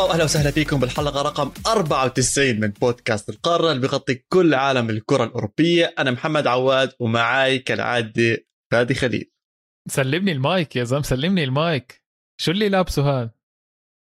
مرحبا 0.00 0.12
واهلا 0.12 0.24
وسهلا 0.24 0.50
فيكم 0.50 0.80
بالحلقة 0.80 1.22
رقم 1.22 1.52
94 1.66 2.60
من 2.60 2.68
بودكاست 2.68 3.28
القارة 3.28 3.70
اللي 3.70 3.80
بيغطي 3.80 4.14
كل 4.14 4.54
عالم 4.54 4.90
الكرة 4.90 5.24
الأوروبية. 5.24 5.94
أنا 5.98 6.10
محمد 6.10 6.46
عواد 6.46 6.92
ومعاي 7.00 7.58
كالعادة 7.58 8.46
فادي 8.72 8.94
خليل. 8.94 9.30
سلمني 9.88 10.32
المايك 10.32 10.76
يا 10.76 10.84
زلمة 10.84 11.02
سلمني 11.02 11.44
المايك. 11.44 12.02
شو 12.40 12.50
اللي 12.50 12.68
لابسه 12.68 13.02
هذا 13.02 13.30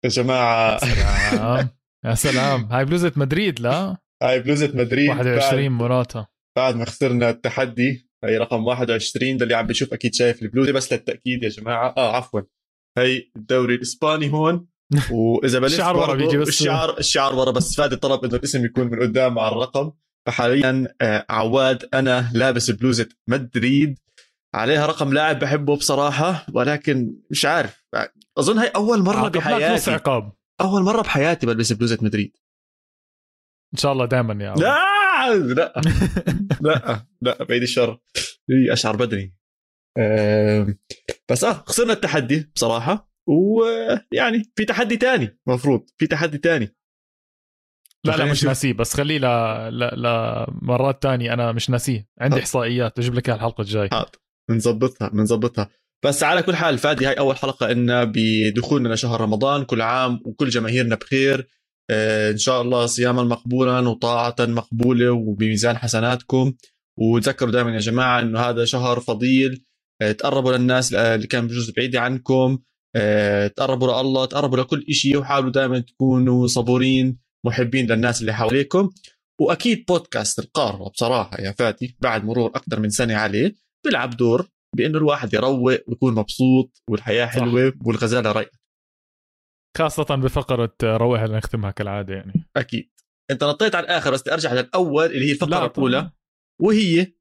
يا 0.05 0.09
جماعة. 0.09 0.77
سلام. 0.77 1.69
يا 2.05 2.13
سلام. 2.15 2.65
هاي 2.65 2.85
بلوزة 2.85 3.11
مدريد 3.15 3.59
لا؟ 3.59 3.97
هاي 4.23 4.39
بلوزة 4.39 4.71
مدريد. 4.73 5.09
21 5.09 5.69
مراتا. 5.69 6.27
بعد 6.57 6.75
ما 6.75 6.85
خسرنا 6.85 7.29
التحدي 7.29 8.09
هي 8.23 8.37
رقم 8.37 8.65
21 8.65 9.37
ده 9.37 9.43
اللي 9.43 9.55
عم 9.55 9.67
بيشوف 9.67 9.93
أكيد 9.93 10.13
شايف 10.15 10.41
البلوزة 10.41 10.71
بس 10.71 10.93
للتأكيد 10.93 11.43
يا 11.43 11.49
جماعة. 11.49 11.93
آه 11.97 12.15
عفوا. 12.15 12.41
هي 12.97 13.31
الدوري 13.35 13.75
الإسباني 13.75 14.33
هون. 14.33 14.67
وإذا 15.11 15.59
بلشت 15.59 15.73
الشعر 15.73 15.97
ورا 15.97 16.15
بيجي 16.15 16.37
بس. 16.37 16.47
الشعر 16.47 16.97
الشعر 16.97 17.35
ورا 17.35 17.51
بس. 17.51 17.75
فادي 17.75 17.95
طلب 17.95 18.25
إنه 18.25 18.35
الاسم 18.35 18.65
يكون 18.65 18.87
من 18.87 18.99
قدام 18.99 19.33
مع 19.33 19.47
الرقم. 19.47 19.91
فحاليا 20.27 20.87
آه، 21.01 21.25
عواد 21.29 21.89
أنا 21.93 22.31
لابس 22.33 22.71
بلوزة 22.71 23.09
مدريد. 23.27 23.99
عليها 24.55 24.85
رقم 24.85 25.13
لاعب 25.13 25.39
بحبه 25.39 25.75
بصراحة 25.75 26.45
ولكن 26.53 27.15
مش 27.31 27.45
عارف. 27.45 27.85
أظن 28.37 28.59
هي 28.59 28.67
أول 28.67 28.99
مرة 28.99 29.27
نص 29.27 29.35
بحياتي. 29.37 29.91
عقاب. 29.91 30.33
أول 30.61 30.81
مرة 30.81 31.01
بحياتي 31.01 31.45
بلبس 31.45 31.73
بلوزة 31.73 31.97
مدريد. 32.01 32.37
إن 33.73 33.77
شاء 33.79 33.91
الله 33.91 34.05
دائما 34.05 34.43
يا 34.43 34.49
عم. 34.49 34.57
لا! 34.57 34.77
لا. 35.53 35.81
لا. 36.61 37.05
لا. 37.21 37.43
بعيد 37.43 37.61
الشر. 37.61 37.99
أشعر 38.71 38.95
بدني. 38.95 39.35
آم، 39.97 40.77
بس 41.31 41.43
آه 41.43 41.53
خسرنا 41.53 41.93
التحدي 41.93 42.51
بصراحة. 42.55 43.11
ويعني 43.27 44.51
في 44.55 44.65
تحدي 44.65 44.97
تاني. 44.97 45.39
مفروض. 45.47 45.89
في 45.97 46.07
تحدي 46.07 46.37
تاني. 46.37 46.75
لا 48.03 48.17
لا 48.17 48.25
مش. 48.25 48.43
ناسيه 48.43 48.73
بس 48.73 48.93
خليه 48.93 49.17
ل... 49.19 49.25
ل... 49.79 50.01
لمرات 50.01 51.03
تانية 51.03 51.33
أنا 51.33 51.51
مش 51.51 51.69
ناسيه. 51.69 52.07
عندي. 52.19 52.39
إحصائيات 52.39 52.99
بجيب 52.99 53.13
لك 53.13 53.29
إياها 53.29 53.37
الحلقة 53.37 53.61
الجاي 53.61 53.89
حاضر. 53.89 54.11
بنظبطها 54.49 55.07
بنظبطها 55.07 55.69
بس 56.05 56.23
على 56.23 56.43
كل 56.43 56.55
حال 56.55 56.77
فادي 56.77 57.05
هاي 57.05 57.13
أول 57.13 57.37
حلقة 57.37 57.71
إن 57.71 58.11
بدخولنا 58.15 58.93
لشهر 58.93 59.21
رمضان 59.21 59.63
كل 59.63 59.81
عام 59.81 60.19
وكل 60.25 60.49
جماهيرنا 60.49 60.95
بخير. 60.95 61.47
آه، 61.89 62.31
إن 62.31 62.37
شاء 62.37 62.61
الله 62.61 62.85
صياما 62.85 63.23
مقبولا 63.23 63.79
وطاعة 63.89 64.35
مقبولة 64.39 65.11
وبميزان 65.11 65.77
حسناتكم. 65.77 66.53
وتذكروا 66.99 67.51
دائما 67.51 67.73
يا 67.73 67.79
جماعة 67.79 68.19
إنه 68.19 68.39
هذا 68.39 68.65
شهر 68.65 68.99
فضيل. 68.99 69.63
آه، 70.01 70.11
تقربوا 70.11 70.57
للناس 70.57 70.93
اللي 70.93 71.27
كان 71.27 71.47
بجوز 71.47 71.71
بعيده 71.71 72.01
عنكم. 72.01 72.59
تقربوا 73.55 74.01
لله 74.01 74.25
تقربوا 74.25 74.57
لكل 74.57 74.93
شيء 74.93 75.17
وحاولوا 75.17 75.51
دائما 75.51 75.79
تكونوا 75.79 76.47
صبورين 76.47 77.19
محبين 77.45 77.91
للناس 77.91 78.21
اللي 78.21 78.33
حواليكم. 78.33 78.89
وأكيد 79.41 79.85
بودكاست 79.85 80.39
القارة 80.39 80.89
بصراحة 80.89 81.41
يا 81.41 81.51
فادي 81.51 81.97
بعد 81.99 82.25
مرور 82.25 82.49
أكثر 82.49 82.79
من 82.79 82.89
سنة 82.89 83.15
عليه 83.15 83.55
بيلعب 83.85 84.09
دور 84.09 84.49
بإنه 84.75 84.97
الواحد 84.97 85.33
يروق 85.33 85.59
ويكون 85.89 86.15
مبسوط 86.15 86.83
والحياة 86.89 87.25
صح. 87.25 87.31
حلوة 87.31 87.73
والغزالة 87.85 88.31
رايقة. 88.31 88.57
خاصة 89.77 90.15
بفقرة 90.15 90.75
روح 90.83 91.21
اللي 91.21 91.37
نختمها 91.37 91.71
كالعادة 91.71 92.13
يعني. 92.13 92.49
أكيد. 92.55 92.91
أنت 93.31 93.43
نطيت 93.43 93.75
على 93.75 93.83
الآخر 93.83 94.11
بس 94.11 94.21
بدي 94.21 94.33
أرجع 94.33 94.53
للأول 94.53 95.05
اللي 95.05 95.25
هي 95.25 95.31
الفقره 95.31 95.49
لا، 95.49 95.65
الأولى 95.65 96.11
وهي 96.61 97.13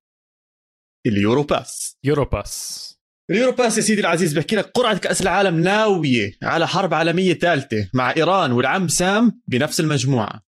ال 1.07 1.14
Euro 1.14 1.43
Pass 1.43 1.99
Euro 2.05 2.25
Pass 2.25 2.96
ال 3.31 3.35
Euro 3.35 3.53
Pass 3.53 3.77
يا 3.77 3.83
سيدي 3.83 4.01
العزيز 4.01 4.39
بحكي 4.39 4.57
لك 4.57 4.65
قرعة 4.65 4.99
كأس 4.99 5.23
العالم 5.23 5.61
ناوية 5.61 6.33
على 6.43 6.69
حرب 6.69 6.95
عالمية 6.95 7.35
ثالثة 7.35 7.91
مع 7.95 8.15
إيران 8.17 8.53
والعم 8.53 8.89
سام 8.89 9.43
بنفس 9.49 9.81
المجموعة. 9.81 10.43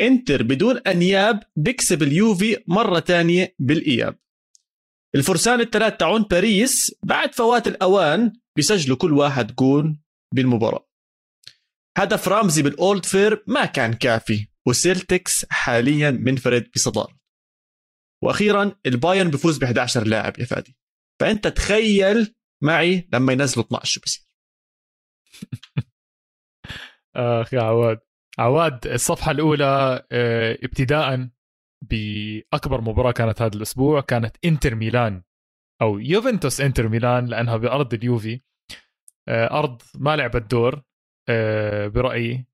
إنتر 0.00 0.42
بدون 0.42 0.78
أنياب 0.78 1.42
بيكسب 1.56 2.02
اليوفي 2.02 2.64
مرة 2.66 2.98
تانية 2.98 3.54
بالإياب. 3.58 4.18
الفرسان 5.14 5.60
الثلاث 5.60 5.96
تاعون 5.96 6.22
باريس 6.22 6.94
بعد 7.02 7.34
فوات 7.34 7.68
الأوان 7.68 8.32
بيسجلوا 8.56 8.96
كل 8.96 9.12
واحد 9.12 9.54
جول 9.54 9.98
بالمباراة. 10.34 10.88
هدف 11.98 12.28
رامزي 12.28 12.62
بال 12.62 12.79
Old 12.79 13.04
Firm 13.04 13.44
ما 13.46 13.64
كان 13.64 13.92
كافي 13.92 14.48
وسيلتكس 14.66 15.46
حاليا 15.50 16.10
منفرد 16.10 16.70
بصدارة. 16.74 17.18
وأخيرا 18.22 18.72
البايرن 18.86 19.30
بفوز 19.30 19.58
ب 19.58 19.64
11 19.64 20.06
لاعب 20.06 20.38
يا 20.38 20.44
فادي. 20.44 20.76
فأنت 21.20 21.46
تخيل 21.48 22.34
معي 22.62 23.08
لما 23.12 23.32
ينزلوا 23.32 23.64
12 23.66 23.84
شو 23.90 24.00
بصير 24.00 24.28
اخ 27.16 27.54
يا 27.54 27.62
عواد. 27.62 28.00
عواد 28.38 28.86
الصفحة 28.86 29.30
الأولى 29.30 30.06
آه، 30.12 30.58
ابتداء 30.62 31.28
بأكبر 31.82 32.80
مباراة 32.80 33.12
كانت 33.12 33.42
هذا 33.42 33.56
الأسبوع 33.56 34.00
كانت 34.00 34.36
إنتر 34.44 34.74
ميلان 34.74 35.22
أو 35.82 35.98
يوفنتوس 35.98 36.60
إنتر 36.60 36.88
ميلان 36.88 37.26
لأنها 37.26 37.56
بأرض 37.56 37.94
اليوفي. 37.94 38.40
آه، 39.28 39.58
أرض 39.58 39.82
ما 39.94 40.16
لعبت 40.16 40.50
دور 40.50 40.82
آه، 41.28 41.86
برأيي. 41.88 42.46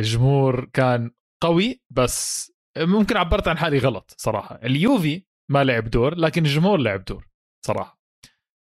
جمهور 0.00 0.64
كان 0.64 1.10
قوي 1.42 1.82
بس 1.90 2.52
ممكن 2.78 3.16
عبرت 3.16 3.48
عن 3.48 3.58
حالي 3.58 3.78
غلط 3.78 4.14
صراحة. 4.18 4.56
اليوفي 4.64 5.24
ما 5.50 5.64
لعب 5.64 5.90
دور 5.90 6.14
لكن 6.14 6.44
الجمهور 6.44 6.78
لعب 6.78 7.04
دور. 7.04 7.26
صراحة. 7.66 8.00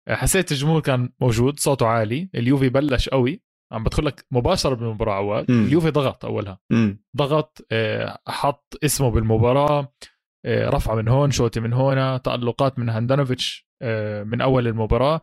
حسيت 0.08 0.52
الجمهور 0.52 0.80
كان 0.80 1.12
موجود 1.20 1.60
صوته 1.60 1.86
عالي 1.86 2.30
اليوفي 2.34 2.68
بلش 2.68 3.08
قوي. 3.08 3.42
عم 3.72 3.84
بدخل 3.84 4.06
لك 4.06 4.26
مباشرة 4.30 4.74
بالمباراة 4.74 5.14
عواد 5.14 5.50
مم. 5.50 5.64
اليوفي 5.66 5.90
ضغط 5.90 6.24
أولها. 6.24 6.58
امم 6.72 7.04
ضغط 7.16 7.66
آه، 7.72 8.18
حط 8.28 8.74
اسمه 8.84 9.10
بالمباراة 9.10 9.92
آه، 10.46 10.68
رفعه 10.68 10.94
من 10.94 11.08
هون 11.08 11.30
شوتي 11.30 11.60
من 11.60 11.72
هون 11.72 12.22
تألقات 12.22 12.78
من 12.78 12.88
هاندانوفيتش 12.88 13.68
آه، 13.82 14.22
من 14.22 14.40
أول 14.40 14.66
المباراة. 14.66 15.20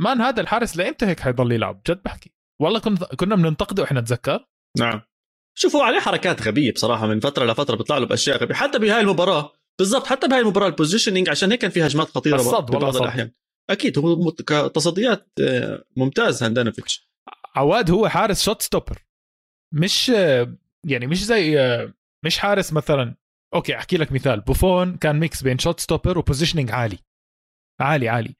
man 0.00 0.20
هذا 0.20 0.40
الحارس 0.40 0.76
لامتى 0.76 1.06
هيك 1.06 1.20
حيضل 1.20 1.52
يلعب 1.52 1.80
جد 1.88 2.02
بحكي. 2.04 2.34
والله 2.62 2.80
كنا 2.80 2.96
كنا 2.96 3.36
بننتقده 3.36 3.82
وإحنا 3.82 4.00
نتذكر 4.00 4.46
نعم. 4.78 5.00
شوفوا 5.58 5.84
عليه 5.84 6.00
حركات 6.00 6.42
غبية 6.42 6.72
بصراحة 6.72 7.06
من 7.06 7.20
فترة 7.20 7.44
لفترة 7.44 7.76
بيطلع 7.76 7.98
له 7.98 8.06
بأشياء 8.06 8.38
غبية. 8.42 8.54
حتى 8.54 8.78
بهاي 8.78 9.00
المباراة 9.00 9.52
بالضبط 9.78 10.06
حتى 10.06 10.28
بهاي 10.28 10.40
المباراة 10.40 10.66
ال 10.66 10.71
positioning 10.71 11.28
عشان 11.28 11.50
هيك 11.50 11.60
كان 11.60 11.70
في 11.70 11.86
هجمات 11.86 12.06
خطيرة 12.08 12.36
والله 12.38 12.60
ببعض. 12.60 12.96
الأحيان. 12.96 13.30
أكيد 13.70 13.98
هو 13.98 14.30
كتصديات 14.32 15.28
آه، 15.40 15.84
ممتاز 15.96 16.42
هاندانوفيتش. 16.42 17.08
عواد 17.56 17.90
هو 17.90 18.08
حارس 18.08 18.42
shot 18.44 18.62
stopper 18.62 19.04
مش 19.74 20.10
آه، 20.10 20.56
يعني 20.86 21.06
مش 21.06 21.24
زي 21.24 21.60
آه، 21.60 21.94
مش 22.24 22.38
حارس 22.38 22.72
مثلا 22.72 23.14
okay 23.54 23.76
أحكي 23.76 23.96
لك 23.96 24.12
مثال. 24.12 24.40
بوفون 24.40 24.96
كان 24.96 25.20
mix 25.20 25.42
بين 25.42 25.58
shot 25.58 25.80
stopper 25.80 26.18
و 26.18 26.22
positioning 26.22 26.70
عالي. 26.70 26.98
عالي 27.80 28.08
عالي. 28.08 28.34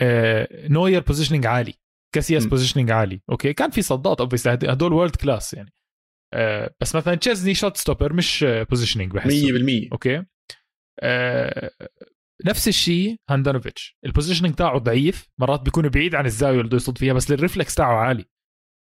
آه، 0.00 0.68
نوير 0.68 1.00
positioning 1.02 1.46
عالي. 1.46 1.74
كاسياس. 2.14 2.46
positioning 2.46 2.90
عالي. 2.90 3.20
okay 3.30 3.52
كان 3.52 3.70
في 3.70 3.82
صدات 3.82 4.20
oops 4.20 4.48
هدول 4.48 4.92
world 4.92 5.16
class 5.16 5.54
يعني. 5.54 5.72
آه، 6.34 6.74
بس 6.80 6.94
مثلا 6.94 7.14
تشيزني 7.14 7.54
shot 7.54 7.76
stopper 7.76 8.12
مش 8.12 8.44
positioning 8.70 9.12
بحس 9.12 9.30
100% 9.32 9.88
okay؟ 9.92 10.24
نفس 12.44 12.68
الشيء 12.68 13.16
هاندانوفيتش. 13.30 13.98
ال 14.06 14.10
positioning 14.10 14.54
تاعه 14.54 14.78
ضعيف 14.78 15.28
مرات 15.38 15.60
بيكون 15.60 15.88
بعيد 15.88 16.14
عن 16.14 16.26
الزاوية 16.26 16.56
اللي 16.56 16.66
بده 16.66 16.76
يصد 16.76 16.98
فيها 16.98 17.12
بس 17.12 17.30
ال 17.32 17.38
reflex 17.38 17.74
تاعه 17.74 17.94
عالي. 17.94 18.24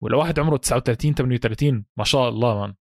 ولا 0.03 0.17
واحد 0.17 0.39
عمره 0.39 0.57
39 0.57 1.13
38 1.13 1.85
ما 1.97 2.03
شاء 2.03 2.29
الله 2.29 2.59
man. 2.59 2.73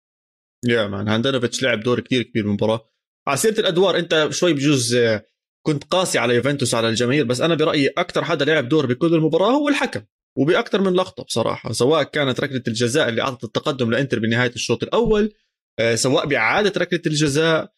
يا 0.68 0.88
man. 0.88 1.08
هاندانوفيتش 1.08 1.64
لعب 1.64 1.80
دور 1.80 2.00
كثير 2.00 2.24
كبير 2.24 2.44
بالمباراه 2.44 2.92
على 3.28 3.38
سيرة 3.38 3.60
الأدوار 3.60 3.98
أنت 3.98 4.28
شوي 4.32 4.54
بجوز 4.54 4.96
آه، 4.96 5.26
كنت 5.66 5.84
قاسي 5.84 6.20
على 6.20 6.36
يوفنتوس 6.36 6.76
على 6.76 6.90
الجماهير 6.90 7.26
بس 7.26 7.42
أنا 7.42 7.56
برأيي 7.56 7.88
أكثر 7.88 8.24
حدا 8.24 8.46
لعب 8.46 8.70
دور 8.70 8.86
بكل 8.86 9.14
المباراة 9.16 9.52
هو 9.52 9.70
الحكم 9.70 10.02
وباكثر 10.38 10.82
من 10.82 10.94
لقطة 10.94 11.24
بصراحة 11.24 11.72
سواء 11.72 12.04
كانت 12.04 12.40
ركلة 12.40 12.64
الجزاء 12.68 13.10
اللي 13.10 13.22
أعطت 13.22 13.44
التقدم 13.44 13.92
لإنتر 13.92 14.20
بنهاية 14.20 14.52
الشوط 14.52 14.84
الأول 14.84 15.34
آه، 15.80 15.96
سواء 15.96 16.26
بإعادة 16.26 16.74
ركلة 16.78 17.02
الجزاء 17.08 17.64
آه، 17.64 17.72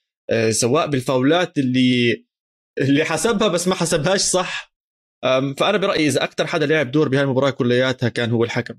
سواء 0.50 0.88
بالفاولات 0.88 1.58
اللي 1.58 2.26
اللي 2.80 3.04
حسبها 3.04 3.48
بس 3.48 3.68
ما 3.68 3.76
حسبهاش 3.76 4.22
صح. 4.22 4.74
فأنا 5.58 5.78
برأيي 5.78 6.08
إذا 6.08 6.24
أكثر 6.24 6.48
حدا 6.48 6.66
لعب 6.66 6.92
دور 6.92 7.10
بهاي 7.10 7.24
المباراة 7.24 7.50
كلياتها 7.50 8.10
كان 8.10 8.32
هو 8.32 8.44
الحكم. 8.44 8.74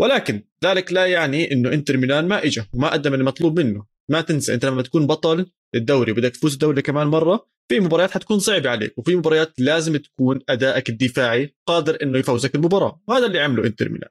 ولكن 0.00 0.42
ذلك 0.64 0.92
لا 0.92 1.06
يعني 1.06 1.52
إنه 1.52 1.72
إنتر 1.72 1.96
ميلان 1.96 2.28
ما 2.28 2.44
اجى 2.44 2.62
وما 2.72 2.88
قدم 2.88 3.14
المطلوب 3.14 3.60
منه. 3.60 3.86
ما 4.10 4.20
تنسى 4.20 4.54
أنت 4.54 4.64
لما 4.64 4.82
تكون 4.82 5.06
بطل 5.06 5.46
الدوري 5.74 6.12
وبدك 6.12 6.36
تفوز 6.36 6.52
الدوري 6.52 6.82
كمان 6.82 7.06
مرة 7.06 7.46
في 7.68 7.80
مباريات 7.80 8.10
حتكون 8.10 8.38
صعبة 8.38 8.70
عليك 8.70 8.98
وفي 8.98 9.16
مباريات 9.16 9.60
لازم 9.60 9.96
تكون 9.96 10.40
أدائك 10.48 10.88
الدفاعي 10.88 11.54
قادر 11.66 11.98
إنه 12.02 12.18
يفوزك 12.18 12.54
المباراة. 12.54 13.02
وهذا 13.08 13.26
اللي 13.26 13.40
عمله 13.40 13.66
إنتر 13.66 13.88
ميلان. 13.88 14.10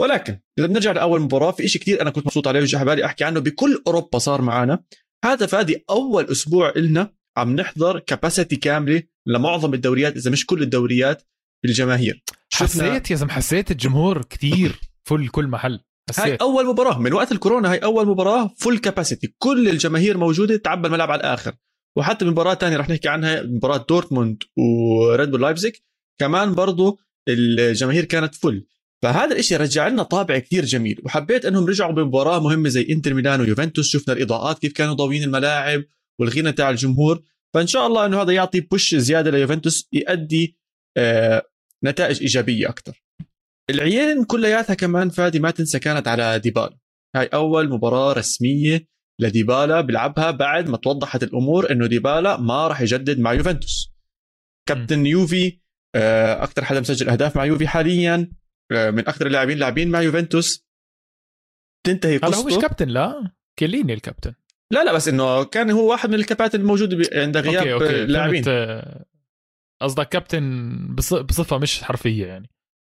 ولكن 0.00 0.38
إذا 0.58 0.66
بنرجع 0.66 0.92
لأول 0.92 1.20
مباراة 1.20 1.50
في 1.50 1.68
شيء 1.68 1.82
كثير 1.82 2.02
أنا 2.02 2.10
كنت 2.10 2.26
مبسوط 2.26 2.48
عليه 2.48 2.60
وجه 2.60 2.84
بالي 2.84 3.04
أحكي 3.04 3.24
عنه. 3.24 3.40
بكل 3.40 3.82
أوروبا 3.86 4.18
صار 4.18 4.42
معنا 4.42 4.84
هذا 5.24 5.46
فادي 5.46 5.84
أول 5.90 6.24
أسبوع 6.24 6.72
إلنا 6.76 7.12
عم 7.36 7.56
نحضر 7.56 7.98
كاباسيتي 7.98 8.56
كاملة 8.56 9.02
لمعظم 9.26 9.74
الدوريات 9.74 10.16
إذا 10.16 10.30
مش 10.30 10.46
كل 10.46 10.62
الدوريات 10.62 11.22
بالجماهير 11.62 12.24
حسيت 12.52 13.10
يا 13.10 13.16
زلمة؟ 13.16 13.32
حسيت 13.32 13.70
الجمهور 13.70 14.22
كثير 14.22 14.80
full 15.04 15.28
كل 15.28 15.46
محل. 15.46 15.80
هاي 16.18 16.34
أول 16.34 16.66
مباراة 16.66 16.98
من 16.98 17.12
وقت 17.12 17.32
الكورونا 17.32 17.72
هاي 17.72 17.78
أول 17.78 18.06
مباراة 18.06 18.54
full 18.58 18.78
capacity 18.78 19.34
كل 19.38 19.68
الجماهير 19.68 20.18
موجودة 20.18 20.56
تعبى 20.56 20.86
الملعب 20.86 21.10
على 21.10 21.20
الآخر. 21.20 21.54
وحتى 21.96 22.24
مباراة 22.24 22.54
ثانية 22.54 22.76
رح 22.76 22.88
نحكي 22.88 23.08
عنها 23.08 23.42
مباراة 23.42 23.86
دورتموند 23.88 24.42
وريد 24.56 25.30
بول 25.30 25.42
لايبزيك 25.42 25.82
كمان 26.20 26.54
برضو 26.54 27.00
الجماهير 27.28 28.04
كانت 28.04 28.34
full 28.34 28.66
فهذا 29.02 29.32
الإشي 29.32 29.56
رجع 29.56 29.88
لنا 29.88 30.02
طابع 30.02 30.38
كثير 30.38 30.64
جميل 30.64 31.00
وحبيت 31.04 31.44
إنهم 31.44 31.66
رجعوا 31.66 31.92
بمباراة 31.92 32.40
مهمة 32.40 32.68
زي 32.68 32.86
إنتر 32.90 33.14
ميلان 33.14 33.40
ويوفنتوس 33.40 33.88
شفنا 33.88 34.14
الإضاءات 34.14 34.58
كيف 34.58 34.72
كانوا 34.72 34.94
ضاويين 34.94 35.22
الملاعب 35.22 35.84
والغنى 36.20 36.52
تاع 36.52 36.70
الجمهور 36.70 37.22
فإن 37.54 37.66
شاء 37.66 37.86
الله 37.86 38.06
إنه 38.06 38.22
هذا 38.22 38.32
يعطي 38.32 38.60
بوش 38.60 38.94
زيادة 38.94 39.30
ليوفنتوس 39.30 39.88
يؤدي 39.92 40.56
آه 40.96 41.42
نتائج 41.84 42.20
إيجابية 42.20 42.68
أكثر 42.68 43.02
العيين 43.70 44.24
كلياتها 44.24 44.74
كمان 44.74 45.08
فادي 45.08 45.38
ما 45.38 45.50
تنسى 45.50 45.78
كانت 45.78 46.08
على 46.08 46.38
ديبالا. 46.38 46.78
هاي 47.16 47.26
أول 47.26 47.68
مباراة 47.70 48.12
رسمية 48.12 48.86
لديبالا 49.20 49.80
بيلعبها 49.80 50.30
بعد 50.30 50.68
ما 50.68 50.76
توضحت 50.76 51.22
الأمور 51.22 51.72
إنه 51.72 51.86
ديبالا 51.86 52.36
ما 52.36 52.68
راح 52.68 52.80
يجدد 52.80 53.18
مع 53.18 53.32
يوفنتوس. 53.32 53.92
كابتن 54.68 55.06
يوفي 55.06 55.60
آه، 55.94 56.42
أكثر 56.42 56.64
حدا 56.64 56.80
مسجل 56.80 57.08
أهداف 57.08 57.36
مع 57.36 57.44
يوفي 57.44 57.68
حاليا. 57.68 58.30
من 58.72 59.08
أكثر 59.08 59.26
اللاعبين 59.26 59.58
لاعبين 59.58 59.90
مع 59.90 60.02
يوفنتوس. 60.02 60.66
تنتهي 61.86 62.18
قصته 62.18 62.28
هلا 62.28 62.36
هو 62.36 62.58
مش 62.58 62.62
كابتن؟ 62.62 62.88
لا 62.88 63.32
كيليني 63.58 63.94
الكابتن. 63.94 64.34
لا 64.72 64.84
لا 64.84 64.92
بس 64.92 65.08
إنه 65.08 65.44
كان 65.44 65.70
هو 65.70 65.90
واحد 65.90 66.08
من 66.08 66.14
الكباتن 66.14 66.60
الموجود 66.60 67.14
عند 67.14 67.36
غياب 67.36 67.82
لاعبين. 67.82 68.44
آه، 68.48 69.04
قصدك 69.82 70.08
كابتن 70.08 70.78
بصفة 70.96 71.58
مش 71.58 71.82
حرفية 71.82 72.26
يعني. 72.26 72.50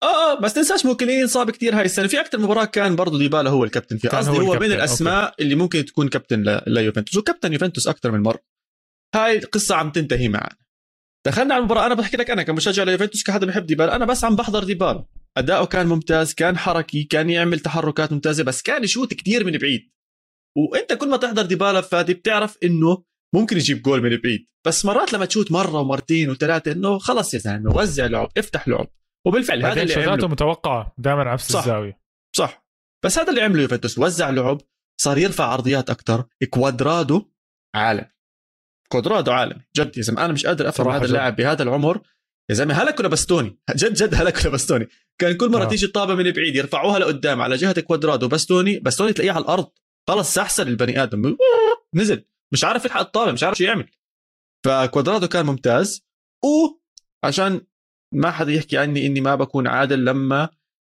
آه 0.03 0.07
آه 0.33 0.41
بس 0.41 0.55
تنساش 0.55 0.87
ممكن 0.87 1.27
صاب 1.27 1.51
كثير 1.51 1.79
هاي 1.79 1.85
السنة. 1.85 2.07
في 2.07 2.21
أكثر 2.21 2.39
مباراة 2.39 2.65
كان 2.65 2.97
برضه 2.97 3.19
ديبالا 3.19 3.51
هو 3.51 3.65
الكابتن 3.65 3.97
فيها. 3.97 4.11
قصدي 4.11 4.39
هو, 4.39 4.53
هو 4.53 4.59
من 4.59 4.73
الأسماء 4.73 5.25
okay. 5.25 5.43
اللي 5.43 5.55
ممكن 5.55 5.85
تكون 5.85 6.09
كابتن 6.09 6.61
ليوفنتوس. 6.67 7.17
وكابتن 7.17 7.53
يوفنتوس 7.53 7.89
أكثر 7.89 8.11
من 8.11 8.21
مرة. 8.21 8.41
هاي 9.15 9.39
القصة 9.39 9.75
عم 9.75 9.91
تنتهي 9.91 10.29
معنا. 10.29 10.57
دخلنا 11.29 11.55
على 11.55 11.61
المباراة 11.61 11.87
أنا 11.87 11.95
بحكي 11.95 12.17
لك 12.17 12.31
أنا 12.31 12.43
كمشجع 12.43 12.83
ليوفنتوس 12.83 13.23
كحدا 13.23 13.47
بحب 13.47 13.67
ديبالا 13.67 13.97
أنا 13.97 14.05
بس 14.05 14.25
عم 14.25 14.37
بحضر 14.37 14.65
ديبالا 14.65 15.05
أداؤه 15.37 15.67
كان 15.67 15.87
ممتاز 15.87 16.35
كان 16.35 16.59
حركي 16.59 17.05
كان 17.05 17.31
يعمل 17.31 17.61
تحركات 17.61 18.13
ممتازة 18.13 18.45
بس 18.45 18.63
كان 18.63 18.85
يشوت 18.85 19.15
كثير 19.15 19.45
من 19.45 19.59
بعيد. 19.59 19.91
وأنت 20.57 20.93
كل 20.93 21.09
ما 21.09 21.17
تحضر 21.17 21.43
ديبالا 21.43 21.81
فادي 21.81 22.15
بتعرف 22.15 22.59
إنه 22.65 23.05
ممكن 23.35 23.57
يجيب 23.57 23.83
جول 23.83 24.03
من 24.03 24.17
بعيد. 24.17 24.47
بس 24.67 24.85
مرات 24.85 25.13
لما 25.13 25.25
تشوت 25.25 25.53
مرة 25.53 25.81
ومرتين 25.81 26.31
وثلاثة 26.31 26.73
إنه 26.73 26.99
خلص 26.99 27.35
يا 27.35 27.39
زلمة 27.39 27.77
وزع 27.77 28.07
لعب 28.07 28.29
افتح 28.39 28.69
لعب. 28.69 28.87
وبالفعل 29.27 29.67
هذا 29.67 29.83
اللي 29.83 29.95
عمله. 29.95 30.29
متوقعة 30.29 30.95
دائما 30.99 31.31
عكس 31.31 31.57
الزاوية. 31.57 32.01
صح. 32.37 32.67
بس 33.05 33.19
هذا 33.19 33.31
اللي 33.31 33.43
عمله 33.43 33.63
يوفنتوس 33.63 33.99
وزع 33.99 34.31
لعب 34.31 34.61
صار 35.01 35.19
يرفع 35.19 35.45
عرضيات 35.45 35.91
أكثر 35.91 36.25
كوادرادو 36.51 37.31
عالم. 37.75 38.07
كوادرادو 38.93 39.33
عالم 39.33 39.63
جد 39.77 39.97
يا 39.97 40.03
زلمة 40.03 40.25
أنا 40.25 40.33
مش 40.33 40.47
قادر 40.47 40.69
أفهم 40.69 40.89
هذا 40.89 41.05
اللاعب 41.05 41.37
بهذا 41.37 41.63
العمر. 41.63 42.03
يا 42.51 42.55
زلمة 42.55 42.75
هلك 42.75 43.01
ولا 43.01 43.09
باستوني. 43.09 43.59
جد 43.77 43.95
جد 43.95 44.15
هلك 44.15 44.37
ولا 44.41 44.49
باستوني. 44.49 44.89
كان 45.21 45.37
كل 45.37 45.51
مرة 45.51 45.65
آه. 45.65 45.69
تيجي 45.69 45.87
الطابة 45.87 46.15
من 46.15 46.31
بعيد 46.31 46.57
يرفعوها 46.57 46.99
لقدام 46.99 47.43
على 47.43 47.57
جهة 47.57 47.81
كوادرادو 47.81 48.29
باستوني 48.29 48.79
باستوني 48.79 49.13
تلاقيه 49.13 49.33
على 49.33 49.43
الأرض. 49.43 49.71
خلص 50.09 50.35
سحسل 50.35 50.69
البني 50.69 51.03
آدم. 51.03 51.37
نزل. 51.95 52.25
مش 52.53 52.65
عارف 52.65 52.85
يلحق 52.85 53.01
الطابة 53.01 53.33
مش 53.33 53.43
عارف 53.43 53.59
شو 53.59 53.65
يعمل. 53.65 53.89
فكوادرادو 54.67 55.29
كان 55.29 55.47
ممتاز. 55.47 56.07
وعشان 56.45 57.61
ما 58.15 58.31
حدا 58.31 58.53
يحكي 58.53 58.79
عني 58.79 59.07
إني 59.07 59.21
ما 59.21 59.35
بكون 59.35 59.67
عادل 59.67 60.05
لما 60.05 60.49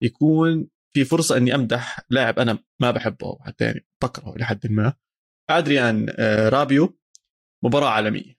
يكون 0.04 0.68
في 0.96 1.06
فرصة 1.06 1.38
إني 1.38 1.56
أمدح 1.56 2.00
لاعب 2.10 2.40
أنا 2.40 2.58
ما 2.82 2.92
بحبه 2.92 3.38
حتى 3.42 3.64
يعني 3.64 3.86
بكرهه 4.04 4.36
لحد 4.38 4.72
ما. 4.72 4.94
أدريان 5.50 6.16
آه، 6.20 6.50
رابيو. 6.50 7.01
مباراة 7.64 7.90
عالمية. 7.90 8.38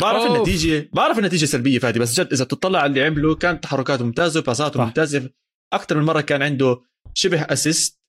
بعرف 0.00 0.22
أوف. 0.22 0.36
النتيجة 0.36 0.90
بعرف 0.92 1.18
النتيجة 1.18 1.44
سلبية 1.44 1.78
فادي 1.78 1.98
بس 1.98 2.20
جد 2.20 2.32
إذا 2.32 2.44
بتطلع 2.44 2.78
على 2.78 2.86
اللي 2.90 3.04
عمله 3.04 3.34
كانت 3.34 3.62
تحركاته 3.62 4.04
ممتازة 4.04 4.40
وباساته 4.40 4.84
ممتازة. 4.84 5.30
أكثر 5.72 5.96
من 5.98 6.04
مرة 6.04 6.20
كان 6.20 6.42
عنده 6.42 6.80
شبه 7.14 7.42
assist 7.42 8.00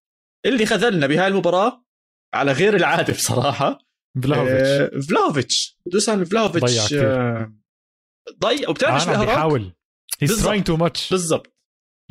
اللي 0.45 0.65
خذلنا 0.65 1.07
بهاي 1.07 1.27
المباراة 1.27 1.85
على 2.33 2.51
غير 2.51 2.75
العادة 2.75 3.13
بصراحة. 3.13 3.79
فلاهوفيتش 4.23 4.67
آه 4.67 4.99
فلاهوفيتش 4.99 5.79
دوسان 5.85 6.23
فلاهوفيتش 6.23 6.93
آه 6.93 7.53
ضيع. 8.39 8.69
وبتعرف 8.69 9.09
إيش 9.09 9.17
بيحاول 9.17 9.73
he's 10.21 10.43
trying 10.43 10.63
too 10.63 10.77
much 10.77 11.09
بالضبط. 11.09 11.57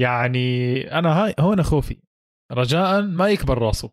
يعني 0.01 0.79
أنا 0.99 1.25
هاي 1.25 1.35
هون 1.41 1.63
خوفي 1.63 2.03
رجاء 2.53 3.03
ما 3.03 3.29
يكبر 3.29 3.59
راسه. 3.59 3.93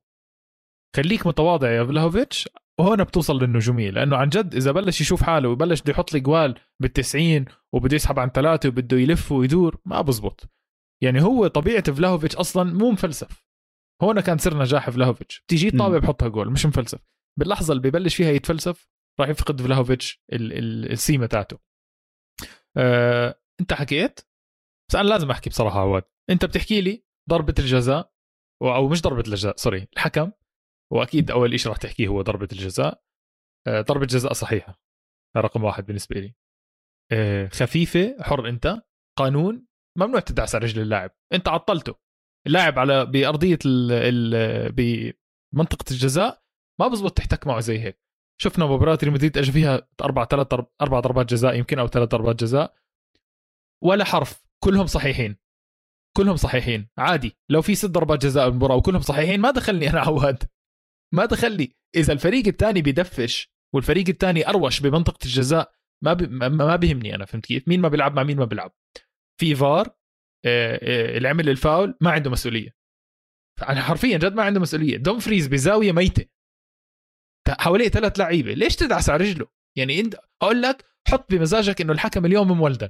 خليك 0.95 1.27
متواضع 1.27 1.71
يا 1.71 1.83
فلاهوفيتش. 1.83 2.49
وهون 2.79 3.03
بتوصل 3.03 3.39
للنجومية 3.39 3.89
لأنه 3.89 4.17
عن 4.17 4.29
جد 4.29 4.55
إذا 4.55 4.71
بلش 4.71 5.01
يشوف 5.01 5.23
حاله 5.23 5.49
ويبلش 5.49 5.81
بده 5.81 5.91
يحط 5.91 6.13
لي 6.13 6.19
جوال 6.19 6.59
بال90 6.83 7.53
وبده 7.73 7.95
يسحب 7.95 8.19
عن 8.19 8.29
ثلاثة 8.29 8.69
وبده 8.69 8.97
يلف 8.97 9.31
ويدور 9.31 9.81
ما 9.85 10.01
بزبط. 10.01 10.49
يعني 11.03 11.21
هو 11.21 11.47
طبيعة 11.47 11.93
فلاهوفيتش 11.93 12.35
أصلا 12.35 12.73
مو 12.73 12.91
مفلسف. 12.91 13.45
هون 14.03 14.19
كان 14.19 14.37
سر 14.37 14.57
نجاح 14.57 14.89
فلاهوفيتش. 14.89 15.41
بتيجي 15.41 15.71
طابه 15.71 15.97
بحطها 15.99 16.27
جول 16.27 16.51
مش 16.51 16.65
مفلسف. 16.65 16.99
باللحظة 17.39 17.73
اللي 17.73 17.89
ببلش 17.89 18.15
فيها 18.15 18.29
يتفلسف 18.29 18.89
راح 19.19 19.29
يفقد 19.29 19.61
فلاهوفيتش 19.61 20.23
السيمة 20.33 21.25
تاعته. 21.25 21.59
أه 22.77 23.41
أنت 23.61 23.73
حكيت؟ 23.73 24.19
بس 24.89 24.95
أنا 24.95 25.07
لازم 25.09 25.31
أحكي 25.31 25.49
بصراحة 25.49 25.79
عواد. 25.79 26.03
أنت 26.29 26.45
بتحكي 26.45 26.81
لي 26.81 27.05
ضربة 27.29 27.55
الجزاء 27.59 28.13
أو 28.61 28.87
مش 28.87 29.01
ضربة 29.01 29.19
الجزاء 29.19 29.55
sorry 29.55 29.87
الحكم. 29.93 30.31
وأكيد 30.93 31.31
أول 31.31 31.59
شيء 31.59 31.69
راح 31.69 31.77
تحكيه 31.77 32.07
هو 32.07 32.21
ضربة 32.21 32.47
الجزاء. 32.51 33.03
أه 33.67 33.81
ضربة 33.81 34.05
جزاء 34.05 34.33
صحيحة 34.33 34.81
رقم 35.37 35.63
واحد 35.63 35.85
بالنسبة 35.85 36.19
لي. 36.19 36.35
أه 37.11 37.47
خفيفة 37.47 38.15
حر 38.21 38.49
أنت 38.49 38.81
قانون 39.17 39.65
ممنوع 39.97 40.19
تدعس 40.19 40.55
على 40.55 40.65
رجل 40.65 40.81
اللاعب. 40.81 41.11
أنت 41.33 41.47
عطلته. 41.47 41.95
اللاعب 42.47 42.79
على 42.79 43.05
بأرضية 43.05 43.59
ال 43.65 44.71
بمنطقة 44.71 45.85
الجزاء 45.91 46.43
ما 46.79 46.87
بزبط 46.87 47.17
تحتك 47.17 47.47
معه 47.47 47.59
زي 47.59 47.79
هيك. 47.79 48.01
شفنا 48.41 48.65
مباراة 48.65 48.97
ريال 49.03 49.13
مدريد 49.13 49.37
اجى 49.37 49.51
فيها 49.51 49.87
أربع 50.01 50.25
ثلاث 50.25 50.47
أربع 50.81 50.99
ضربات 50.99 51.29
جزاء 51.29 51.55
يمكن 51.55 51.79
أو 51.79 51.87
ثلاث 51.87 52.09
ضربات 52.09 52.35
جزاء. 52.35 52.75
ولا 53.83 54.03
حرف 54.05 54.43
كلهم 54.63 54.87
صحيحين. 54.87 55.37
كلهم 56.17 56.35
صحيحين 56.35 56.89
عادي. 56.97 57.37
لو 57.49 57.61
في 57.61 57.75
ست 57.75 57.85
ضربات 57.85 58.21
جزاء 58.21 58.49
بالمباراة 58.49 58.75
وكلهم 58.75 59.01
صحيحين 59.01 59.41
ما 59.41 59.51
دخلني 59.51 59.89
أنا 59.89 59.99
عواد. 59.99 60.43
ما 61.13 61.25
دخلني 61.25 61.75
إذا 61.95 62.13
الفريق 62.13 62.47
الثاني 62.47 62.81
بيدفش 62.81 63.49
والفريق 63.75 64.09
الثاني 64.09 64.49
أروش 64.49 64.79
بمنطقة 64.79 65.25
الجزاء 65.25 65.71
ما 66.03 66.13
ب... 66.13 66.31
ما 66.31 66.75
بيهمني 66.75 67.15
أنا 67.15 67.25
فهمت 67.25 67.45
كيف؟ 67.45 67.67
مين 67.67 67.81
ما 67.81 67.87
بيلعب 67.87 68.15
مع 68.15 68.23
مين 68.23 68.37
ما 68.37 68.45
بيلعب. 68.45 68.71
في 69.39 69.55
فار 69.55 69.87
آه، 70.45 70.79
آه، 70.83 71.17
اللي 71.17 71.27
عمل 71.27 71.49
الفاول 71.49 71.97
ما 72.01 72.11
عنده 72.11 72.29
مسؤولية. 72.29 72.75
حرفيا 73.61 74.17
جد 74.17 74.33
ما 74.33 74.43
عنده 74.43 74.59
مسؤولية. 74.59 74.97
دمفريز 74.97 75.47
بزاوية 75.47 75.91
ميتة. 75.91 76.25
حواليه 77.49 77.89
ثلاث 77.89 78.19
لعيبة. 78.19 78.53
ليش 78.53 78.75
تدعس 78.75 79.09
على 79.09 79.23
رجله؟ 79.23 79.47
يعني 79.77 79.99
أنت 79.99 80.15
أقول 80.41 80.61
لك 80.61 80.85
حط 81.07 81.31
بمزاجك 81.31 81.81
إنه 81.81 81.93
الحكم 81.93 82.25
اليوم 82.25 82.51
مولدن 82.51 82.89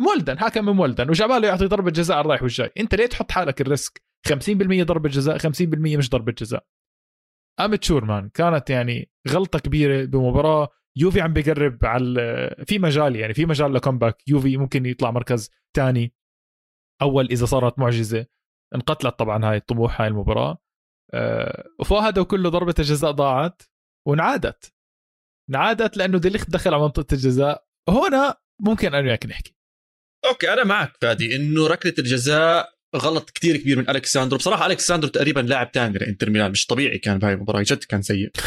مولدن 0.00 0.38
حكم 0.38 0.64
مولدن 0.64 1.10
وجاي 1.10 1.26
عباله 1.26 1.48
يعطي 1.48 1.66
ضربة 1.66 1.90
جزاء 1.90 2.16
على 2.16 2.24
الرايح 2.24 2.42
والجاي. 2.42 2.70
أنت 2.78 2.94
ليه 2.94 3.06
تحط 3.06 3.30
حالك 3.30 3.60
ال 3.60 3.67
risk؟ 3.67 4.02
50% 4.28 4.32
ضربة 4.82 5.08
جزاء 5.08 5.38
50% 5.38 5.96
مش 5.96 6.10
ضربة 6.10 6.32
جزاء. 6.32 6.66
immature 7.64 8.04
man 8.04 8.28
كانت 8.28 8.70
يعني 8.70 9.10
غلطة 9.28 9.58
كبيرة 9.58 10.04
بمباراة. 10.04 10.68
يوفي 10.96 11.20
عم 11.20 11.32
بيقرب 11.32 11.84
على 11.84 12.64
في 12.66 12.78
مجال 12.78 13.16
يعني 13.16 13.34
في 13.34 13.46
مجال 13.46 13.74
ل 13.74 13.79
comeback. 13.79 14.22
يوفي 14.28 14.56
ممكن 14.56 14.86
يطلع 14.86 15.10
مركز 15.10 15.50
ثاني 15.76 16.14
أول 17.02 17.26
إذا 17.30 17.46
صارت 17.46 17.78
معجزة. 17.78 18.26
انقتلت 18.74 19.18
طبعا 19.18 19.44
هاي 19.44 19.56
الطموح 19.56 20.00
هاي 20.00 20.08
المباراة. 20.08 20.58
أه 21.14 21.68
وفوق 21.80 21.98
هذا 21.98 22.22
وكله 22.22 22.48
ضربة 22.48 22.74
الجزاء 22.78 23.10
ضاعت 23.10 23.62
وانعادت 24.06 24.74
انعادت 25.50 25.96
لأنه 25.96 26.18
ديليخت 26.18 26.50
دخل 26.50 26.74
على 26.74 26.82
منطقة 26.82 27.14
الجزاء. 27.14 27.66
هنا 27.88 28.36
ممكن 28.60 28.94
أنا 28.94 28.98
وياك 28.98 29.26
نحكي. 29.26 29.56
okay 30.26 30.52
أنا 30.52 30.64
معك 30.64 30.96
فادي. 31.00 31.36
إنه 31.36 31.66
ركلة 31.66 31.94
الجزاء 31.98 32.79
غلط 32.96 33.30
كثير 33.30 33.56
كبير 33.56 33.78
من 33.78 33.90
ألكساندرو. 33.90 34.38
بصراحة 34.38 34.66
ألكساندرو 34.66 35.10
تقريبا 35.10 35.40
لاعب 35.40 35.70
ثاني 35.74 35.98
لإنتر 35.98 36.30
ميلان 36.30 36.50
مش 36.50 36.66
طبيعي 36.66 36.98
كان 36.98 37.18
بهاي 37.18 37.32
المباراة 37.32 37.64
جد 37.66 37.84
كان 37.84 38.02
سيء. 38.02 38.30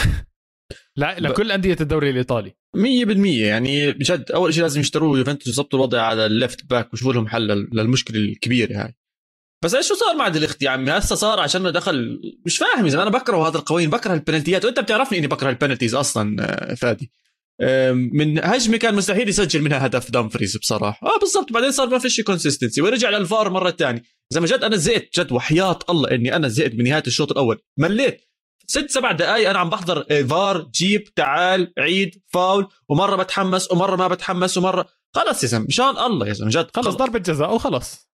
لا 0.96 1.20
لكل 1.20 1.52
أندية 1.52 1.78
الدوري 1.82 2.10
الإيطالي. 2.10 2.56
100% 2.78 2.80
يعني 3.26 3.92
بجد 3.92 4.32
أول 4.32 4.54
شيء 4.54 4.64
لازم 4.64 4.82
يشتروه 4.82 5.18
يوفنتوس 5.18 5.48
يظبطوا 5.48 5.80
الوضع 5.80 6.02
على 6.02 6.26
ال 6.26 6.34
left 6.34 6.66
back 6.66 6.94
ويشوفوا 6.94 7.14
لهم 7.14 7.28
حل 7.28 7.48
للمشكلة 7.74 8.18
الكبيرة 8.18 8.84
هاي. 8.84 8.96
بس 9.64 9.76
إيش 9.76 9.88
شو 9.88 9.96
صار 9.96 10.16
مع 10.16 10.28
ديليخت 10.28 10.62
يا 10.62 10.70
عمي؟ 10.70 10.92
هسه 10.92 11.16
صار 11.16 11.40
عشان 11.40 11.72
دخل 11.72 12.22
مش 12.46 12.58
فاهم 12.58 12.86
إذا 12.86 13.02
أنا 13.02 13.10
بكره 13.10 13.48
هذا 13.48 13.58
القوانين 13.58 13.90
بكره 13.90 14.14
البنالتيات. 14.14 14.66
وأنت 14.66 14.80
بتعرفني 14.80 15.18
إني 15.18 15.28
بكره 15.28 15.50
ال 15.50 15.54
penalties 15.54 15.96
أصلا 15.96 16.36
آه، 16.40 16.74
فادي. 16.74 17.12
من 17.92 18.46
هجمه 18.46 18.78
كان 18.78 18.96
مستحيل 18.96 19.30
يسجل 19.30 19.62
منها 19.62 19.86
هدف 19.86 20.12
دامفريز 20.12 20.58
بصراحة. 20.58 21.08
آه 21.08 21.20
بالضبط. 21.20 21.52
بعدين 21.52 21.72
صار 21.72 21.90
ما 21.90 22.00
فيش 22.00 22.22
consistency 22.22 22.82
ورجع 22.82 23.10
للفار 23.10 23.50
مرة 23.50 23.72
ثانية 23.72 24.04
زي 24.30 24.40
ما 24.40 24.48
جد 24.48 24.64
أنا 24.64 24.76
زهقت 24.76 25.20
جد 25.20 25.32
وحياة 25.32 25.80
الله 25.90 26.12
إني 26.12 26.36
أنا 26.36 26.48
زهقت 26.48 26.72
بنهايه 26.72 27.04
الشوط 27.08 27.32
الأول. 27.32 27.60
مليت. 27.78 28.22
ست 28.68 28.90
سبع 28.90 29.12
دقائق 29.12 29.50
أنا 29.50 29.60
عم 29.60 29.70
بحضر 29.70 30.26
فار 30.30 30.70
جيب 30.76 31.04
تعال 31.04 31.74
عيد 31.78 32.22
فاول 32.28 32.68
ومرة 32.90 33.16
بتحمس 33.16 33.72
ومرة 33.72 33.96
ما 33.96 34.08
بتحمس 34.08 34.58
ومرة. 34.58 34.86
خلص 35.16 35.44
يا 35.44 35.48
زلمة 35.48 35.66
مشان 35.66 35.98
الله 35.98 36.28
يا 36.28 36.34
زلمة 36.34 36.52
جد. 36.52 36.68
خلص 36.76 36.96
ضربة 36.96 37.20
جزاء 37.20 37.56
وخلص 37.56 38.13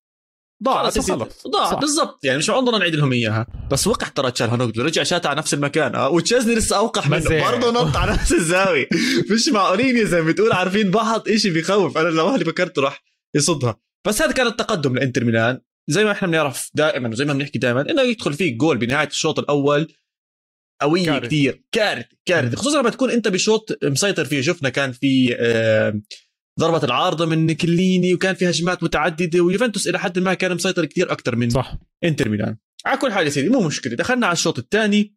ضاعت 0.63 0.99
ضاعت 1.47 1.77
بالضبط. 1.77 2.25
يعني 2.25 2.37
مش 2.37 2.49
عندنا 2.49 2.77
نعيد 2.77 2.95
لهم 2.95 3.11
إياها؟ 3.11 3.47
بس 3.71 3.87
وقع 3.87 4.07
ترى 4.07 4.31
تشالهانوغلو 4.31 4.83
رجع 4.83 5.03
شات 5.03 5.25
على 5.25 5.37
نفس 5.37 5.53
المكان. 5.53 5.95
آه 5.95 6.09
وتشيزني 6.09 6.55
لسه 6.55 6.77
اوقح 6.77 7.09
منه. 7.09 7.51
برضه 7.51 7.71
نط 7.71 7.95
على 7.95 8.11
نفس 8.11 8.31
الزاوية. 8.31 8.87
مش 9.31 9.49
معقولين 9.49 9.97
يا 9.97 10.03
زلمة. 10.03 10.31
بتقول 10.31 10.51
عارفين 10.51 10.91
بعض 10.91 11.29
شيء 11.29 11.51
بيخوف. 11.51 11.97
أنا 11.97 12.07
لو 12.09 12.29
أهلي 12.29 12.45
فكرته 12.45 12.81
راح 12.81 13.03
يصدها. 13.35 13.79
بس 14.07 14.21
هذا 14.21 14.31
كان 14.31 14.47
التقدم 14.47 14.95
لإنتر 14.95 15.23
ميلان. 15.23 15.61
زي 15.89 16.05
ما 16.05 16.11
إحنا 16.11 16.27
بنعرف 16.27 16.69
دائما 16.73 17.09
وزي 17.09 17.25
ما 17.25 17.33
بنحكي 17.33 17.59
دائما 17.59 17.81
إنه 17.81 18.01
يدخل 18.01 18.33
فيك 18.33 18.55
جول 18.55 18.77
بنهاية 18.77 19.07
الشوط 19.07 19.39
الأول 19.39 19.93
قويه 20.81 21.19
كثير 21.19 21.63
كارثه 21.71 22.07
كارثه 22.25 22.57
خصوصا 22.57 22.79
لما 22.79 22.89
تكون 22.89 23.11
أنت 23.11 23.27
بشوط 23.27 23.77
مسيطر 23.83 24.25
فيه. 24.25 24.41
شفنا 24.41 24.69
كان 24.69 24.91
في 24.91 25.35
آه 25.39 26.01
ضربة 26.59 26.83
العارضة 26.83 27.25
من 27.25 27.51
كليني 27.51 28.13
وكان 28.13 28.35
في 28.35 28.49
هجمات 28.49 28.83
متعددة 28.83 29.41
ويوفنتوس 29.41 29.87
إلى 29.87 29.99
حد 29.99 30.19
ما 30.19 30.33
كان 30.33 30.55
مسيطر 30.55 30.85
كثير 30.85 31.11
أكثر 31.11 31.35
من 31.35 31.49
صح. 31.49 31.77
إنتر 32.03 32.29
ميلان. 32.29 32.57
على 32.85 32.97
كل 32.97 33.11
حال 33.11 33.25
يا 33.25 33.29
سيدي 33.29 33.49
مو 33.49 33.67
مشكلة. 33.67 33.95
دخلنا 33.95 34.25
على 34.25 34.33
الشوط 34.33 34.59
الثاني. 34.59 35.15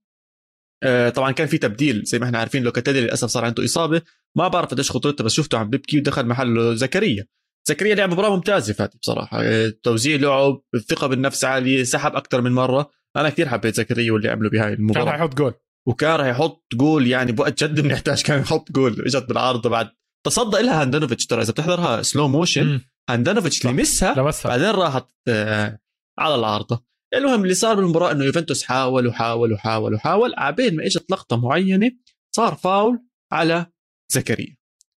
آه 0.82 1.08
طبعا 1.08 1.32
كان 1.32 1.46
في 1.46 1.58
تبديل 1.58 2.02
زي 2.04 2.18
ما 2.18 2.26
إحنا 2.26 2.38
عارفين 2.38 2.62
لوكاتيلي 2.62 3.00
للأسف 3.00 3.28
صار 3.28 3.44
عنده 3.44 3.64
إصابة. 3.64 4.02
ما 4.36 4.48
بعرف 4.48 4.68
قديش 4.70 4.90
خطورته 4.90 5.24
بس 5.24 5.32
شفته 5.32 5.58
عم 5.58 5.70
بيبكي 5.70 5.98
ودخل 5.98 6.26
محله 6.26 6.74
زكريا. 6.74 7.26
زكريا 7.68 7.94
لعب 7.94 8.12
مباراة 8.12 8.36
ممتازة 8.36 8.72
فادي 8.72 8.98
بصراحة. 8.98 9.42
آه 9.42 9.72
توزيع 9.82 10.16
لعب 10.16 10.62
الثقه 10.74 11.06
بالنفس 11.06 11.44
عالية 11.44 11.84
سحب 11.84 12.16
أكثر 12.16 12.40
من 12.40 12.52
مرة. 12.52 12.90
أنا 13.16 13.30
كثير 13.30 13.48
حبيت 13.48 13.74
زكريا 13.74 14.12
واللي 14.12 14.28
عمله 14.28 14.50
بهاي 14.50 14.72
المباراة. 14.72 15.04
كان 15.04 15.14
يحط 15.14 15.34
جول. 15.34 15.54
وكان 15.88 16.16
راح 16.16 16.26
يحط 16.26 16.66
جول 16.74 17.06
يعني 17.06 17.32
بوقت 17.32 17.64
جد 17.64 17.80
بنحتاج 17.80 18.22
كان 18.22 18.40
يحط 18.40 18.72
جول. 18.72 19.02
إجت 19.06 19.28
بالعارضة 19.28 19.70
بعد 19.70 19.88
تصدى 20.26 20.62
لها 20.62 20.82
هاندانوفيتش 20.82 21.26
ترى 21.26 21.42
إذا 21.42 21.52
بتحضرها 21.52 22.02
slow 22.02 22.28
motion 22.28 22.80
هاندانوفيتش 23.10 23.66
لمسها 23.66 24.14
لمسها 24.14 24.48
بعدين 24.48 24.70
راحت 24.70 25.08
آه 25.28 25.78
على 26.18 26.34
العارضة. 26.34 26.84
المهم 27.14 27.42
اللي 27.42 27.54
صار 27.54 27.74
بالمباراة 27.74 28.12
إنه 28.12 28.24
يوفنتوس 28.24 28.62
حاول 28.62 29.06
وحاول 29.06 29.52
وحاول 29.52 29.94
وحاول 29.94 30.34
عبين 30.36 30.76
ما 30.76 30.86
إجت 30.86 31.10
لقطة 31.10 31.36
معينة 31.36 31.90
صار 32.36 32.54
فاول 32.54 33.02
على 33.32 33.66
زكريا 34.12 34.56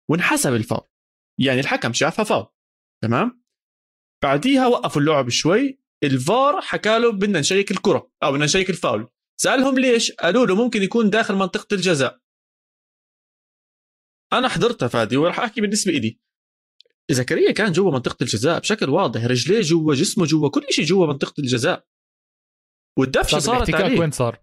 وانحسب 0.09 0.53
الفاول. 0.53 0.87
يعني 1.39 1.59
الحكم 1.59 1.93
شافها 1.93 2.25
فاول 2.25 2.47
تمام؟ 3.03 3.43
بعديها 4.23 4.67
وقفوا 4.67 5.01
اللعب 5.01 5.29
شوي 5.29 5.79
الفار 6.03 6.61
حكى 6.61 6.99
له 6.99 7.11
بدنا 7.11 7.39
نشيك 7.39 7.71
الكرة 7.71 8.11
أو 8.23 8.31
بدنا 8.31 8.45
نشيك 8.45 8.69
الفاول. 8.69 9.07
سألهم 9.41 9.79
ليش؟ 9.79 10.11
قالوا 10.11 10.45
له 10.45 10.55
ممكن 10.55 10.83
يكون 10.83 11.09
داخل 11.09 11.35
منطقة 11.35 11.73
الجزاء. 11.75 12.19
أنا 14.33 14.47
حضرتها 14.47 14.87
فادي 14.87 15.17
وراح 15.17 15.39
أحكي 15.39 15.61
بالنسبة 15.61 15.91
لي 15.91 16.19
زكريا 17.11 17.51
كان 17.51 17.71
جوا 17.71 17.91
منطقة 17.91 18.17
الجزاء 18.23 18.59
بشكل 18.59 18.89
واضح 18.89 19.23
رجليه 19.23 19.61
جوا 19.61 19.95
جسمه 19.95 20.25
جوا 20.25 20.49
كل 20.49 20.65
شيء 20.69 20.85
جوا 20.85 21.07
منطقة 21.07 21.33
الجزاء. 21.39 21.85
والدفشة 22.99 23.39
صارت 23.39 23.73
عليه. 23.73 23.99
وين 23.99 24.11
صار؟ 24.11 24.41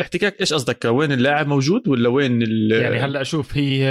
احتكاك 0.00 0.40
إيش 0.40 0.52
قصدك؟ 0.52 0.84
وين 0.84 1.12
اللاعب 1.12 1.46
موجود 1.46 1.88
ولا 1.88 2.08
وين 2.08 2.42
يعني 2.70 2.98
هلأ 2.98 3.20
أشوف 3.20 3.56
هي 3.56 3.84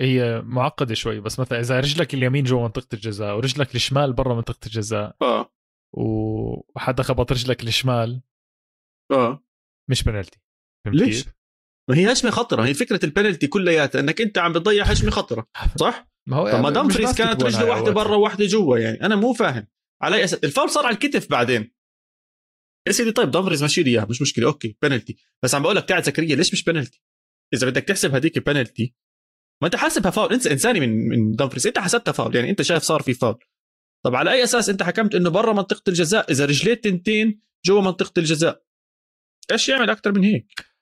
هي 0.00 0.42
معقدة 0.44 0.94
شوي 0.94 1.20
بس 1.20 1.40
مثلا 1.40 1.60
إذا 1.60 1.80
رجلك 1.80 2.14
اليمين 2.14 2.44
جوا 2.44 2.62
منطقة 2.62 2.88
الجزاء 2.94 3.36
ورجلك 3.36 3.74
الشمال 3.74 4.12
برا 4.12 4.34
منطقة 4.34 4.66
الجزاء 4.66 5.16
آه. 5.22 5.52
وحدا 5.92 7.02
خبط 7.02 7.32
رجلك 7.32 7.62
الشمال 7.62 8.22
آه. 9.12 9.44
مش 9.90 10.02
بنالتي 10.02 10.40
ليش؟ 10.86 11.24
ما 11.90 11.96
هي 11.96 12.12
هجمه 12.12 12.30
خطرة 12.30 12.62
هي 12.62 12.74
فكرة 12.74 13.04
البنالتي 13.04 13.46
كلياتها 13.46 14.00
إنك 14.00 14.20
أنت 14.20 14.38
عم 14.38 14.52
بتضيع 14.52 14.84
هجمه 14.84 15.10
خطرة 15.10 15.48
صح؟ 15.76 16.08
ما 16.26 16.36
هو 16.36 16.50
طب 16.50 16.60
ما 16.60 16.70
دمفريز 16.70 17.14
كانت 17.14 17.42
رجلة 17.42 17.64
واحدة 17.64 17.90
برا 17.90 18.16
وواحده 18.16 18.46
جوا 18.46 18.78
يعني 18.78 19.02
أنا 19.02 19.16
مو 19.16 19.32
فاهم. 19.32 19.66
على 20.02 20.24
أس... 20.24 20.34
الفاول 20.34 20.70
صار 20.70 20.86
على 20.86 20.94
الكتف 20.94 21.30
بعدين. 21.30 21.76
يا 22.86 22.92
سيدي 22.92 23.12
طيب 23.12 23.30
دمفريز 23.30 23.62
مشي 23.62 23.82
لي 23.82 23.90
إياها 23.90 24.06
مش 24.10 24.22
مشكلة 24.22 24.46
okay 24.46 24.76
penalty 24.82 25.16
بس 25.42 25.54
عم 25.54 25.62
بقول 25.62 25.76
لك 25.76 25.88
تاعت 25.88 26.04
زكريا 26.06 26.36
ليش 26.36 26.52
مش 26.52 26.64
بنالتي؟ 26.64 27.02
إذا 27.54 27.66
بدك 27.66 27.82
تحسب 27.82 28.14
هذيك 28.14 28.38
بنالتي 28.38 28.94
ما 29.62 29.66
أنت 29.66 29.76
حاسبها 29.76 30.10
فاول. 30.10 30.32
انت 30.32 30.46
إنساني 30.46 30.80
من 30.80 31.08
من 31.08 31.32
دمفريز 31.32 31.66
أنت 31.66 31.78
حسبتها 31.78 32.12
فاول 32.12 32.36
يعني 32.36 32.50
أنت 32.50 32.62
شايف 32.62 32.82
صار 32.82 33.02
في 33.02 33.14
فاول. 33.14 33.44
طب 34.04 34.14
على 34.14 34.32
أي 34.32 34.44
أساس 34.44 34.68
أنت 34.68 34.82
حكمت 34.82 35.14
إنه 35.14 35.30
برا 35.30 35.52
منطقة 35.52 35.82
الجزاء؟ 35.88 36.32
إذا 36.32 36.44
رجليه 36.44 36.74
تنتين 36.74 37.40
جوا 37.64 37.80
منطقة 37.80 38.12
الجزاء. 38.18 38.64
إيش 39.52 39.68
يعمل 39.68 39.90
أكثر 39.90 40.12
من 40.12 40.24
هيك؟ 40.24 40.75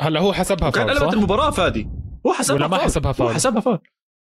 هلا 0.00 0.20
هو 0.20 0.32
حسبها 0.32 0.70
فاول 0.70 0.86
كان 0.86 0.98
قلبت 0.98 1.14
المباراة 1.14 1.50
فادي. 1.50 1.88
هو 2.26 2.32
حسبها 2.32 2.56
ولا 2.56 2.68
ما 2.68 2.78
حسبها 2.78 3.12
فاول؟ 3.12 3.28
هو 3.28 3.34
حسبها 3.34 3.60
فاول. 3.60 3.78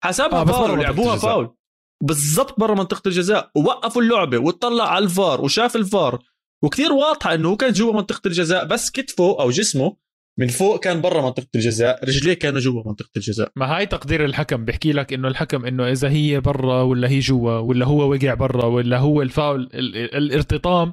حسبها 0.04 0.40
آه 0.40 0.44
فاول 0.44 0.70
ولعبوها 0.70 1.16
فاول. 1.16 1.54
بالضبط 2.02 2.60
برا 2.60 2.74
منطقة 2.74 3.08
الجزاء. 3.08 3.50
ووقفوا 3.56 4.02
اللعبة 4.02 4.38
وطلع 4.38 4.92
على 4.92 5.04
الفار 5.04 5.40
وشاف 5.40 5.76
الفار. 5.76 6.22
وكثير 6.64 6.92
واضحة 6.92 7.34
إنه 7.34 7.48
هو 7.48 7.56
كان 7.56 7.72
جوا 7.72 7.92
منطقة 7.92 8.20
الجزاء 8.26 8.64
بس 8.64 8.90
كتفه 8.90 9.40
أو 9.40 9.50
جسمه 9.50 9.96
من 10.38 10.48
فوق 10.48 10.80
كان 10.80 11.00
برا 11.00 11.22
منطقة 11.22 11.46
الجزاء. 11.54 12.04
رجليه 12.04 12.34
كانوا 12.34 12.60
جوا 12.60 12.82
منطقة 12.86 13.10
الجزاء. 13.16 13.52
ما 13.56 13.76
هاي 13.76 13.86
تقدير 13.86 14.24
الحكم. 14.24 14.64
بيحكي 14.64 14.92
لك 14.92 15.12
إنه 15.12 15.28
الحكم 15.28 15.66
إنه 15.66 15.90
إذا 15.90 16.08
هي 16.08 16.40
برا 16.40 16.82
ولا 16.82 17.08
هي 17.08 17.18
جوا 17.18 17.58
ولا 17.58 17.86
هو 17.86 18.10
وقع 18.12 18.34
برا 18.34 18.64
ولا 18.64 18.98
هو 18.98 19.22
الفاول 19.22 19.68
الارتطام 19.72 20.92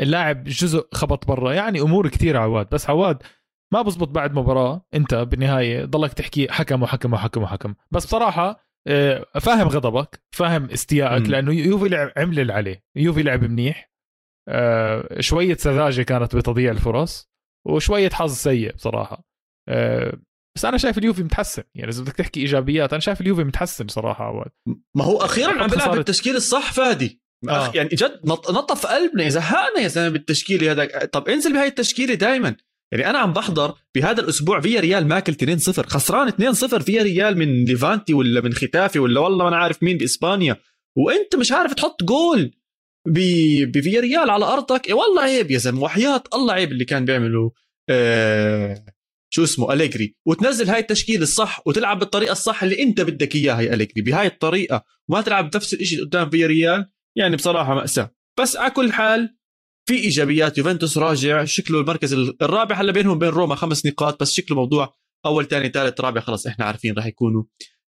اللاعب 0.00 0.44
جزء 0.44 0.86
خبط 0.92 1.26
برا. 1.26 1.52
يعني 1.52 1.80
أمور 1.80 2.08
كثير 2.08 2.36
عواد. 2.36 2.66
بس 2.72 2.90
عواد 2.90 3.22
ما 3.72 3.82
بزبط 3.82 4.08
بعد 4.08 4.34
مباراة. 4.34 4.86
انت 4.94 5.14
بالنهاية 5.14 5.84
ضلك 5.84 6.12
تحكي 6.12 6.52
حكم 6.52 6.82
وحكم 6.82 7.12
وحكم 7.12 7.42
وحكم. 7.42 7.74
بس 7.90 8.06
بصراحة 8.06 8.72
آه، 8.88 9.26
فاهم 9.40 9.68
غضبك 9.68 10.22
فاهم 10.34 10.70
استيائك 10.70 11.28
لأنه 11.28 11.54
يوفي 11.54 11.88
لعب 11.88 12.12
عمل 12.16 12.40
اللي 12.40 12.52
عليه. 12.52 12.84
يوفي 12.96 13.22
لعب 13.22 13.44
منيح. 13.44 13.92
آه، 14.48 15.20
شوية 15.20 15.56
سذاجة 15.56 16.02
كانت 16.02 16.36
بتضييع 16.36 16.70
الفرص 16.70 17.30
وشوية 17.66 18.10
حظ 18.10 18.34
سيء 18.34 18.74
بصراحة. 18.74 19.24
آه، 19.68 20.12
بس 20.56 20.64
أنا 20.64 20.78
شايف 20.78 20.98
اليوفي 20.98 21.22
متحسن. 21.22 21.62
يعني 21.74 21.90
إذا 21.90 22.02
بدك 22.02 22.12
تحكي 22.12 22.40
إيجابيات 22.40 22.92
أنا 22.92 23.00
شايف 23.00 23.20
اليوفي 23.20 23.44
متحسن 23.44 23.88
صراحة 23.88 24.24
عواد 24.24 24.50
ما 24.96 25.04
هو 25.04 25.16
أخيرا 25.18 25.62
عم 25.62 25.66
بيلعب 25.66 25.96
بالتشكيل 25.96 26.36
الصح 26.36 26.72
فادي. 26.72 27.22
آه. 27.48 27.72
يعني 27.74 27.88
جد 27.88 28.20
نطف 28.26 28.86
قلبنا 28.86 29.28
زهقنا 29.28 29.80
يا 29.80 29.88
زلمة 29.88 30.08
بالتشكيلة 30.08 30.72
هذا. 30.72 31.04
طب 31.04 31.28
انزل 31.28 31.52
بهاي 31.52 31.68
التشكيلة 31.68 32.14
دائما 32.14 32.56
يعني 32.92 33.10
أنا 33.10 33.18
عم 33.18 33.32
بحضر 33.32 33.74
بهذا 33.94 34.20
الأسبوع 34.20 34.60
فيا 34.60 34.80
ريال 34.80 35.06
ماكل 35.08 35.58
2-0 35.58 35.86
خسران 35.86 36.30
2-0 36.30 36.82
فيا 36.82 37.02
ريال 37.02 37.38
من 37.38 37.64
ليفانتي 37.64 38.14
ولا 38.14 38.40
من 38.40 38.52
ختافي 38.52 38.98
ولا 38.98 39.20
والله 39.20 39.44
ما 39.44 39.48
أنا 39.48 39.56
عارف 39.56 39.82
مين 39.82 39.98
بإسبانيا. 39.98 40.56
وأنت 40.96 41.36
مش 41.36 41.52
عارف 41.52 41.74
تحط 41.74 42.02
جول 42.04 42.54
بفيا 43.66 44.00
ريال 44.00 44.30
على 44.30 44.44
أرضك. 44.44 44.86
إيه 44.88 44.94
والله 44.94 45.22
عيب 45.22 45.50
يا 45.50 45.58
زلمة. 45.58 45.82
وحياة 45.82 46.22
الله 46.34 46.52
عيب 46.54 46.72
اللي 46.72 46.84
كان 46.84 47.04
بيعمله 47.04 47.52
آه 47.90 48.84
شو 49.34 49.44
اسمه 49.44 49.72
أليجري. 49.72 50.14
وتنزل 50.26 50.70
هاي 50.70 50.80
التشكيل 50.80 51.22
الصح 51.22 51.66
وتلعب 51.66 51.98
بالطريقة 51.98 52.32
الصح 52.32 52.62
اللي 52.62 52.82
أنت 52.82 53.00
بدك 53.00 53.34
إياها 53.34 53.60
يا 53.60 53.74
أليجري. 53.74 54.02
بهاي 54.02 54.26
الطريقة. 54.26 54.84
وما 55.08 55.20
تلعب 55.20 55.50
بنفس 55.50 55.74
الشيء 55.74 56.04
قدام 56.04 56.30
فيا 56.30 56.46
ريال؟ 56.46 56.90
يعني 57.16 57.36
بصراحة 57.36 57.74
مأساة. 57.74 58.14
بس 58.40 58.56
على 58.56 58.70
كل 58.70 58.92
حال 58.92 59.36
في 59.92 59.98
إيجابيات 59.98 60.58
يوفنتوس 60.58 60.98
راجع 60.98 61.44
شكله 61.44 61.80
المركز 61.80 62.12
الرابع 62.42 62.80
هلا 62.80 62.92
بينهم 62.92 63.18
بين 63.18 63.28
روما 63.28 63.54
خمس 63.54 63.86
نقاط 63.86 64.20
بس 64.20 64.32
شكله 64.32 64.56
موضوع 64.56 64.94
أول 65.26 65.48
ثاني 65.48 65.68
ثالث 65.68 66.00
رابع 66.00 66.20
خلص 66.20 66.46
إحنا 66.46 66.64
عارفين 66.64 66.94
راح 66.94 67.06
يكونوا 67.06 67.44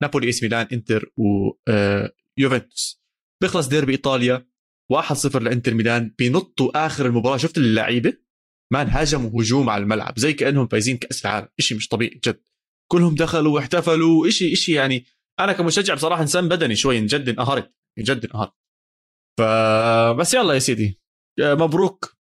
نابولي 0.03 0.27
إي 0.27 0.32
سي 0.32 0.43
ميلان 0.43 0.67
إنتر 0.73 1.13
ويوفنتوس 1.17 3.01
آه، 3.01 3.43
بيخلص 3.43 3.69
ديربي 3.69 3.93
إيطاليا 3.93 4.49
1-0 4.93 5.37
لإنتر 5.37 5.75
ميلان 5.75 6.15
بينطوا 6.19 6.87
آخر 6.87 7.07
المباراة. 7.07 7.37
شفت 7.37 7.59
اللعيبة؟ 7.59 8.13
man 8.73 8.89
هاجموا 8.89 9.43
هجوم 9.43 9.71
على 9.71 9.83
الملعب 9.83 10.19
زي 10.19 10.33
كأنهم 10.33 10.67
فايزين 10.69 10.97
كأس 10.97 11.27
العالم 11.27 11.49
شيء 11.61 11.77
مش 11.77 11.89
طبيعي 11.89 12.21
جد. 12.25 12.43
كلهم 12.93 13.15
دخلوا 13.15 13.55
واحتفلوا 13.55 14.31
شيء 14.31 14.55
شيء 14.55 14.75
يعني 14.75 15.05
أنا 15.41 15.53
كمشجع 15.53 15.95
بصراحة 15.95 16.23
انسان 16.23 16.49
بدني 16.49 16.77
شوي 16.77 17.07
جد 17.07 17.29
انقهرت 17.29 17.73
جد 17.99 18.25
انقهرت. 18.25 18.53
فبس 19.39 20.35
يلا 20.35 20.55
يا 20.55 20.59
سيدي. 20.59 21.08
مبروك. 21.41 22.17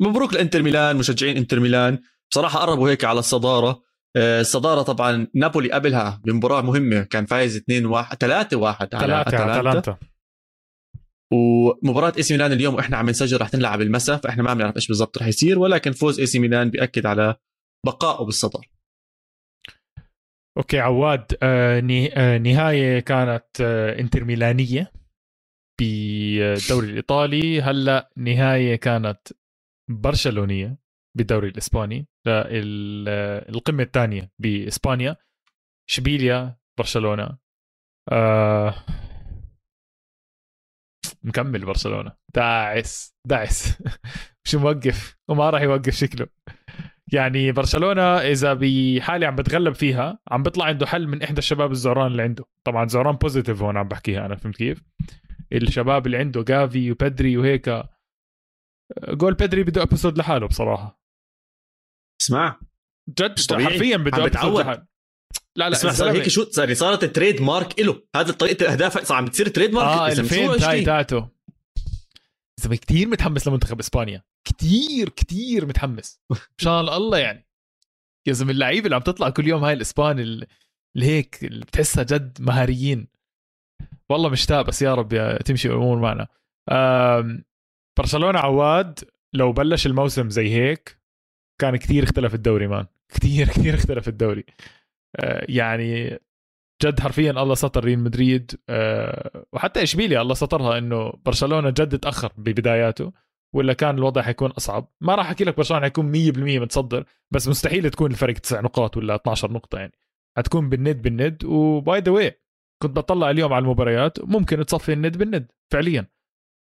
مبروك 0.00 0.34
لإنتر 0.34 0.62
ميلان 0.62 0.96
مشجعين 0.96 1.36
إنتر 1.36 1.60
ميلان. 1.60 1.98
بصراحة 2.30 2.58
قربوا 2.58 2.90
هيك 2.90 3.04
على 3.04 3.18
الصدارة. 3.18 3.82
آه، 4.16 4.40
الصدارة 4.40 4.82
طبعا 4.82 5.26
نابولي 5.34 5.72
قبلها 5.72 6.20
بمباراة 6.24 6.62
مهمة 6.62 7.02
كان 7.02 7.26
فايز 7.26 7.56
2 7.56 7.86
1 7.86 8.16
3 8.16 8.56
1 8.56 8.94
على 8.94 9.20
أتلانتا. 9.20 9.98
ومباراة 11.32 12.12
إي 12.16 12.22
سي 12.22 12.34
ميلان 12.34 12.52
اليوم 12.52 12.74
وإحنا 12.74 12.96
عم 12.96 13.10
نسجل 13.10 13.40
رح 13.40 13.48
تنلعب 13.48 13.80
المساء 13.80 14.16
فإحنا 14.16 14.42
ما 14.42 14.54
بنعرف 14.54 14.76
إيش 14.76 14.88
بالضبط 14.88 15.18
رح 15.18 15.26
يصير 15.26 15.58
ولكن 15.58 15.92
فوز 15.92 16.20
إي 16.20 16.26
سي 16.26 16.38
ميلان 16.38 16.70
بيأكد 16.70 17.06
على 17.06 17.34
بقائه 17.86 18.24
بالصدر 18.24 18.70
أوكي 20.58 20.78
عواد 20.78 21.38
آه 21.42 21.80
نهاية 22.38 23.00
كانت 23.00 23.46
آه 23.60 23.98
إنتر 24.00 24.24
ميلانية. 24.24 24.92
بالدوري 25.80 26.90
الإيطالي. 26.90 27.62
هلأ 27.62 28.10
نهاية 28.16 28.76
كانت 28.76 29.18
برشلونية 29.90 30.78
بالدوري 31.16 31.48
الإسباني. 31.48 32.06
القمة 32.26 33.82
الثانية 33.82 34.32
بإسبانيا. 34.38 35.16
اشبيليا 35.90 36.56
برشلونة. 36.78 37.38
آه 38.12 38.74
مكمل 41.22 41.64
برشلونة. 41.66 42.12
داعس 42.34 43.14
داعس. 43.26 43.82
مش 44.44 44.54
موقف؟ 44.54 45.16
وما 45.28 45.50
راح 45.50 45.62
يوقف 45.62 45.94
شكله. 45.94 46.26
يعني 47.12 47.52
برشلونة 47.52 48.02
إذا 48.02 48.54
بحالة 48.54 49.26
عم 49.26 49.36
بتغلب 49.36 49.74
فيها 49.74 50.18
عم 50.30 50.42
بيطلع 50.42 50.64
عنده 50.64 50.86
حل 50.86 51.08
من 51.08 51.22
إحدى 51.22 51.38
الشباب 51.38 51.70
الزعران 51.70 52.06
اللي 52.06 52.22
عنده. 52.22 52.44
طبعا 52.64 52.88
زعران 52.88 53.16
بوزيتيف 53.16 53.62
هون 53.62 53.76
عم 53.76 53.88
بحكيها 53.88 54.26
أنا 54.26 54.36
فهمت 54.36 54.56
كيف؟ 54.56 54.82
الشباب 55.52 56.06
اللي 56.06 56.18
عنده 56.18 56.42
جافي 56.42 56.92
وبيدري 56.92 57.36
وهيك. 57.36 57.82
جول 59.08 59.34
بيدري 59.34 59.62
بده 59.62 59.82
ابيسود 59.82 60.18
لحاله 60.18 60.46
بصراحة. 60.46 61.00
اسمع. 62.22 62.60
جد 63.08 63.52
حرفيا 63.52 63.96
بده 63.96 64.24
ابيسود 64.24 64.60
لحاله. 64.60 64.86
لا 65.56 65.68
لا 65.68 65.76
اسمع 65.76 65.92
صار 65.92 66.10
هيك 66.10 66.28
شو 66.28 66.44
صار 66.44 66.74
صارت 66.74 67.04
trademark 67.04 67.80
له 67.80 68.02
هذا 68.16 68.32
طريقه 68.32 68.62
الأهداف 68.62 68.98
صار 68.98 69.16
عم 69.16 69.24
بتصير 69.24 69.48
trademark 69.48 69.86
آه 69.86 70.20
الفين 70.20 70.56
تاي 70.56 70.84
تاعته. 70.84 71.28
زلمه 72.60 72.76
كثير 72.76 73.08
متحمس 73.08 73.48
لمنتخب 73.48 73.78
إسبانيا. 73.78 74.22
كثير 74.48 75.08
كثير 75.08 75.66
متحمس. 75.66 76.20
مشان 76.58 76.72
الله 76.72 77.18
يعني. 77.18 77.48
يا 78.26 78.32
زلمة 78.32 78.50
اللعيبة 78.50 78.84
اللي 78.84 78.96
عم 78.96 79.02
تطلع 79.02 79.30
كل 79.30 79.48
يوم 79.48 79.64
هاي 79.64 79.72
الإسبان 79.72 80.18
اللي 80.18 80.46
هيك 80.96 81.44
اللي 81.44 81.64
بتحسها 81.64 82.04
جد 82.04 82.38
مهاريين. 82.40 83.08
والله 84.10 84.28
مشتاق 84.28 84.66
بس 84.66 84.82
يا 84.82 84.94
رب 84.94 85.38
تمشي 85.44 85.68
الأمور 85.68 85.98
معنا. 85.98 86.26
برشلونة 87.98 88.38
عواد 88.38 88.98
لو 89.34 89.52
بلش 89.52 89.86
الموسم 89.86 90.30
زي 90.30 90.54
هيك 90.54 91.00
كان 91.60 91.76
كثير 91.76 92.04
اختلف 92.04 92.34
الدوري 92.34 92.66
مان. 92.66 92.86
كثير 93.14 93.46
كثير 93.46 93.74
اختلف 93.74 94.08
الدوري. 94.08 94.44
آه، 95.16 95.46
يعني 95.48 96.18
جد 96.82 97.00
حرفيا 97.00 97.30
الله 97.30 97.54
سطر 97.54 97.84
ريال 97.84 97.98
مدريد. 97.98 98.60
أه 98.68 99.46
وحتى 99.52 99.82
إشبيليا 99.82 100.22
الله 100.22 100.34
سطرها 100.34 100.78
إنه 100.78 101.12
برشلونة 101.26 101.70
جد 101.70 101.98
تأخر 101.98 102.32
ببداياته 102.36 103.12
ولا 103.54 103.72
كان 103.72 103.98
الوضع 103.98 104.22
حيكون 104.22 104.50
أصعب. 104.50 104.88
ما 105.00 105.14
راح 105.14 105.26
أحكي 105.26 105.44
لك 105.44 105.56
برشلونة 105.56 105.82
حيكون 105.82 106.12
100% 106.12 106.38
متصدر 106.38 107.04
بس 107.30 107.48
مستحيل 107.48 107.90
تكون 107.90 108.10
الفرق 108.10 108.34
9 108.38 108.60
نقاط 108.60 108.96
ولا 108.96 109.14
12 109.14 109.52
نقطة 109.52 109.78
يعني. 109.78 109.92
حتكون 110.38 110.68
بالند 110.68 111.02
بالند. 111.02 111.44
و 111.44 111.63
by 111.63 112.00
the 112.00 112.12
way 112.12 112.40
كنت 112.82 112.96
بطلع 112.96 113.30
اليوم 113.30 113.52
على 113.52 113.62
المباريات 113.62 114.20
ممكن 114.20 114.66
تصفي 114.66 114.92
الند 114.92 115.18
بالند 115.18 115.52
فعليا. 115.72 116.06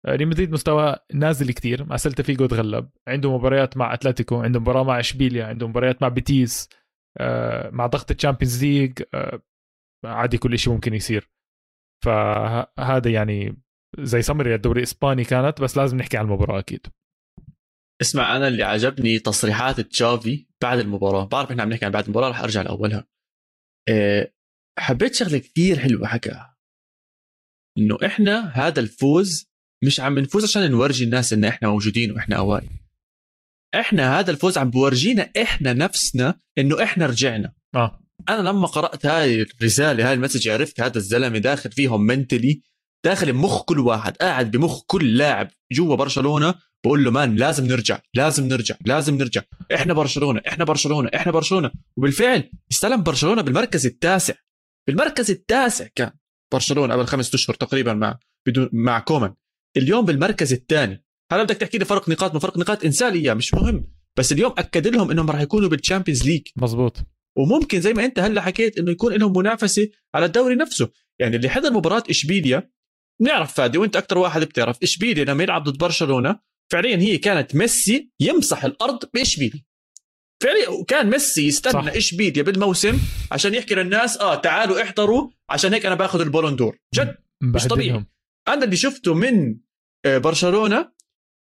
ريال 0.09 0.29
مدريد 0.29 0.53
مستوى 0.53 0.97
نازل 1.15 1.53
كثير 1.53 1.85
مع 1.85 1.97
سيلتا 1.97 2.23
فيغو 2.23 2.47
تغلب 2.47 2.91
عنده 3.09 3.39
مباريات 3.39 3.77
مع 3.77 3.95
أتلتيكو 3.95 4.37
عنده 4.37 4.61
مباراة 4.61 4.83
مع 4.83 5.01
إشبيليا 5.01 5.45
عنده 5.45 5.69
مباريات 5.69 6.03
مع 6.03 6.09
بيتيس 6.09 6.69
آه، 7.19 7.71
مع 7.71 7.87
ضغط 7.87 8.11
ال 8.11 8.16
Champions 8.16 8.65
League 8.65 9.03
آه، 9.15 9.43
عادي 10.05 10.39
كل 10.39 10.59
شيء 10.59 10.73
ممكن 10.73 10.95
يصير. 10.95 11.31
فهذا 12.05 13.11
يعني 13.11 13.63
زي 13.99 14.23
سمري 14.23 14.55
الدوري 14.55 14.79
الإسباني 14.79 15.25
كانت 15.25 15.61
بس 15.61 15.77
لازم 15.77 15.97
نحكي 15.97 16.17
عن 16.17 16.25
المباراة 16.25 16.59
أكيد. 16.59 16.87
اسمع 18.01 18.37
أنا 18.37 18.49
اللي 18.49 18.63
عجبني 18.63 19.19
تصريحات 19.19 19.81
تشافي 19.81 20.47
بعد 20.63 20.79
المباراة 20.79 21.25
بعرف 21.25 21.51
إحنا 21.51 21.63
عم 21.63 21.69
نحكي 21.69 21.85
عن 21.85 21.91
بعد 21.91 22.05
المباراة 22.05 22.29
رح 22.31 22.41
أرجع 22.41 22.63
لأولها. 22.63 23.07
آه، 23.89 24.33
حبيت 24.79 25.15
شغلة 25.15 25.39
كثير 25.39 25.79
حلوة 25.79 26.07
حكاها 26.07 26.57
إنه 27.79 27.99
إحنا 28.07 28.49
هذا 28.55 28.81
الفوز 28.81 29.47
مش 29.85 30.01
عم 30.01 30.19
نفوز 30.19 30.45
عشان 30.45 30.71
نورجي 30.71 31.05
الناس 31.05 31.33
إن 31.33 31.45
إحنا 31.45 31.69
موجودين 31.69 32.13
وإحنا 32.13 32.37
اوائل 32.37 32.69
إحنا 33.75 34.19
هذا 34.19 34.31
الفوز 34.31 34.59
عم 34.59 34.71
بورجينا 34.71 35.31
إحنا 35.43 35.73
نفسنا 35.73 36.41
إنه 36.59 36.83
إحنا 36.83 37.07
رجعنا. 37.07 37.53
آه. 37.75 38.01
أنا 38.29 38.49
لما 38.49 38.67
قرأت 38.67 39.07
هاي 39.07 39.43
الرسالة 39.43 40.09
هاي 40.09 40.15
المسج 40.15 40.49
عرفت 40.49 40.81
هذا 40.81 40.99
الزلمة 40.99 41.39
داخل 41.39 41.73
فيهم 41.73 42.01
منتلي 42.01 42.63
داخل 43.05 43.33
بمخ 43.33 43.63
كل 43.63 43.79
واحد 43.81 44.17
قاعد 44.17 44.51
بمخ 44.51 44.83
كل 44.87 45.17
لاعب 45.17 45.49
جوا 45.73 45.97
برشلونة 45.97 46.55
بقول 46.85 47.05
له 47.05 47.11
man 47.11 47.37
لازم 47.37 47.67
نرجع 47.67 48.01
لازم 48.15 48.49
نرجع 48.49 48.77
لازم 48.85 49.15
نرجع. 49.19 49.43
إحنا 49.75 49.95
برشلونة 49.95 50.43
إحنا 50.49 50.65
برشلونة 50.65 51.11
إحنا 51.15 51.33
برشلونة. 51.33 51.71
وبالفعل 51.97 52.51
استلم 52.73 53.03
برشلونة 53.03 53.43
بالمركز 53.43 53.87
التاسع. 53.87 54.35
بالمركز 54.87 55.31
التاسع 55.31 55.87
كان 55.95 56.11
برشلونة 56.53 56.95
قبل 56.95 57.07
خمسة 57.07 57.35
أشهر 57.35 57.57
تقريبا 57.57 57.95
مع 57.95 58.19
بدون 58.47 58.69
مع 58.73 58.99
كومان. 58.99 59.35
اليوم 59.77 60.05
بالمركز 60.05 60.53
الثاني 60.53 61.05
هلا 61.33 61.43
بدك 61.43 61.57
تحكي 61.57 61.79
لي 61.79 61.85
فرق 61.85 62.09
نقاط 62.09 62.35
ما 62.35 62.41
فرق 62.41 62.59
نقاط 62.59 62.85
انسان 62.85 63.13
إياه 63.13 63.35
مش 63.35 63.55
مهم. 63.55 63.89
بس 64.17 64.33
اليوم 64.33 64.53
أكد 64.59 64.87
لهم 64.87 65.11
إنهم 65.11 65.31
راح 65.31 65.41
يكونوا 65.41 65.69
بال 65.69 65.79
Champions 65.79 66.27
League 66.27 66.43
مزبوط 66.57 66.97
وممكن 67.37 67.81
زي 67.81 67.93
ما 67.93 68.05
أنت 68.05 68.19
هلأ 68.19 68.41
حكيت 68.41 68.79
إنه 68.79 68.91
يكون 68.91 69.13
لهم 69.13 69.39
منافسة 69.39 69.89
على 70.15 70.27
الدوري 70.27 70.55
نفسه. 70.55 70.91
يعني 71.19 71.37
اللي 71.37 71.49
حضر 71.49 71.73
مباراة 71.73 72.03
إشبيليا 72.11 72.71
بنعرف 73.21 73.55
فادي 73.55 73.79
وأنت 73.79 73.97
أكثر 73.97 74.19
واحد 74.19 74.41
بتعرف 74.45 74.83
إشبيليا 74.83 75.25
لما 75.25 75.43
يلعب 75.43 75.65
ضد 75.65 75.79
برشلونة 75.79 76.39
فعليا 76.73 76.97
هي 76.97 77.19
كانت 77.19 77.55
ميسي 77.55 78.11
يمسح 78.21 78.65
الأرض 78.65 78.99
بإشبيليا. 79.15 79.65
فعليا 80.43 80.69
وكان 80.69 81.11
ميسي 81.11 81.47
يستنى 81.47 81.99
اشبيليا 81.99 82.43
بالموسم 82.43 82.99
عشان 83.33 83.55
يحكي 83.55 83.75
للناس 83.75 84.17
آه 84.19 84.35
تعالوا 84.35 84.83
احضروا 84.83 85.31
عشان 85.51 85.73
هيك 85.73 85.87
أنا 85.87 85.95
باخذ 85.95 86.21
ال 86.21 86.26
Ballon 86.26 86.57
d'Or. 86.57 86.79
جد 86.95 87.17
مش 87.43 87.65
طبيعي. 87.67 88.05
أنا 88.49 88.65
اللي 88.65 88.77
شفته 88.77 89.15
من 89.15 89.57
آه، 90.05 90.19
برشلونة 90.19 90.93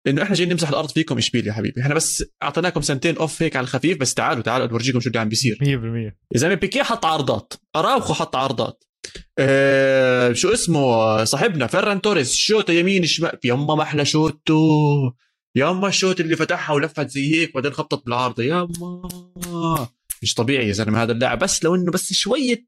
إنه 0.08 0.24
إحنا 0.24 0.36
جايين 0.36 0.52
نمسح 0.52 0.70
الأرض 0.70 0.90
فيكم 0.90 1.18
إشبيليا 1.18 1.54
حبيبي. 1.54 1.82
إحنا 1.82 1.96
بس 1.96 2.24
أعطيناكم 2.44 2.82
سنتين 2.82 3.18
off 3.18 3.42
هيك 3.44 3.56
على 3.56 3.64
الخفيف 3.64 3.98
بس 3.98 4.14
تعالوا 4.14 4.44
تعالوا 4.44 4.68
نورجيكم 4.68 5.00
شو 5.00 5.08
اللي 5.10 5.20
عم 5.20 5.30
بيصير. 5.30 5.58
100% 5.62 5.64
يا 5.66 6.14
زلمه 6.36 6.54
بيكي 6.56 6.84
حط 6.84 7.06
عارضات 7.06 7.54
أراوخو 7.76 8.14
حط 8.14 8.36
عارضات. 8.36 8.84
آه 9.40 10.34
شو 10.34 10.54
اسمه 10.54 11.24
صاحبنا 11.24 11.68
فيران 11.68 12.02
توريس 12.02 12.34
شوطة 12.34 12.72
يمين 12.72 13.06
شمال 13.06 13.40
يما 13.44 13.76
ما 13.76 13.84
أحلى 13.84 14.06
شوته 15.58 15.70
يما 15.70 15.88
الشوت 15.88 16.20
اللي 16.20 16.36
فتحها 16.36 16.76
ولفت 16.76 17.10
زي 17.10 17.36
هيك 17.36 17.50
وبعدين 17.50 17.72
خبطت 17.72 18.06
بالعارضه 18.06 18.44
يما 18.44 19.88
مش 20.24 20.34
طبيعي 20.34 20.68
يا 20.68 20.74
زلمة 20.74 21.04
هذا 21.04 21.12
اللاعب. 21.12 21.40
بس 21.40 21.64
لو 21.64 21.76
إنه 21.76 21.92
بس 21.92 22.14
شوية 22.14 22.66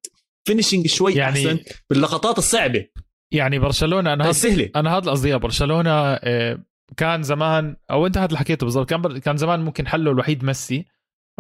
finishing 0.47 0.87
شوي 0.87 1.13
يعني 1.13 1.47
أحسن 1.47 1.59
باللقطات 1.89 2.37
الصعبة. 2.37 2.85
يعني 3.31 3.59
برشلونة 3.59 4.13
أنا 4.13 4.29
هاد 4.29 4.71
أنا 4.75 4.97
هذا 4.97 5.11
قصدي 5.11 5.37
برشلونة 5.37 5.91
آه، 5.91 6.63
كان 6.97 7.23
زمان 7.23 7.75
أو 7.91 8.07
أنت 8.07 8.17
هذا 8.17 8.25
اللي 8.25 8.37
حكيته 8.37 8.63
بالضبط 8.63 8.89
كان 8.89 9.17
كان 9.17 9.37
زمان 9.37 9.59
ممكن 9.59 9.87
حله 9.87 10.11
الوحيد 10.11 10.43
ميسي 10.43 10.85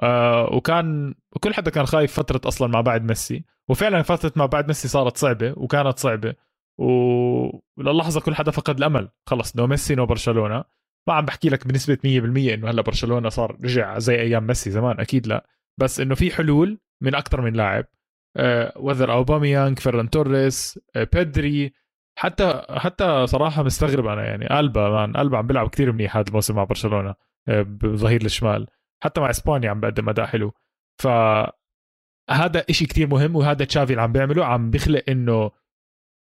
آه 0.03 0.49
وكان 0.53 1.15
كل 1.39 1.53
حدا 1.53 1.71
كان 1.71 1.85
خايف 1.85 2.13
فترة 2.13 2.41
أصلا 2.45 2.67
ما 2.67 2.81
بعد 2.81 3.03
ميسي 3.03 3.43
وفعلا 3.69 4.01
فترة 4.01 4.31
ما 4.35 4.45
بعد 4.45 4.67
ميسي 4.67 4.87
صارت 4.87 5.17
صعبة 5.17 5.53
وكانت 5.57 5.99
صعبة 5.99 6.33
وللحظة 6.79 8.21
كل 8.21 8.35
حدا 8.35 8.51
فقد 8.51 8.77
الأمل. 8.77 9.09
خلص 9.25 9.55
no 9.55 9.67
ميسي 9.67 9.95
no 9.95 10.05
برشلونه 10.05 10.63
ما 11.07 11.13
عم 11.13 11.25
بحكي 11.25 11.49
لك 11.49 11.67
بنسبة 11.67 11.95
100% 11.95 12.53
إنه 12.53 12.69
هلأ 12.69 12.81
برشلونة 12.81 13.29
صار 13.29 13.57
رجع 13.63 13.99
زي 13.99 14.15
أيام 14.15 14.47
ميسي 14.47 14.71
زمان 14.71 14.99
أكيد 14.99 15.27
لا. 15.27 15.47
بس 15.79 15.99
إنه 15.99 16.15
في 16.15 16.31
حلول 16.31 16.79
من 17.01 17.15
أكثر 17.15 17.41
من 17.41 17.53
لاعب 17.53 17.85
آه 18.37 18.73
whether 18.75 19.13
أوباميانج 19.13 19.79
فيران 19.79 20.09
توريس 20.09 20.79
آه 20.95 21.07
بيدري 21.13 21.73
حتى 22.19 22.65
حتى 22.69 23.27
صراحة 23.27 23.63
مستغرب 23.63 24.05
أنا 24.07 24.25
يعني 24.25 24.59
ألبا 24.59 24.89
man 24.89 25.17
ألبا 25.17 25.37
عم 25.37 25.47
بيلعب 25.47 25.69
كثير 25.69 25.91
منيح 25.91 26.17
هذا 26.17 26.27
الموسم 26.27 26.55
مع 26.55 26.63
برشلونة 26.63 27.15
آه، 27.47 27.61
بظهير 27.61 28.25
الشمال. 28.25 28.67
حتى 29.03 29.21
مع 29.21 29.29
إسبانيا 29.29 29.69
عم 29.69 29.79
بقدم 29.79 30.09
أداء 30.09 30.25
حلو. 30.25 30.53
ف 31.01 31.07
هذا 32.29 32.65
إشي 32.69 32.85
كتير 32.85 33.07
مهم 33.07 33.35
وهذا 33.35 33.65
تشافي 33.65 33.91
اللي 33.91 34.01
عم 34.01 34.11
بيعمله 34.11 34.45
عم 34.45 34.71
بيخلق 34.71 35.03
إنه 35.09 35.51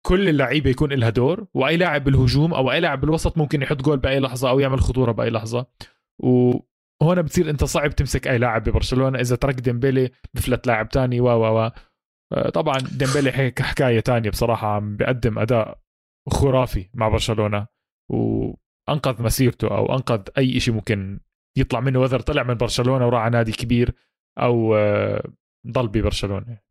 كل 0.07 0.29
اللعيبة 0.29 0.71
يكون 0.71 0.93
لها 0.93 1.11
دور 1.11 1.47
وأي 1.55 1.77
لاعب 1.77 2.05
بالهجوم 2.05 2.55
أو 2.55 2.73
أي 2.73 2.81
لاعب 2.81 3.01
بالوسط 3.01 3.39
ممكن 3.39 3.63
يحط 3.63 3.83
جول 3.83 3.99
بأي 3.99 4.21
لحظة 4.21 4.51
أو 4.51 4.61
يعمل 4.61 4.81
خطورة 4.81 5.13
بأي 5.13 5.31
لحظة. 5.31 5.67
وهنا 7.03 7.21
بتصير 7.23 7.51
أنت 7.51 7.65
صعب 7.65 7.91
تمسك 7.91 8.29
أي 8.29 8.39
لاعب 8.39 8.63
ببرشلونة 8.69 9.21
إذا 9.21 9.37
ترك 9.37 9.55
ديمبيلي 9.55 10.11
بفلت 10.35 10.67
لاعب 10.67 10.89
تاني 10.89 11.21
و 11.21 11.25
و 11.25 11.59
و. 11.59 11.71
آه، 12.33 12.51
طبعا 12.51 12.79
ديمبلي 12.79 13.31
هيك 13.35 13.63
حكاية 13.63 14.01
تانية 14.01 14.31
بصراحة 14.31 14.69
عم 14.69 14.97
بيقدم 14.97 15.39
أداء 15.39 15.79
خرافي 16.29 16.91
مع 16.95 17.09
برشلونة 17.09 17.67
وأنقذ 18.11 19.23
مسيرته 19.23 19.69
أو 19.69 19.95
أنقذ 19.95 20.23
أي 20.39 20.61
شيء 20.61 20.75
ممكن 20.75 21.21
يطلع 21.59 21.81
منه 21.81 21.99
whether 22.01 22.21
طلع 22.21 22.43
من 22.43 22.55
برشلونة 22.55 23.07
وراح 23.07 23.27
نادي 23.31 23.53
كبير 23.53 23.95
أو 24.39 24.77
آه، 24.77 25.29
ضل 25.67 25.89
ببرشلونة. 25.89 26.66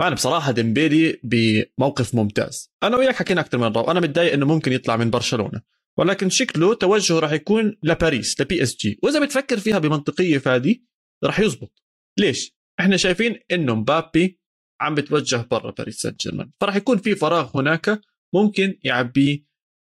man 0.00 0.14
بصراحة 0.14 0.52
ديمبيلي 0.52 1.20
بموقف 1.22 2.14
ممتاز. 2.14 2.72
أنا 2.82 2.96
وياك 2.96 3.14
حكينا 3.14 3.40
أكثر 3.40 3.58
من 3.58 3.66
مرة 3.68 3.80
وأنا 3.82 4.00
متضايق 4.00 4.32
إنه 4.32 4.46
ممكن 4.46 4.72
يطلع 4.72 4.96
من 4.96 5.10
برشلونة. 5.10 5.60
ولكن 5.98 6.30
شكله 6.30 6.74
توجهه 6.74 7.18
راح 7.18 7.32
يكون 7.32 7.76
لباريس 7.82 8.40
ل 8.40 8.62
PSG 8.62 8.98
وإذا 9.02 9.24
بتفكر 9.24 9.58
فيها 9.58 9.78
بمنطقية 9.78 10.38
فادي 10.38 10.86
راح 11.24 11.40
يزبط. 11.40 11.82
ليش؟ 12.18 12.56
إحنا 12.80 12.96
شايفين 12.96 13.40
إنه 13.52 13.74
مبابي 13.74 14.40
عم 14.80 14.94
بتوجه 14.94 15.46
برا 15.50 15.70
باريس 15.70 16.00
سان 16.00 16.14
جيرمان 16.20 16.50
فراح 16.60 16.76
يكون 16.76 16.98
في 16.98 17.14
فراغ 17.14 17.50
هناك 17.54 18.00
ممكن 18.34 18.78
يعبيه 18.82 19.44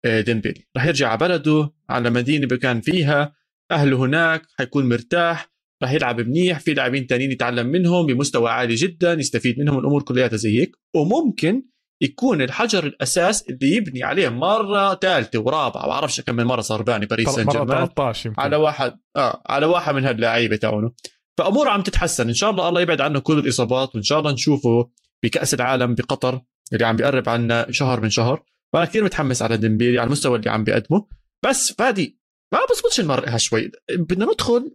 آه، 0.05 0.21
ديمبيلي. 0.21 0.67
راح 0.75 0.85
يرجع 0.85 1.09
على 1.09 1.17
بلده 1.17 1.73
على 1.89 2.09
مدينة 2.09 2.47
بكان 2.47 2.81
فيها. 2.81 3.35
أهله 3.71 3.97
هناك 4.05 4.41
حيكون 4.57 4.89
مرتاح. 4.89 5.50
راح 5.83 5.91
يلعب 5.91 6.21
منيح 6.21 6.59
في 6.59 6.73
لاعبين 6.73 7.07
تانيين 7.07 7.31
يتعلم 7.31 7.67
منهم 7.67 8.05
بمستوى 8.05 8.49
عالي 8.49 8.75
جدا 8.75 9.13
يستفيد 9.13 9.59
منهم 9.59 9.79
الأمور 9.79 10.01
كلياتها 10.01 10.37
زي 10.37 10.59
هيك 10.59 10.75
وممكن 10.95 11.63
يكون 12.01 12.41
الحجر 12.41 12.85
الأساس 12.85 13.49
اللي 13.49 13.75
يبني 13.75 14.03
عليه 14.03 14.29
مرة 14.29 14.95
ثالثة 14.95 15.39
ورابعة 15.39 15.87
بعرفش 15.87 16.21
كم 16.21 16.35
من 16.35 16.43
مرة 16.43 16.61
صار 16.61 16.81
باني 16.81 17.05
باريس 17.05 17.29
سان 17.29 17.45
جيرمان. 17.45 17.67
13 17.67 18.29
يمكن. 18.29 18.41
على 18.41 18.55
واحد 18.55 18.99
آه 19.15 19.43
على 19.45 19.65
واحد 19.65 19.95
من 19.95 20.05
هاللاعيبة 20.05 20.55
تاعونه. 20.55 20.91
فاموره 21.37 21.69
عم 21.69 21.81
تتحسن. 21.81 22.27
إن 22.27 22.33
شاء 22.33 22.49
الله 22.49 22.69
الله 22.69 22.81
يبعد 22.81 23.01
عنه 23.01 23.19
كل 23.19 23.39
الإصابات 23.39 23.95
وإن 23.95 24.03
شاء 24.03 24.19
الله 24.19 24.31
نشوفه 24.31 24.89
بكأس 25.23 25.53
العالم 25.53 25.95
بقطر 25.95 26.41
اللي 26.73 26.85
عم 26.85 26.95
بيقرب 26.95 27.29
عنا 27.29 27.71
شهر 27.71 28.01
من 28.01 28.09
شهر. 28.09 28.43
وأنا 28.73 28.85
كثير 28.85 29.03
متحمس 29.03 29.41
على 29.41 29.57
ديمبيلي 29.57 29.99
على 29.99 30.07
المستوى 30.07 30.37
اللي 30.37 30.49
عم 30.49 30.63
بيقدمه. 30.63 31.07
بس 31.45 31.73
فادي 31.73 32.21
ما 32.53 32.59
بزبطش 32.71 33.01
نمرقها 33.01 33.37
شوي. 33.37 33.71
بدنا 33.91 34.25
ندخل 34.25 34.71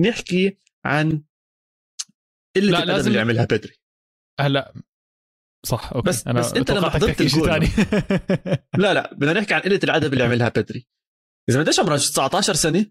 نحكي 0.00 0.58
عن 0.84 1.22
قلة 2.56 2.78
لا، 2.78 2.84
لازم- 2.84 3.08
اللي 3.08 3.20
عملها 3.20 3.44
بيدري. 3.44 3.74
هلا 4.40 4.74
صح 5.66 5.92
أوكي. 5.92 6.08
بس- 6.08 6.26
أنا 6.26 6.40
بس 6.40 6.52
أنت 6.52 6.70
لما 6.70 6.90
حضرت 6.90 7.20
الجول. 7.20 7.50
لا 8.82 8.94
لا 8.94 9.14
بدنا 9.14 9.32
نحكي 9.32 9.54
عن 9.54 9.60
قلة 9.60 9.80
الأدب 9.84 10.12
اللي 10.12 10.24
عملها 10.24 10.48
بيدري. 10.48 10.86
إذا 11.50 11.58
ما 11.58 11.64
قديش 11.64 11.80
عمره 11.80 11.96
19 11.96 12.54
سنة. 12.54 12.86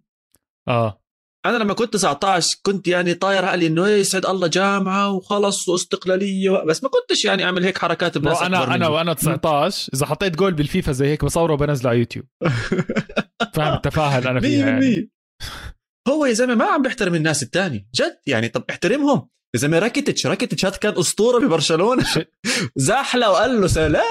آه. 0.68 1.04
أنا 1.46 1.58
لما 1.58 1.74
كنت 1.74 1.94
19 1.94 2.58
كنت 2.64 2.88
يعني 2.88 3.14
طاير 3.14 3.46
عقلي 3.46 3.68
إنه 3.68 3.86
إيه 3.86 4.00
يسعد 4.00 4.26
الله 4.26 4.48
جامعة 4.48 5.12
وخلص 5.12 5.70
واستقلالية 5.70 6.52
بس 6.68 6.84
ما 6.84 6.90
كنتش 6.90 7.26
يعني 7.26 7.44
أعمل 7.44 7.64
هيك 7.64 7.78
حركات 7.78 8.18
بناس 8.18 8.42
أنا 8.42 8.64
أنا 8.64 8.76
مني. 8.78 8.88
وأنا 8.88 9.14
19 9.14 9.90
إذا 9.94 10.06
حطيت 10.06 10.36
جول 10.36 10.54
بالفيفا 10.54 10.92
زي 10.92 11.08
هيك 11.08 11.26
بصوره 11.26 11.54
وبنزله 11.54 11.90
على 11.90 12.00
يوتيوب. 12.00 12.26
فاهم 13.56 13.74
التفاهه 13.74 14.18
اللي 14.18 14.30
أنا 14.30 14.40
فيها 14.40 14.70
يعني. 14.70 15.10
100% 16.10 16.12
هو 16.12 16.26
يا 16.26 16.34
زلمة 16.34 16.56
ما 16.56 16.66
عم 16.66 16.82
بيحترم 16.82 17.16
الناس 17.16 17.44
الثاني 17.44 17.88
جد. 17.96 18.18
يعني 18.28 18.48
طب 18.48 18.64
احترمهم. 18.70 19.30
يا 19.56 19.60
زلمة 19.60 19.80
راكيتش 19.80 20.28
راكيتش 20.28 20.66
هذا 20.66 20.76
كان 20.78 20.98
أسطورة 20.98 21.46
ببرشلونه. 21.46 22.06
زحلقه 22.76 23.32
وقال 23.32 23.62
له 23.62 23.68
سلام. 23.68 24.04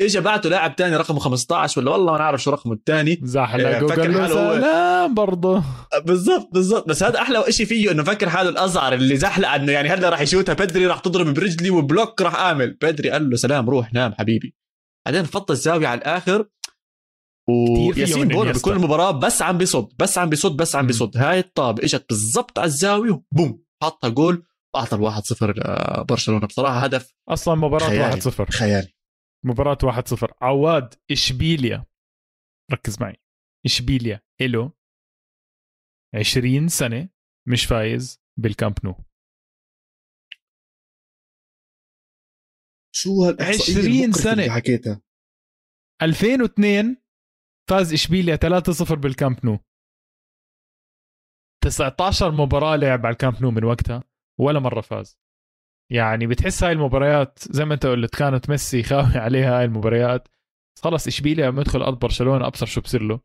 اجى 0.00 0.20
بعته 0.20 0.48
لاعب 0.48 0.76
تاني 0.76 0.96
رقمه 0.96 1.18
15 1.20 1.80
ولا 1.80 1.90
والله 1.90 2.12
ما 2.12 2.18
نعرف 2.18 2.42
شو 2.42 2.50
رقمه 2.50 2.72
الثاني 2.72 3.20
زحلق 3.22 3.82
وقال 3.84 4.12
له 4.12 4.22
حاله 4.22 4.34
هو- 4.50 4.54
سلام 4.60 5.14
برضه. 5.14 5.62
بالضبط 6.04 6.48
بالضبط. 6.52 6.88
بس 6.88 7.02
هذا 7.02 7.20
أحلى 7.20 7.44
شيء 7.52 7.66
فيه 7.66 7.90
إنه 7.90 8.02
فكر 8.02 8.28
حاله 8.30 8.48
الأزعر 8.48 8.92
اللي 8.94 9.16
زحلق 9.16 9.48
انه 9.48 9.72
يعني 9.72 9.88
هلا 9.88 10.08
راح 10.08 10.20
يشوتها. 10.20 10.52
بيدري 10.52 10.86
راح 10.86 10.98
تضرب 10.98 11.34
برجلي 11.34 11.70
و 11.70 11.79
block 11.79 12.22
راح 12.22 12.34
اعمل 12.34 12.70
بيدري 12.82 13.10
قال 13.10 13.30
له 13.30 13.36
سلام 13.36 13.70
روح 13.70 13.92
نام 13.92 14.14
حبيبي. 14.18 14.54
بعدين 15.06 15.24
فض 15.24 15.50
الزاوية 15.50 15.86
على 15.86 15.98
الآخر. 15.98 16.46
وياسين 17.48 18.32
إنييستا. 18.32 18.70
بكل 18.70 18.78
مباراة 18.84 19.10
بس 19.10 19.42
عم 19.42 19.58
بيصد 19.58 19.96
بس 19.98 20.18
عم 20.18 20.28
بيصد 20.30 20.56
بس 20.56 20.76
عم. 20.76 20.86
بيصد 20.86 21.16
هاي 21.16 21.38
الطابة 21.38 21.84
إجت 21.84 22.06
بالضبط 22.08 22.58
على 22.58 22.66
الزاوية 22.66 23.22
بوم 23.32 23.64
حطها 23.82 24.08
جول 24.10 24.46
واعطى 24.74 24.96
الواحد 24.96 25.22
صفر 25.24 25.54
لبرشلونه 26.00 26.46
بصراحة 26.46 26.78
هدف 26.78 27.14
أصلا 27.28 27.54
مباراة 27.54 27.88
خيالي. 27.88 28.20
1-0 28.20 28.50
خيالي 28.50 28.92
مباراة 29.44 29.78
1-0 29.82 30.34
عواد 30.42 30.94
إشبيليا 31.10 31.84
ركز 32.72 33.00
معي 33.00 33.16
إشبيليا 33.66 34.20
إله 34.40 34.72
20 36.14 36.68
سنة 36.68 37.08
مش 37.48 37.64
فايز 37.66 38.20
بالكامب 38.40 38.74
نو 38.84 38.94
شو 42.94 43.24
هالإحصائية 43.24 43.78
20 43.78 43.86
المقرفة 43.86 44.22
سنة. 44.22 44.32
اللي 44.32 44.50
حكيتها 44.54 45.02
2002 46.02 46.96
فاز 47.68 47.92
إشبيليا 47.92 48.36
3-0 48.36 48.92
بالكامب 48.92 49.46
نو. 49.46 49.58
19 51.64 52.30
مباراة 52.30 52.76
لعب 52.76 53.06
على 53.06 53.12
الكامب 53.12 53.42
نو 53.42 53.50
من 53.50 53.64
وقتها 53.64 54.02
ولا 54.40 54.58
مرة 54.58 54.80
فاز. 54.80 55.18
يعني 55.92 56.26
بتحس 56.26 56.64
هاي 56.64 56.72
المباريات 56.72 57.38
زي 57.50 57.64
ما 57.64 57.74
أنت 57.74 57.86
قلت 57.86 58.16
كانت 58.16 58.50
ميسي 58.50 58.82
خاوي 58.82 59.18
عليها 59.24 59.58
هاي 59.58 59.64
المباريات. 59.64 60.28
خلص 60.82 61.06
إشبيليا 61.06 61.50
لما 61.50 61.60
يدخل 61.60 61.82
أرض 61.82 61.98
برشلونة 61.98 62.46
أبصر 62.46 62.66
شو 62.66 62.80
بصير 62.80 63.02
له. 63.02 63.20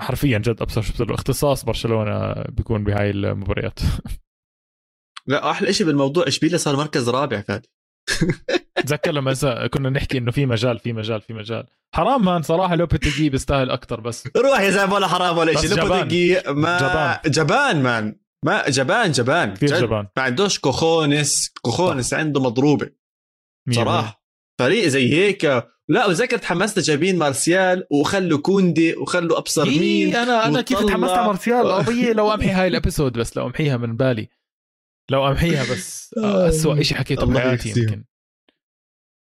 حرفيا 0.00 0.38
جد 0.38 0.62
أبصر 0.62 0.82
شو 0.82 0.92
بصير 0.92 1.06
له. 1.08 1.14
اختصاص 1.14 1.64
برشلونة 1.64 2.42
بيكون 2.42 2.84
بهاي 2.84 3.10
المباريات. 3.10 3.78
لا 5.26 5.50
أحلى 5.50 5.72
شيء 5.72 5.86
بالموضوع 5.86 6.24
إشبيليا 6.26 6.58
صار 6.58 6.76
مركز 6.76 7.08
رابع 7.08 7.40
فادي 7.40 7.68
تذكر 8.76 9.12
لما 9.12 9.34
كنا 9.66 9.90
نحكي 9.90 10.18
إنه 10.18 10.30
في 10.30 10.46
مجال 10.46 10.78
في 10.78 10.92
مجال 10.92 11.20
في 11.20 11.32
مجال. 11.32 11.66
حرام 11.94 12.24
مان 12.24 12.42
صراحة 12.42 12.74
لوبيتيجي 12.74 13.30
بيستاهل 13.30 13.70
أكثر 13.70 14.00
بس. 14.00 14.28
روح 14.36 14.60
يا 14.60 14.70
زلمة 14.70 14.94
ولا 14.94 15.06
حرام 15.08 15.38
ولا 15.38 15.60
شيء. 15.60 15.70
جبان. 15.70 15.88
لوبيتيجي 15.88 16.40
ما 16.46 16.78
جبان. 16.78 17.32
جبان 17.32 17.82
مان. 17.82 18.16
ما 18.44 18.70
جبان 18.70 19.12
جبان. 19.12 19.54
كثير. 19.54 19.80
جبان. 19.80 20.06
ما 20.16 20.22
عندوش 20.22 20.58
كوخونس. 20.58 21.52
كوخونس 21.62 22.14
عنده 22.14 22.40
مضروبة. 22.40 22.90
صراحة. 23.70 24.22
فريق 24.60 24.86
زي 24.86 25.12
هيك. 25.14 25.64
لا 25.88 26.06
وذكر 26.06 26.38
تحمست 26.38 26.78
جايبين 26.78 27.18
مارسيال 27.18 27.86
وخلوا 27.90 28.38
كوندي 28.38 28.96
وخلوا 28.96 29.38
أبصر 29.38 29.62
إيه، 29.66 29.80
مين. 29.80 30.16
أنا 30.16 30.46
أنا 30.46 30.60
كيف 30.60 30.78
تحمست 30.78 31.12
على 31.12 31.26
مارسيال؟ 31.26 31.66
قضية 31.72 32.12
لو 32.12 32.34
امحي 32.34 32.50
هاي 32.50 32.68
الإبيسود 32.68 33.12
بس 33.12 33.36
لو 33.36 33.46
أمحيها 33.46 33.76
من 33.76 33.96
بالي. 33.96 34.28
لو 35.10 35.28
أمحيها 35.28 35.62
بس 35.72 36.14
اسوء 36.48 36.82
شيء 36.82 36.98
حكيته 36.98 37.22
الله 37.22 37.40
بحياتي. 37.40 37.80
يمكن. 37.80 38.04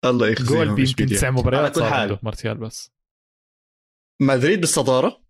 الله 0.04 0.28
يخزيهم 0.28 0.74
جول 0.74 0.82
إشبيليا. 0.82 1.16
تسع 1.16 1.26
على 1.26 1.36
مباريات 1.36 1.74
كل 1.74 1.80
صار 1.80 1.90
حال. 1.90 2.00
عنده 2.00 2.18
مارسيال 2.22 2.58
بس. 2.58 2.90
مدريد 4.22 4.60
بالصدارة 4.60 5.24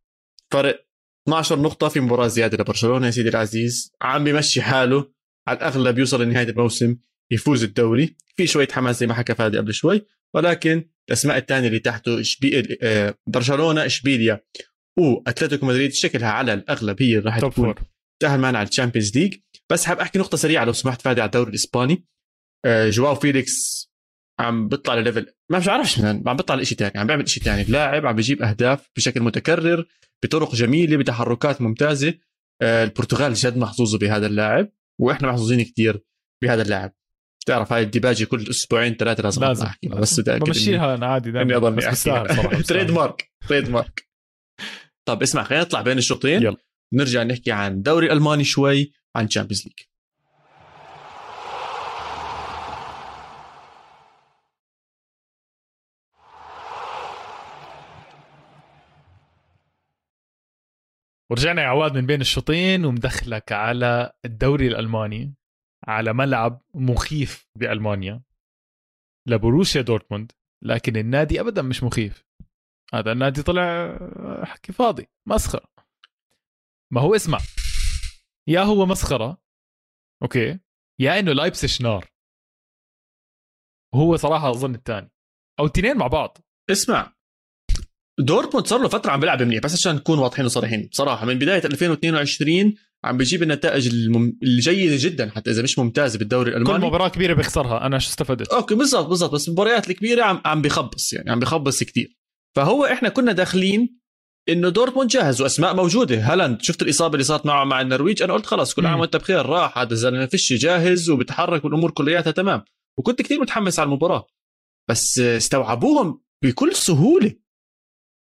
فرق 0.52 0.86
12 1.28 1.58
نقطة 1.58 1.88
في 1.88 2.00
مباراة 2.00 2.26
زيادة 2.26 2.58
لبرشلونة 2.58 3.06
يا 3.06 3.10
سيدي 3.10 3.28
العزيز. 3.28 3.92
عم 4.02 4.24
بيمشي 4.24 4.62
حاله. 4.62 5.12
على 5.48 5.58
الأغلب 5.58 5.98
يوصل 5.98 6.22
لنهاية 6.22 6.48
الموسم 6.48 6.96
يفوز 7.30 7.64
الدوري. 7.64 8.16
في 8.36 8.46
شوية 8.46 8.68
حماس 8.72 9.00
زي 9.00 9.06
ما 9.06 9.14
حكى 9.14 9.34
فادي 9.34 9.58
قبل 9.58 9.74
شوي. 9.74 10.06
ولكن 10.34 10.90
الأسماء 11.08 11.36
الثانية 11.36 11.68
اللي 11.68 11.78
تحته 11.78 12.20
إشبي... 12.20 12.78
آه، 12.82 13.14
برشلونة 13.26 13.86
إشبيليا 13.86 14.44
واتلتيكو 14.98 15.66
مدريد 15.66 15.92
شكلها 15.92 16.30
على 16.30 16.54
الأغلب 16.54 17.02
هي 17.02 17.18
راح 17.18 17.40
توب 17.40 17.52
تكون 17.52 17.74
معنا 18.22 18.58
على 18.58 18.68
ال 18.68 18.73
Champions 18.73 19.18
League. 19.18 19.35
بس 19.70 19.85
حاب 19.85 19.98
أحكي 19.98 20.18
نقطة 20.18 20.37
سريعة 20.37 20.64
لو 20.64 20.72
سمحت 20.72 21.02
فادي 21.02 21.20
على 21.20 21.28
الدوري 21.28 21.50
الإسباني. 21.50 22.04
آه، 22.64 22.90
جواو 22.90 23.14
فيليكس 23.14 23.90
عم 24.40 24.68
بيطلع 24.68 24.94
لل 24.94 25.04
level 25.04 25.26
ما 25.50 25.59
مش 25.59 25.68
عارفش 25.68 25.98
من 25.98 26.28
عم 26.28 26.37
بيطلع 26.37 26.56
لشيء 26.56 26.78
ثاني 26.78 26.92
عم 26.98 27.06
بيعمل 27.06 27.28
شيء 27.28 27.42
ثاني 27.42 27.62
اللاعب 27.62 28.06
عم 28.06 28.16
بيجيب 28.16 28.42
أهداف 28.42 28.90
بشكل 28.96 29.20
متكرر 29.20 29.87
بطرق 30.24 30.54
جميلة 30.54 30.96
بتحركات 30.96 31.62
ممتازة. 31.62 32.14
آه، 32.62 32.85
البرتغال 32.85 33.35
جد 33.35 33.56
محظوظة 33.56 33.98
بهذا 33.98 34.26
اللاعب 34.26 34.68
وإحنا 35.00 35.28
محظوظين 35.28 35.62
كثير 35.62 36.04
بهذا 36.42 36.62
اللاعب. 36.62 36.92
تعرف 37.46 37.72
هاي 37.72 37.83
الديباجي 37.83 38.26
كل 38.26 38.46
أسبوعين 38.50 38.94
ثلاثة 38.94 39.22
لازم 39.22 39.44
لازم. 39.44 39.62
أطلع 39.62 39.70
أحكي 39.70 39.88
بس 39.88 40.20
بمشيها 40.20 40.94
أنا 40.94 41.06
عادي 41.06 41.30
إني 41.30 41.38
دائما 41.38 41.56
أضلني 41.56 41.76
بيستاهل 41.76 41.96
صراحة 41.96 42.46
احكي. 42.46 42.62
تريد 42.62 42.90
مارك 42.90 43.33
تريد 43.48 43.68
مارك 43.68 44.09
طب 45.09 45.22
اسمع 45.22 45.42
خلينا 45.42 45.64
نطلع 45.64 45.83
بين 45.83 45.98
الشوطين. 45.98 46.42
يلا. 46.42 46.56
نرجع 46.92 47.22
نحكي 47.22 47.52
عن 47.52 47.72
الدوري 47.72 48.06
الالماني 48.06 48.44
شوي. 48.44 48.92
عن 49.16 49.29
Champions 49.28 49.64
League 49.66 49.78
ورجعنا 61.31 61.62
يا 61.62 61.66
عواد 61.66 61.94
من 61.94 62.07
بين 62.07 62.20
الشوطين 62.20 62.85
ومدخلك 62.85 63.53
على 63.53 64.12
الدوري 64.25 64.66
الألماني 64.68 65.35
على 65.88 66.12
ملعب 66.12 66.62
مخيف 66.75 67.49
بألمانيا 67.57 68.23
لبروسيا 69.27 69.83
دورتموند 69.83 70.33
لكن 70.62 70.96
النادي 70.96 71.40
ابدا 71.40 71.62
مش 71.62 71.83
مخيف. 71.83 72.25
هذا 72.94 73.12
النادي 73.12 73.42
طلع 73.42 73.99
حكي 74.44 74.73
فاضي 74.73 75.09
مسخرة. 75.27 75.68
ما 76.90 77.01
هو 77.01 77.14
اسمع. 77.14 77.38
يا 78.48 78.61
هو 78.61 78.87
مسخرة. 78.87 79.42
okay. 80.22 80.59
يا 81.00 81.18
إنه 81.18 81.33
لايبزيغ 81.33 81.80
نار. 81.81 82.11
وهو 83.94 84.16
صراحة 84.16 84.50
أظن 84.50 84.74
الثاني 84.74 85.12
أو 85.61 85.64
الاثنين 85.64 85.96
مع 85.96 86.07
بعض. 86.07 86.38
اسمع. 86.70 87.16
دورتموند 88.18 88.66
صار 88.66 88.83
له 88.83 88.88
فترة 88.88 89.11
عم 89.11 89.20
بيلعب 89.20 89.42
منيح 89.42 89.62
بس 89.62 89.74
عشان 89.74 89.96
نكون 89.96 90.18
واضحين 90.18 90.44
وصريحين. 90.44 90.88
بصراحة 90.92 91.26
من 91.26 91.38
بداية 91.38 91.64
2022 91.64 92.74
عم 93.05 93.16
بيجيب 93.16 93.42
النتائج 93.42 93.88
المم... 93.88 94.38
الجيدة 94.42 94.96
جدا 94.98 95.31
حتى 95.31 95.50
إذا 95.50 95.62
مش 95.62 95.79
ممتازة 95.79 96.18
بالدوري 96.18 96.50
كل 96.50 96.57
الالماني 96.57 96.87
مباراة 96.87 97.09
كبيرة 97.09 97.35
بيخسرها. 97.35 97.87
أنا 97.87 97.98
شو 97.98 98.09
استفدت؟ 98.09 98.48
okay 98.48 98.74
بالضبط 98.74 99.07
بالضبط. 99.07 99.33
بس 99.33 99.48
المباريات 99.48 99.90
الكبيرة 99.90 100.24
عم 100.24 100.42
عم 100.44 100.62
بخبص 100.62 101.12
يعني 101.12 101.31
عم 101.31 101.40
بخبص 101.40 101.83
كتير. 101.83 102.18
فهو 102.57 102.85
إحنا 102.85 103.09
كنا 103.09 103.33
داخلين 103.33 103.99
إنه 104.50 104.68
دورتموند 104.68 105.10
جاهز 105.10 105.40
وأسماء 105.40 105.74
موجودة. 105.74 106.20
هالاند 106.20 106.62
شفت 106.62 106.82
الإصابة 106.82 107.14
اللي 107.14 107.24
صارت 107.24 107.46
معه 107.46 107.64
مع 107.64 107.80
النرويج؟ 107.80 108.22
أنا 108.22 108.32
قلت 108.32 108.46
خلاص 108.46 108.74
كل 108.74 108.86
عام. 108.86 109.00
وأنت 109.00 109.16
بخير 109.16 109.46
راح 109.46 109.78
هذا 109.78 109.92
الزلمه 109.92 110.26
فيش 110.26 110.52
جاهز 110.52 111.10
وبتحرك 111.10 111.64
والأمور 111.64 111.90
كلياتها 111.90 112.30
تمام. 112.30 112.64
وكنت 112.98 113.22
كثير 113.22 113.40
متحمس 113.40 113.78
على 113.78 113.86
المباراة. 113.86 114.26
بس 114.90 115.18
استوعبوهم 115.18 116.20
بكل 116.44 116.74
سهولة. 116.74 117.34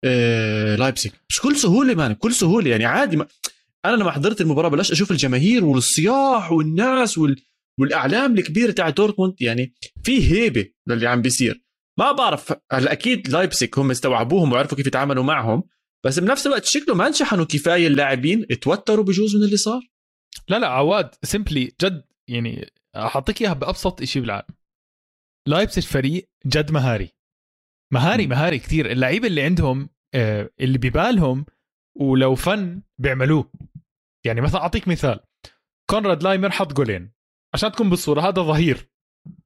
آه 0.04 0.76
لايبزيغ 0.76 1.12
مش 1.30 1.40
بكل 1.42 1.56
سهولة 1.56 1.96
man 1.96 2.14
بكل 2.14 2.34
سهولة. 2.34 2.70
يعني 2.70 2.86
عادي 2.86 3.18
ما 3.18 3.28
أنا 3.86 3.96
لما 3.96 4.12
حضرت 4.12 4.42
المباراة 4.42 4.70
بلشت 4.70 4.92
أشوف 4.92 5.12
الجماهير 5.12 5.66
والصياح 5.66 6.52
والناس 6.52 7.18
وال... 7.18 7.42
والأعلام 7.80 8.38
الكبيرة 8.38 8.72
تاع 8.72 8.90
دورتموند. 8.90 9.36
يعني 9.42 9.74
في 10.04 10.32
هيبة 10.32 10.66
للي 10.88 11.08
عم 11.08 11.22
بيصير. 11.22 11.64
ما 12.00 12.12
بعرف 12.12 12.54
هلا 12.72 12.92
أكيد 12.92 13.30
لايبزيغ 13.30 13.80
هم 13.80 13.92
استوعبوهم 13.92 14.52
وعرفوا 14.54 14.78
كيف 14.78 14.88
يتعاملوا 14.88 15.24
معهم. 15.24 15.64
بس 16.06 16.20
بنفس 16.20 16.48
الوقت 16.48 16.66
شكله 16.66 16.96
ما 16.96 17.08
انشحنوا 17.08 17.46
كفاية 17.46 17.88
اللاعبين 17.88 18.48
توتروا 18.48 19.06
بجوز 19.06 19.36
من 19.36 19.44
اللي 19.44 19.58
صار. 19.58 19.82
لا 20.50 20.60
لا 20.60 20.68
عواد 20.68 21.16
simply 21.24 21.72
جد 21.82 22.04
يعني 22.30 22.72
احطيك 22.96 23.42
إياها 23.42 23.54
بأبسط 23.54 24.04
شيء 24.04 24.22
بالعالم. 24.22 24.56
لايبزيغ 25.48 25.84
فريق 25.84 26.30
جد 26.46 26.72
مهاري. 26.72 27.10
مهاري 27.94 28.28
م. 28.28 28.30
مهاري 28.30 28.60
كثير. 28.60 28.92
اللعيبة 28.92 29.28
اللي 29.28 29.42
عندهم 29.42 29.90
آه، 30.16 30.50
اللي 30.60 30.78
ببالهم 30.78 31.46
ولو 32.00 32.36
فن 32.36 32.82
بيعملوه. 33.02 33.52
يعني 34.26 34.42
مثلا 34.42 34.62
أعطيك 34.62 34.88
مثال. 34.88 35.20
كونراد 35.90 36.24
لايمر 36.24 36.50
حط 36.52 36.74
جولين. 36.74 37.12
عشان 37.54 37.72
تكون 37.72 37.90
بالصورة 37.90 38.22
هذا 38.22 38.42
ظهير. 38.42 38.90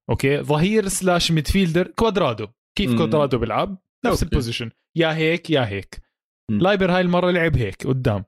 okay؟ 0.10 0.38
ظهير 0.42 0.88
slash 0.88 1.32
midfielder 1.32 1.88
كوادرادو. 1.88 2.48
كيف. 2.78 2.96
كوادرادو 2.98 3.38
بيلعب؟ 3.38 3.78
نفس. 4.06 4.24
ال 4.24 4.29
position 4.29 4.72
يا 4.98 5.16
هيك 5.16 5.50
يا 5.50 5.68
هيك. 5.68 6.03
لايمر 6.52 6.92
هاي 6.92 7.02
المرة 7.02 7.32
لعب 7.32 7.58
هيك 7.58 7.88
قدام. 7.88 8.26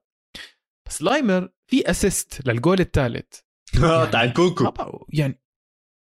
بس 0.87 1.01
لايمر 1.01 1.49
في 1.71 1.89
assist 1.89 2.47
للجول 2.47 2.79
الثالث. 2.79 3.39
آه 3.83 4.05
تاع 4.05 4.25
نكونكو. 4.25 5.05
يعني 5.13 5.41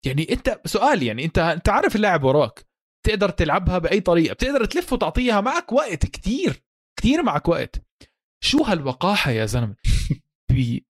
يعني 0.06 0.32
أنت 0.32 0.60
سؤال 0.64 1.02
يعني 1.02 1.24
أنت 1.24 1.38
أنت 1.38 1.68
عارف 1.68 1.96
اللاعب 1.96 2.24
وراك. 2.24 2.66
تقدر 3.06 3.28
تلعبها 3.28 3.78
بأي 3.78 4.00
طريقة 4.00 4.32
بتقدر 4.34 4.64
تلف 4.64 4.92
وتعطيها 4.92 5.40
معك 5.40 5.72
وقت 5.72 6.06
كتير 6.06 6.62
كتير 6.98 7.22
معك 7.22 7.48
وقت. 7.48 7.86
شو 8.44 8.62
هالوقاحة 8.62 9.30
يا 9.30 9.46
زلمة؟ 9.46 9.76
في 10.50 10.84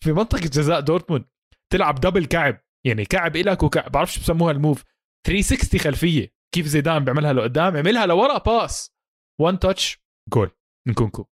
في 0.00 0.12
منطقة 0.12 0.40
جزاء 0.40 0.80
دورتموند 0.80 1.24
تلعب 1.72 2.00
double 2.00 2.26
كعب 2.26 2.60
يعني 2.86 3.04
كعب 3.04 3.36
إلك 3.36 3.62
وكعب 3.62 3.92
بعرفش 3.92 4.18
بسموها 4.18 4.52
ال 4.52 4.57
move. 4.57 4.84
360 5.26 5.80
خلفية. 5.80 6.32
كيف 6.54 6.66
زيدان 6.66 7.04
بيعملها 7.04 7.32
لقدام 7.32 7.76
عملها 7.76 8.06
لورا 8.06 8.38
pass 8.38 8.92
one 9.40 9.58
touch 9.58 9.98
goal 10.32 10.50
من 10.88 10.94
نكونكو 10.94 11.26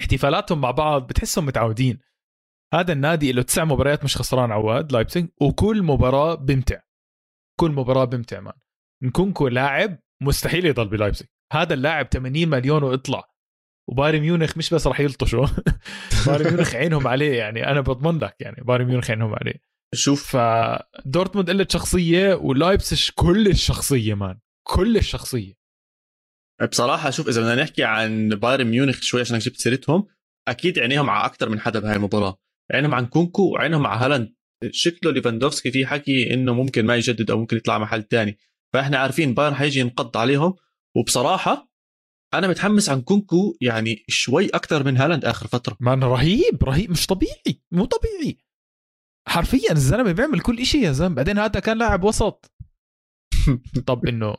احتفالاتهم 0.00 0.60
مع 0.60 0.70
بعض 0.70 1.06
بتحسهم 1.06 1.46
متعودين. 1.46 2.00
هذا 2.74 2.92
النادي 2.92 3.32
له 3.32 3.42
تسع 3.42 3.64
مباريات 3.64 4.04
مش 4.04 4.16
خسران 4.16 4.52
عواد 4.52 4.92
لايبزيغ 4.92 5.28
وكل 5.40 5.82
مباراة 5.82 6.34
بمتع. 6.34 6.80
كل 7.60 7.70
مباراة 7.70 8.04
بمتع 8.04 8.40
man 8.40 8.54
نكونكو 9.02 9.48
لاعب 9.48 9.98
مستحيل 10.22 10.66
يضل 10.66 10.88
بلايبزيغ 10.88 11.26
هذا 11.52 11.74
اللاعب 11.74 12.06
80 12.06 12.48
مليون 12.48 12.82
واطلع 12.82 13.30
وبايرن 13.90 14.20
ميونخ 14.20 14.58
مش 14.58 14.74
بس 14.74 14.86
راح 14.86 15.00
يلطشوا. 15.00 15.46
بايرن 16.26 16.50
ميونخ 16.52 16.74
عينهم 16.74 17.06
عليه 17.06 17.38
يعني. 17.38 17.70
أنا 17.70 17.80
بضمن 17.80 18.18
لك 18.18 18.36
يعني 18.40 18.64
بايرن 18.64 18.84
ميونخ 18.84 19.10
عينهم 19.10 19.34
عليه. 19.34 19.60
شوف. 19.94 20.36
فدورتموند 20.36 21.50
قلت 21.50 21.70
شخصية 21.70 22.34
ولايبزيغ 22.34 23.10
كل 23.10 23.48
الشخصيه 23.48 24.14
man 24.14 24.38
كل 24.66 24.96
الشخصيه 24.96 25.54
بصراحة 26.62 27.10
شوف 27.10 27.28
إذا 27.28 27.40
بدنا 27.40 27.62
نحكي 27.62 27.84
عن 27.84 28.28
بايرن 28.28 28.66
ميونخ 28.66 29.00
شوي 29.00 29.20
عشان 29.20 29.38
جبت 29.38 29.56
سيرتهم 29.56 30.06
أكيد 30.48 30.78
عينيهم 30.78 31.10
على 31.10 31.26
أكثر 31.26 31.48
من 31.48 31.60
حدا 31.60 31.80
بهاي 31.80 31.96
المباراة. 31.96 32.38
عينهم 32.72 32.94
على 32.94 33.06
نكونكو 33.06 33.42
وعينهم 33.42 33.86
على 33.86 34.00
هالاند. 34.00 34.34
شكله 34.70 35.12
ليفاندوفسكي 35.12 35.70
في 35.70 35.86
حكي 35.86 36.34
إنه 36.34 36.54
ممكن 36.54 36.86
ما 36.86 36.96
يجدد 36.96 37.30
أو 37.30 37.38
ممكن 37.38 37.56
يطلع 37.56 37.78
محل 37.78 38.02
تاني. 38.02 38.38
فإحنا 38.72 38.98
عارفين 38.98 39.34
بايرن 39.34 39.54
حيجي 39.54 39.80
ينقض 39.80 40.16
عليهم. 40.16 40.54
وبصراحة 40.96 41.70
أنا 42.34 42.48
متحمس 42.48 42.88
على 42.88 43.00
نكونكو 43.02 43.56
يعني 43.60 44.04
شوي 44.08 44.48
أكثر 44.48 44.84
من 44.84 44.96
هالاند 44.96 45.24
آخر 45.24 45.46
فترة. 45.46 45.76
man 45.80 46.04
رهيب 46.04 46.64
رهيب 46.64 46.90
مش 46.90 47.06
طبيعي 47.06 47.62
مو 47.72 47.84
طبيعي. 47.84 48.38
حرفيا 49.28 49.72
الزلمة 49.72 50.12
بيعمل 50.12 50.40
كل 50.40 50.66
شيء 50.66 50.82
يا 50.82 50.92
زلمة. 50.92 51.14
بعدين 51.14 51.38
هذا 51.38 51.60
كان 51.60 51.78
لاعب 51.78 52.04
وسط. 52.04 52.52
طب 53.86 54.06
إنه 54.06 54.36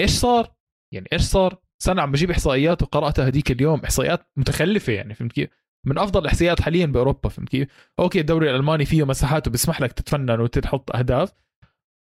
إيش 0.00 0.10
صار؟ 0.10 0.59
يعني 0.92 1.08
إيش 1.12 1.22
صار؟ 1.22 1.58
سنة 1.82 2.02
عم 2.02 2.12
بجيب 2.12 2.30
إحصائيات 2.30 2.82
وقرأتها 2.82 3.26
هذيك 3.26 3.50
اليوم 3.50 3.80
إحصائيات 3.80 4.26
متخلفة 4.36 4.92
يعني 4.92 5.14
فهمت 5.14 5.32
كيف؟ 5.32 5.50
من 5.86 5.98
أفضل 5.98 6.20
الإحصائيات 6.20 6.60
حاليا 6.60 6.86
بأوروبا 6.86 7.28
فهمت 7.28 7.48
كيف؟ 7.48 7.68
okay 7.98 8.20
الدوري 8.20 8.50
الألماني 8.50 8.84
فيه 8.84 9.06
مساحات 9.06 9.48
وبيسمح 9.48 9.80
لك 9.80 9.92
تتفنن 9.92 10.40
وتحط 10.40 10.96
أهداف 10.96 11.32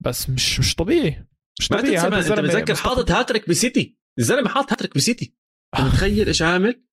بس 0.04 0.30
مش 0.30 0.60
مش 0.60 0.75
طبيعي 0.75 1.25
مش 1.60 1.71
ما 1.71 1.78
طبيعي 1.78 1.95
تنسى 1.95 2.08
هذا 2.08 2.10
ما 2.10 2.17
أنت 2.17 2.25
الزلمة 2.25 2.41
بتذكر 2.41 2.73
مستقبل. 2.73 2.89
حاطط 2.89 3.12
هاتريك 3.12 3.49
بسيتي 3.49 3.99
الزلمة 4.19 4.49
حاط 4.49 4.71
هاتريك 4.71 4.95
بسيتي 4.95 5.36
أنت 5.75 5.84
متخيل 5.86 6.28
إيش 6.28 6.41
عامل؟ 6.41 6.84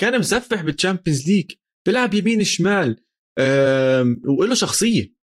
كان 0.00 0.18
مسفح 0.18 0.62
بال 0.62 0.74
Champions 0.74 1.28
League 1.28 1.52
بيلعب 1.86 2.14
يمين 2.14 2.44
شمال 2.44 3.04
وله 4.38 4.54
شخصية 4.54 5.16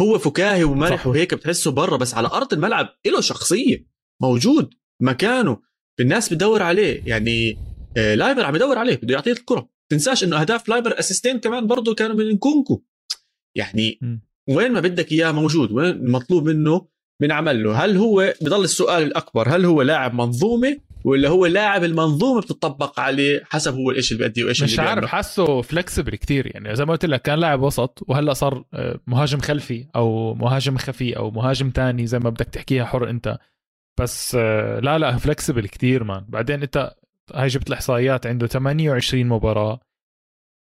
هو 0.00 0.18
فكاهي 0.18 0.64
ومرح. 0.64 1.06
وهيك 1.06 1.34
بتحسه 1.34 1.70
برا 1.70 1.96
بس 1.96 2.14
على 2.14 2.28
أرض 2.28 2.52
الملعب 2.52 2.88
له 3.06 3.20
شخصية 3.20 3.86
موجود 4.22 4.74
مكانه. 5.00 5.60
الناس 6.00 6.28
بتدور 6.28 6.62
عليه. 6.62 7.02
يعني 7.06 7.58
آه، 7.96 8.14
لاعب 8.14 8.44
عم 8.44 8.56
يدور 8.56 8.78
عليه. 8.78 8.96
بده 8.96 9.14
يعطيه 9.14 9.32
الكرة. 9.32 9.68
تنساش 9.88 10.24
إنه 10.24 10.40
أهداف 10.40 10.68
لايبزيغ 10.68 10.98
assist 10.98 11.28
ين 11.28 11.38
كمان 11.38 11.66
برضه 11.66 11.94
كانوا 11.94 12.16
من 12.16 12.38
نكونكو 12.38 12.82
يعني. 13.56 14.00
وين 14.48 14.72
ما 14.72 14.80
بدك 14.80 15.12
إياه 15.12 15.32
موجود. 15.32 15.72
وين 15.72 15.90
المطلوب 15.90 16.48
منه 16.48 16.86
بنعمل 17.20 17.64
له 17.64 17.84
هل 17.84 17.96
هو 17.96 18.34
بضل 18.42 18.64
السؤال 18.64 19.02
الأكبر 19.02 19.48
هل 19.48 19.64
هو 19.64 19.82
لاعب 19.82 20.14
منظومة 20.14 20.76
ولا 21.04 21.28
هو 21.28 21.46
لاعب 21.46 21.84
المنظومة 21.84 22.40
بتطبق 22.40 23.00
عليه 23.00 23.42
حسب 23.44 23.74
هو 23.74 23.90
إيش 23.90 24.12
اللي 24.12 24.22
بيأديه 24.22 24.44
وإيش 24.44 24.62
مش 24.62 24.80
اللي 24.80 24.90
عارف 24.90 25.04
حاسه 25.04 25.62
فلكسبل 25.62 26.16
كتير. 26.16 26.50
يعني 26.54 26.76
زي 26.76 26.84
ما 26.84 26.92
قلت 26.92 27.04
لك 27.04 27.22
كان 27.22 27.38
لاعب 27.38 27.62
وسط 27.62 28.04
وهلأ 28.08 28.32
صار 28.32 28.64
آه، 28.74 29.00
مهاجم 29.06 29.38
خلفي 29.38 29.86
أو 29.96 30.34
مهاجم 30.34 30.76
خفي 30.76 31.16
أو 31.16 31.30
مهاجم 31.30 31.70
تاني. 31.70 32.06
زي 32.06 32.18
ما 32.18 32.30
بدك 32.30 32.46
تحكيها 32.46 32.84
حر 32.84 33.10
أنت. 33.10 33.38
بس 34.00 34.34
آه، 34.34 34.80
لا 34.80 34.98
لا 34.98 35.16
فلكسبل 35.16 35.68
كتير 35.68 36.04
مان 36.04 36.24
بعدين 36.28 36.62
انت 36.62 36.94
هاي 37.34 37.46
جبت 37.46 37.68
الإحصائيات 37.68 38.26
عنده 38.26 38.46
28 38.46 39.26
مباراة 39.26 39.80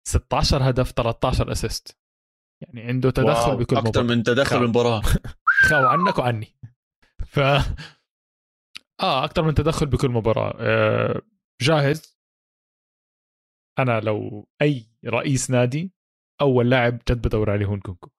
16 0.08 0.70
هدف 0.70 0.90
13 0.90 1.52
assist 1.52 1.98
يعني 2.62 2.82
عنده 2.82 3.10
تدخل 3.10 3.50
wow، 3.50 3.56
بكل 3.56 3.76
أكثر 3.76 3.88
مباراة. 3.88 4.16
من 4.16 4.22
تدخل. 4.22 4.44
خاوة. 4.56 4.62
المباراة. 4.64 5.02
خاوة 5.68 5.86
عنك 5.86 6.18
وعني. 6.18 6.56
ف 7.26 7.38
آه 9.00 9.24
أكثر 9.24 9.42
من 9.42 9.54
تدخل 9.54 9.86
بكل 9.86 10.08
مباراة. 10.08 10.56
آه 10.60 11.22
جاهز؟ 11.62 12.18
أنا 13.78 14.00
لو 14.00 14.48
أي 14.62 14.86
رئيس 15.06 15.50
نادي 15.50 15.92
أول 16.40 16.70
لاعب 16.70 16.98
جد 17.10 17.26
بدور 17.28 17.50
عليه 17.50 17.66
هو 17.66 17.76
نكونكو. 17.76 18.10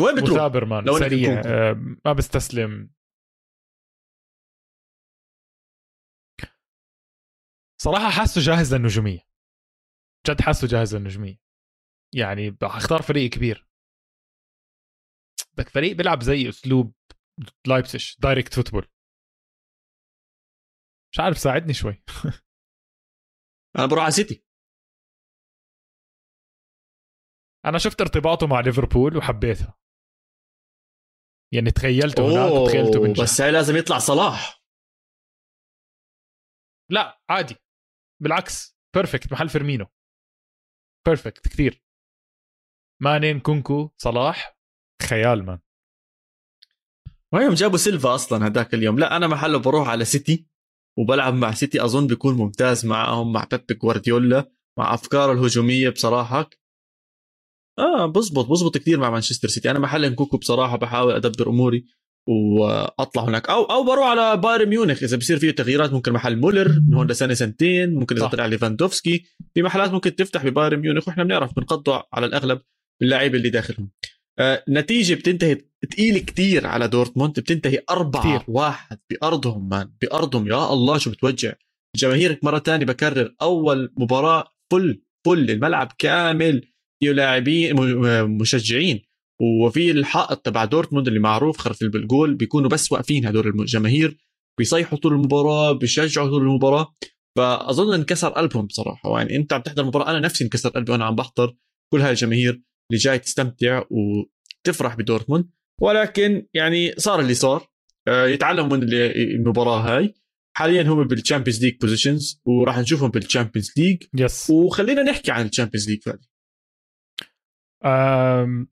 وين 0.00 0.14
بتروح؟ 0.14 0.30
مثابر 0.30 0.64
man 0.64 0.98
سريع. 0.98 1.42
آه 1.46 1.72
ما 2.04 2.12
بستسلم. 2.12 2.90
صراحة 7.82 8.10
حاسه 8.10 8.40
جاهز 8.40 8.74
للنجومية. 8.74 9.20
جد 10.26 10.40
حاسه 10.40 10.66
جاهز 10.66 10.96
للنجومية. 10.96 11.40
يعني 12.14 12.56
اختار 12.62 13.02
فريق 13.02 13.30
كبير. 13.30 13.68
بدك 15.52 15.68
فريق 15.68 15.96
بيلعب 15.96 16.22
زي 16.22 16.48
أسلوب 16.48 16.94
لايبزيغ 17.66 18.18
direct 18.20 18.54
football. 18.54 18.88
مش 21.12 21.20
عارف 21.20 21.38
ساعدني 21.38 21.74
شوي. 21.74 22.02
أنا 23.76 23.86
بروح 23.86 24.02
على 24.02 24.12
سيتي. 24.12 24.44
أنا 27.66 27.78
شفت 27.78 28.00
ارتباطه 28.00 28.46
مع 28.46 28.60
ليفربول 28.60 29.16
وحبيتها. 29.16 29.78
يعني 31.54 31.70
تخيلته 31.70 32.22
هناك 32.26 32.52
أوه، 32.52 32.62
وتخيلته 32.62 33.00
بنجح 33.00 33.22
بس 33.22 33.40
هاي 33.40 33.50
لازم 33.52 33.76
يطلع 33.76 33.98
صلاح. 33.98 34.62
لا 36.90 37.20
عادي. 37.30 37.69
بالعكس 38.20 38.78
perfect 38.94 39.32
محل 39.32 39.48
فيرمينو. 39.48 39.86
perfect 41.06 41.48
كثير. 41.48 41.84
ماني 43.02 43.40
نكونكو 43.40 43.90
صلاح. 43.96 44.60
خيال 45.02 45.44
man. 45.44 45.58
وهيهم 47.32 47.54
جابوا 47.54 47.78
سيلفا 47.78 48.14
أصلا 48.14 48.46
هذاك 48.46 48.74
اليوم؟ 48.74 48.98
لا 48.98 49.16
أنا 49.16 49.26
محله 49.26 49.58
بروح 49.58 49.88
على 49.88 50.04
سيتي 50.04 50.46
وبلعب 50.98 51.34
مع 51.34 51.52
سيتي. 51.52 51.84
أظن 51.84 52.06
بيكون 52.06 52.36
ممتاز 52.36 52.86
معهم 52.86 53.32
مع 53.32 53.44
بيب 53.52 53.78
جوارديولا 53.78 54.52
مع 54.78 54.94
افكاره 54.94 55.32
الهجومية 55.32 55.90
بصراحة. 55.90 56.50
آه 57.78 58.06
بزبط 58.06 58.46
بزبط 58.46 58.78
كثير 58.78 59.00
مع 59.00 59.10
مانشستر 59.10 59.48
سيتي. 59.48 59.70
أنا 59.70 59.78
محل 59.78 60.12
نكونكو 60.12 60.36
بصراحة 60.36 60.76
بحاول 60.76 61.14
أدبر 61.14 61.48
أموري. 61.48 61.86
وأطلع 62.28 63.24
هناك. 63.24 63.48
أو 63.50 63.64
أو 63.64 63.84
بروح 63.84 64.06
على 64.06 64.36
بايرن 64.36 64.68
ميونخ. 64.68 65.02
إذا 65.02 65.16
بصير 65.16 65.38
فيه 65.38 65.50
تغييرات 65.50 65.92
ممكن 65.92 66.12
محل 66.12 66.36
مولر 66.36 66.80
من 66.88 66.94
هون 66.94 67.06
لسنه 67.06 67.34
سنتين 67.34 67.94
ممكن 67.94 68.16
إذا. 68.16 68.26
طلع 68.26 68.46
ليفاندوفسكي. 68.46 69.24
في 69.54 69.62
محلات 69.62 69.90
ممكن 69.90 70.16
تفتح 70.16 70.44
ببايرن 70.44 70.80
ميونخ 70.80 71.08
وإحنا 71.08 71.24
بنعرف 71.24 71.54
بنفضوا 71.56 71.98
على 72.12 72.26
الأغلب 72.26 72.60
اللعيبة 73.02 73.38
اللي 73.38 73.50
داخلهم. 73.50 73.90
آه 74.38 74.64
نتيجة 74.68 75.14
بتنتهي 75.14 75.58
تقيل 75.90 76.18
كتير 76.18 76.66
على 76.66 76.88
دورتموند. 76.88 77.40
بتنتهي 77.40 77.82
أربعة 77.90 78.38
كتير. 78.38 78.54
واحد 78.54 78.98
بأرضهم 79.10 79.68
man. 79.68 79.90
بأرضهم. 80.02 80.48
يا 80.48 80.72
الله 80.72 80.98
شو 80.98 81.10
بتوجع. 81.10 81.52
جماهيرك 81.96 82.44
مرة 82.44 82.58
تانية 82.58 82.86
بكرر 82.86 83.34
أول 83.42 83.92
مباراة 83.96 84.44
full 84.72 85.02
full. 85.26 85.50
الملعب 85.50 85.92
كامل. 85.98 86.66
فيه 87.02 87.12
لاعبين 87.12 87.76
مشجعين. 88.24 89.02
وفي 89.40 89.90
الحائط 89.90 90.38
تبع 90.38 90.64
دورتموند 90.64 91.08
اللي 91.08 91.20
معروف 91.20 91.58
خلف 91.58 91.82
الجول 91.82 92.34
بيكونوا 92.34 92.68
بس 92.70 92.92
واقفين 92.92 93.26
هدول 93.26 93.60
الجماهير 93.60 94.18
بيصيحوا 94.58 94.98
طول 94.98 95.12
المباراة 95.12 95.72
بيشجعوا 95.72 96.28
طول 96.28 96.42
المباراة. 96.42 96.94
فأظن 97.36 97.94
انكسر 97.94 98.28
قلبهم 98.28 98.66
بصراحة. 98.66 99.18
يعني 99.18 99.36
أنت 99.36 99.52
عم 99.52 99.60
تحضر 99.60 99.82
المباراة 99.82 100.10
أنا 100.10 100.20
نفسي 100.20 100.44
انكسر 100.44 100.68
قلبي 100.68 100.92
وأنا 100.92 101.04
عم 101.04 101.14
بحضر 101.14 101.56
كل 101.92 102.00
هاي 102.00 102.10
الجماهير 102.10 102.50
اللي 102.90 103.00
جاي 103.02 103.18
تستمتع 103.18 103.82
وتفرح 103.90 104.94
بدورتموند. 104.94 105.50
ولكن 105.80 106.46
يعني 106.54 106.92
صار 106.96 107.20
اللي 107.20 107.34
صار. 107.34 107.70
آه، 108.08 108.26
يتعلموا 108.26 108.76
من 108.76 108.88
المباراة 108.92 109.78
هاي. 109.78 110.14
حاليا 110.56 110.82
هم 110.82 111.04
بال 111.04 111.15
Champions 111.15 111.64
League 111.64 111.76
positions 111.80 112.40
وراح 112.44 112.78
نشوفهم 112.78 113.10
بال 113.10 113.21
Champions 113.21 113.72
League 113.76 114.02
yes 114.14 114.50
وخلينا 114.50 115.02
نحكي 115.02 115.30
عن 115.30 115.44
ال 115.44 115.49
Champions 115.49 115.90
League 115.90 116.02
فادي. 116.02 116.29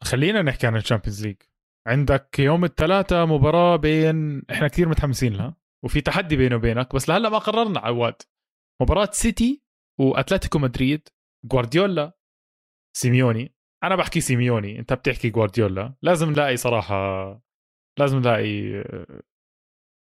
خلينا 0.03 0.43
نحكي 0.43 0.67
عن 0.67 0.77
ال 0.77 0.82
Champions 0.82 1.27
League. 1.27 1.37
عندك 1.87 2.39
يوم 2.39 2.65
الثلاثاء 2.65 3.27
مباراة 3.27 3.77
بين 3.77 4.43
إحنا 4.51 4.69
كثير 4.69 4.89
متحمسين 4.89 5.35
لها 5.35 5.57
وفي 5.85 6.01
تحدي 6.01 6.37
بيني 6.37 6.55
وبينك 6.55 6.95
بس 6.95 7.09
لهلأ 7.09 7.29
ما 7.29 7.39
قررنا 7.39 7.81
عواد. 7.81 8.23
مباراة 8.83 9.09
سيتي 9.13 9.63
وأتلتيكو 10.01 10.59
مدريد 10.59 11.09
جوارديولا 11.45 12.19
سيميوني. 12.97 13.55
أنا 13.85 13.97
بحكي 13.97 14.21
سيميوني 14.21 14.79
أنت 14.79 14.93
بتحكي 14.93 15.31
جوارديولا 15.31 15.95
لازم 16.03 16.31
نلاقي 16.31 16.57
صراحة 16.57 17.31
لازم 17.99 18.19
نلاقي 18.19 18.81
آه، 18.81 19.23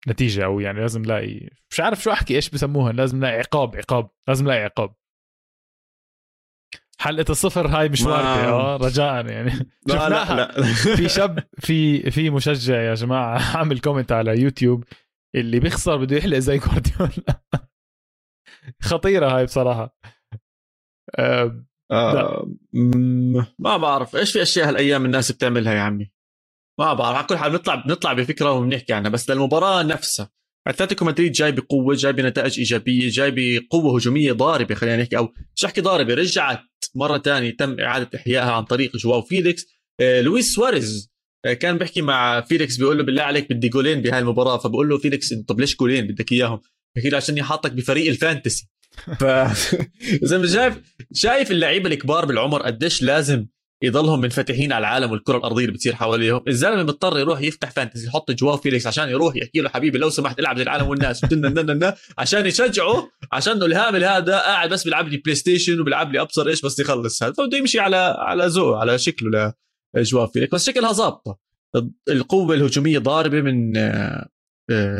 نتيجة 0.08 0.46
أو 0.46 0.60
يعني 0.60 0.80
لازم 0.80 1.02
نلاقي 1.02 1.50
مش 1.72 1.80
عارف 1.80 2.04
شو 2.04 2.12
أحكي 2.12 2.36
إيش 2.36 2.50
بسموها 2.50 2.92
لازم 2.92 3.18
نلاقي 3.18 3.38
عقاب 3.38 3.76
عقاب 3.76 4.10
لازم 4.28 4.46
نلاقي 4.46 4.64
عقاب. 4.64 4.96
حلقة 7.06 7.32
الصفر 7.32 7.68
هاي 7.68 7.90
مش 7.90 8.02
واردة. 8.02 8.48
آه 8.48 8.78
رجاء 8.78 9.26
يعني. 9.28 9.52
لا 9.88 10.10
لا. 10.10 10.36
لا. 10.36 10.64
في 10.98 11.10
شاب 11.10 11.44
في 11.60 12.12
في 12.12 12.30
مشجع 12.30 12.76
يا 12.82 12.94
جماعة 12.94 13.40
عامل 13.58 13.80
comment 13.80 14.12
على 14.12 14.42
يوتيوب 14.42 14.84
اللي 15.36 15.60
بيخسر 15.60 15.98
بده 15.98 16.18
يحلق 16.18 16.38
زي 16.38 16.58
جوارديولا. 16.68 17.42
خطيرة 18.82 19.38
هاي 19.38 19.46
بصراحة. 19.46 19.98
آه، 21.20 21.64
مم، 22.74 23.46
ما 23.60 23.78
بعرف. 23.78 24.16
إيش 24.16 24.32
في 24.34 24.42
أشياء 24.42 24.68
هالأيام 24.68 25.06
الناس 25.06 25.32
بتعملها 25.32 25.74
يا 25.74 25.80
عمي 25.82 26.12
ما 26.80 26.94
بعرف. 26.94 27.18
على 27.18 27.28
كل 27.28 27.38
حال 27.38 27.52
بنطلع 27.52 27.76
بنطلع 27.76 28.14
بفكرة 28.14 28.52
وبنحكي 28.52 28.94
عنها 28.94 29.10
بس 29.10 29.30
للمباراة 29.30 29.84
نفسها. 29.84 30.30
أتلتيكو 30.68 31.06
مدريد 31.06 31.32
جاي 31.32 31.52
بقوة 31.52 31.96
جاي 31.96 32.14
بنتائج 32.14 32.60
إيجابية 32.60 33.10
جاي 33.10 33.32
بقوة 33.32 33.96
هجومية 33.96 34.32
ضاربة 34.32 34.76
خلينا 34.76 35.02
نحكي 35.02 35.18
أو 35.18 35.34
مش 35.56 35.66
احكي 35.66 35.82
ضاربة 35.82 36.14
رجعت 36.14 36.62
مرة 36.96 37.18
ثانية 37.18 37.56
تم 37.58 37.80
إعادة 37.80 38.10
إحيائها 38.16 38.52
عن 38.52 38.64
طريق 38.64 38.98
جواو 38.98 39.22
فيليكس. 39.22 39.66
آه، 40.00 40.22
لويس 40.22 40.54
سواريز 40.54 41.12
آه، 41.46 41.54
كان 41.54 41.78
بيحكي 41.78 42.02
مع 42.02 42.42
فيليكس 42.42 42.78
بيقول 42.78 42.98
له 42.98 43.04
بالله 43.04 43.24
عليك 43.24 43.54
بدي 43.54 43.70
جولين 43.70 44.02
بهاي 44.02 44.20
المباراة 44.20 44.58
فبقول 44.58 44.90
له 44.90 44.98
فيليكس 44.98 45.34
طب 45.34 45.60
ليش 45.60 45.76
جولين 45.76 46.08
بدك 46.08 46.32
إياهم؟ 46.32 46.60
بحكي 46.96 47.10
له 47.10 47.18
عشان 47.18 47.44
حاطك 47.44 47.72
بفريق 47.72 48.08
ال 48.10 48.16
fantasy. 48.16 48.70
ف 49.20 49.24
شايف 50.54 50.78
شايف 51.14 51.52
اللعيبة 51.52 51.90
الكبار 51.90 52.26
بالعمر 52.26 52.62
قديش 52.62 53.04
لازم 53.04 53.46
يضلهم 53.84 54.22
منفتحين 54.22 54.74
على 54.74 54.88
العالم 54.88 55.12
والكرة 55.12 55.38
الأرضية 55.38 55.64
اللي 55.66 55.74
بتصير 55.74 55.96
حواليهم. 55.96 56.42
الزلمة 56.48 56.84
مضطر 56.84 57.20
يروح 57.20 57.42
يفتح 57.42 57.72
fantasy 57.72 58.08
يحط 58.08 58.32
جواو 58.32 58.58
فيليكس 58.58 58.88
عشان 58.88 59.10
يروح 59.10 59.36
يحكي 59.36 59.62
له 59.62 59.70
حبيبي 59.70 59.98
لو 59.98 60.10
سمحت 60.10 60.40
العب 60.40 60.58
زي 60.58 60.64
العالم 60.64 60.88
والناس. 60.88 61.26
عشان 62.18 62.46
يشجعه 62.46 63.10
عشان 63.32 63.64
الهامل 63.64 64.04
هذا 64.04 64.40
قاعد 64.40 64.70
بس 64.70 64.84
بيلعب 64.84 65.08
لي 65.08 65.18
PlayStation 65.18 65.80
وبيلعب 65.80 66.12
لي 66.12 66.22
أبصر 66.22 66.48
إيش 66.48 66.66
بس 66.66 66.80
يخلص 66.80 67.24
هذا. 67.24 67.34
فبده 67.34 67.58
يمشي 67.58 67.80
على 67.80 68.16
على 68.18 68.46
ذوقه 68.46 68.80
على 68.80 68.98
شكله 68.98 69.54
لجواو 69.96 70.28
فيليكس. 70.28 70.56
بس 70.56 70.66
شكلها 70.66 70.92
ظابطة. 70.92 71.40
القوة 72.10 72.56
الهجومية 72.56 73.00
ضاربة 73.00 73.42
من 73.42 73.78
آه، 73.78 74.30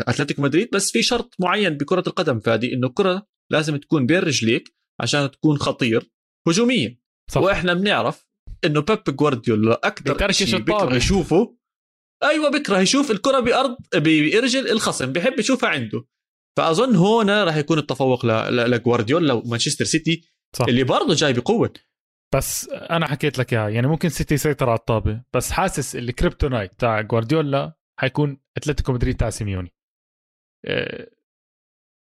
أتلتيكو 0.08 0.42
مدريد. 0.42 0.70
بس 0.74 0.92
في 0.92 1.02
شرط 1.02 1.36
معين 1.40 1.78
بكرة 1.78 2.04
القدم 2.08 2.40
فادي 2.40 2.74
إنه 2.74 2.88
الكرة 2.88 3.28
لازم 3.52 3.78
تكون 3.78 4.06
بين 4.06 4.20
رجليك 4.20 4.76
عشان 5.00 5.32
تكون 5.32 5.58
خطير 5.58 6.12
هجوميا. 6.48 6.98
صح. 7.32 7.42
وإحنا 7.42 7.74
بنعرف 7.74 8.25
إنه 8.66 8.82
بيب 8.82 9.16
جوارديولا 9.16 9.82
أكثر 9.84 10.32
شيء. 10.32 10.60
بيكره 10.60 10.96
يشوفه 10.96 11.58
أيوه 12.24 12.52
بيكره 12.52 12.80
يشوف 12.80 13.12
الكرة 13.12 13.40
بأرض 13.40 13.78
برجل 13.96 14.72
الخصم 14.72 15.14
بحب 15.14 15.40
يشوفها 15.40 15.70
عنده 15.70 16.06
فأظن 16.58 16.96
هون 16.96 17.30
راح 17.30 17.56
يكون 17.56 17.78
التفوق 17.78 18.26
لجوارديولا 18.50 19.34
ومانشستر 19.34 19.86
سيتي 19.86 20.30
صح. 20.56 20.66
اللي 20.66 20.84
برضه 20.84 21.14
جاي 21.14 21.34
بقوة 21.34 21.74
بس 22.36 22.70
أنا 22.70 23.08
حكيت 23.08 23.40
لك 23.40 23.54
إياها 23.54 23.70
يعني 23.70 23.88
ممكن 23.88 24.10
سيتي 24.10 24.34
يسيطر 24.34 24.70
على 24.70 24.80
الطابة 24.80 25.24
بس 25.34 25.52
حاسس 25.52 25.96
ال 25.96 26.03
kryptonite 26.03 26.80
تاع 26.80 27.02
جوارديولا 27.02 27.74
حيكون 28.00 28.38
أتلتيكو 28.58 28.94
مدريد 28.94 29.16
تاع 29.16 29.30
سيميوني 29.30 29.74
أه، 30.66 31.10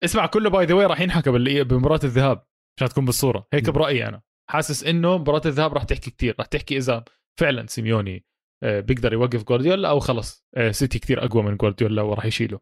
اسمع 0.04 0.26
كله 0.26 0.50
by 0.49 0.65
the 0.65 0.73
way 0.73 0.86
راح 0.86 1.02
ينحكى 1.02 1.30
بمباراة 1.63 2.00
الذهاب 2.04 2.46
عشان 2.78 2.89
تكون 2.89 3.06
بالصورة 3.06 3.48
هيك. 3.54 3.70
برأيي 3.70 4.08
أنا 4.08 4.22
حاسس 4.49 4.84
إنه 4.84 5.17
مباراة 5.17 5.41
الذهاب 5.45 5.73
راح 5.73 5.84
تحكي 5.84 6.12
كتير 6.12 6.36
راح 6.39 6.47
تحكي 6.47 6.77
إذا 6.77 7.03
فعلا 7.39 7.67
سيميوني 7.67 8.25
أه، 8.63 8.79
بيقدر 8.79 9.13
يوقف 9.13 9.43
جوارديولا 9.43 9.89
أو 9.89 9.99
خلص 9.99 10.45
أه، 10.56 10.71
سيتي 10.71 10.99
كتير 10.99 11.25
أقوى 11.25 11.43
من 11.43 11.58
جوارديولا 11.58 12.01
وراح 12.01 12.25
يشيله. 12.25 12.60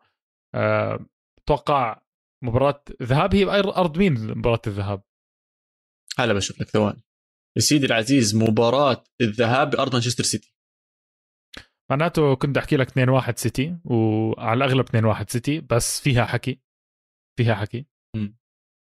أتوقع 0.55 2.01
مباراة 2.43 2.83
ذهاب 3.03 3.35
هي 3.35 3.45
أرض 3.49 3.97
مين 3.97 4.37
مباراه 4.37 4.61
الذهاب؟ 4.67 5.03
هلا 6.19 6.33
بشوف 6.33 6.61
لك 6.61 6.69
ثواني. 6.69 7.03
يا 7.57 7.61
سيدي 7.61 7.85
العزيز 7.85 8.35
مباراة 8.35 9.03
الذهاب 9.21 9.69
بأرض 9.69 9.93
مانشستر 9.93 10.23
سيتي. 10.23 10.55
معناته 11.91 12.35
كنت 12.35 12.57
أحكي 12.57 12.75
لك 12.75 12.87
2 12.87 13.09
1 13.09 13.37
سيتي 13.37 13.77
وعلى 13.85 14.57
الأغلب 14.57 14.85
2 14.85 15.05
1 15.05 15.29
سيتي 15.29 15.59
بس 15.59 16.01
فيها 16.01 16.25
حكي 16.25 16.61
فيها 17.37 17.55
حكي. 17.55 17.85
مم. 18.15 18.40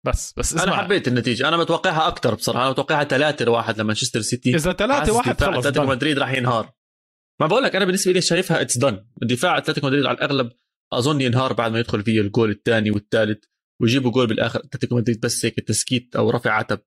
بس 0.05 0.35
بس 0.37 0.55
اسمع. 0.55 0.63
أنا 0.63 0.77
حبيت 0.83 1.09
النتيجة. 1.09 1.49
أنا 1.49 1.57
متوقعها 1.57 2.09
أكثر 2.09 2.35
بصراحة. 2.35 2.63
أنا 2.63 2.71
متوقعها 2.71 3.05
3 3.05 3.45
لواحد 3.45 3.81
لمانشستر 3.81 4.21
سيتي. 4.21 4.55
إذا 4.55 4.73
3 4.73 4.99
حاسس 4.99 5.11
1 5.11 5.37
دفاع 5.37 5.53
خلص 5.53 5.67
اتلتيكو. 5.67 5.87
مدريد 5.87 6.19
راح 6.19 6.33
ينهار. 6.33 6.73
ما 7.41 7.47
بقول 7.47 7.63
لك 7.63 7.77
أنا 7.77 7.85
بالنسبة 7.85 8.13
لي 8.13 8.21
شايفها 8.21 8.61
it's 8.61 8.79
done 8.79 9.07
دفاع 9.23 9.59
أتلتيكو 9.59 9.87
مدريد 9.87 10.07
على 10.07 10.17
الأغلب 10.17 10.53
أظن 10.93 11.21
ينهار 11.21 11.53
بعد 11.53 11.73
ما 11.73 11.79
يدخل 11.79 12.03
فيه 12.03 12.21
الجول 12.21 12.51
الثاني 12.51 12.91
والثالث 12.91 13.45
ويجيبوا 13.83 14.11
جول 14.11 14.27
بالآخر. 14.27 14.59
أتلتيكو 14.59 14.97
مدريد 14.97 15.21
بس 15.21 15.45
هيك 15.45 15.55
تسكيت 15.61 16.17
أو 16.17 16.31
رفع 16.31 16.51
عتب 16.51 16.81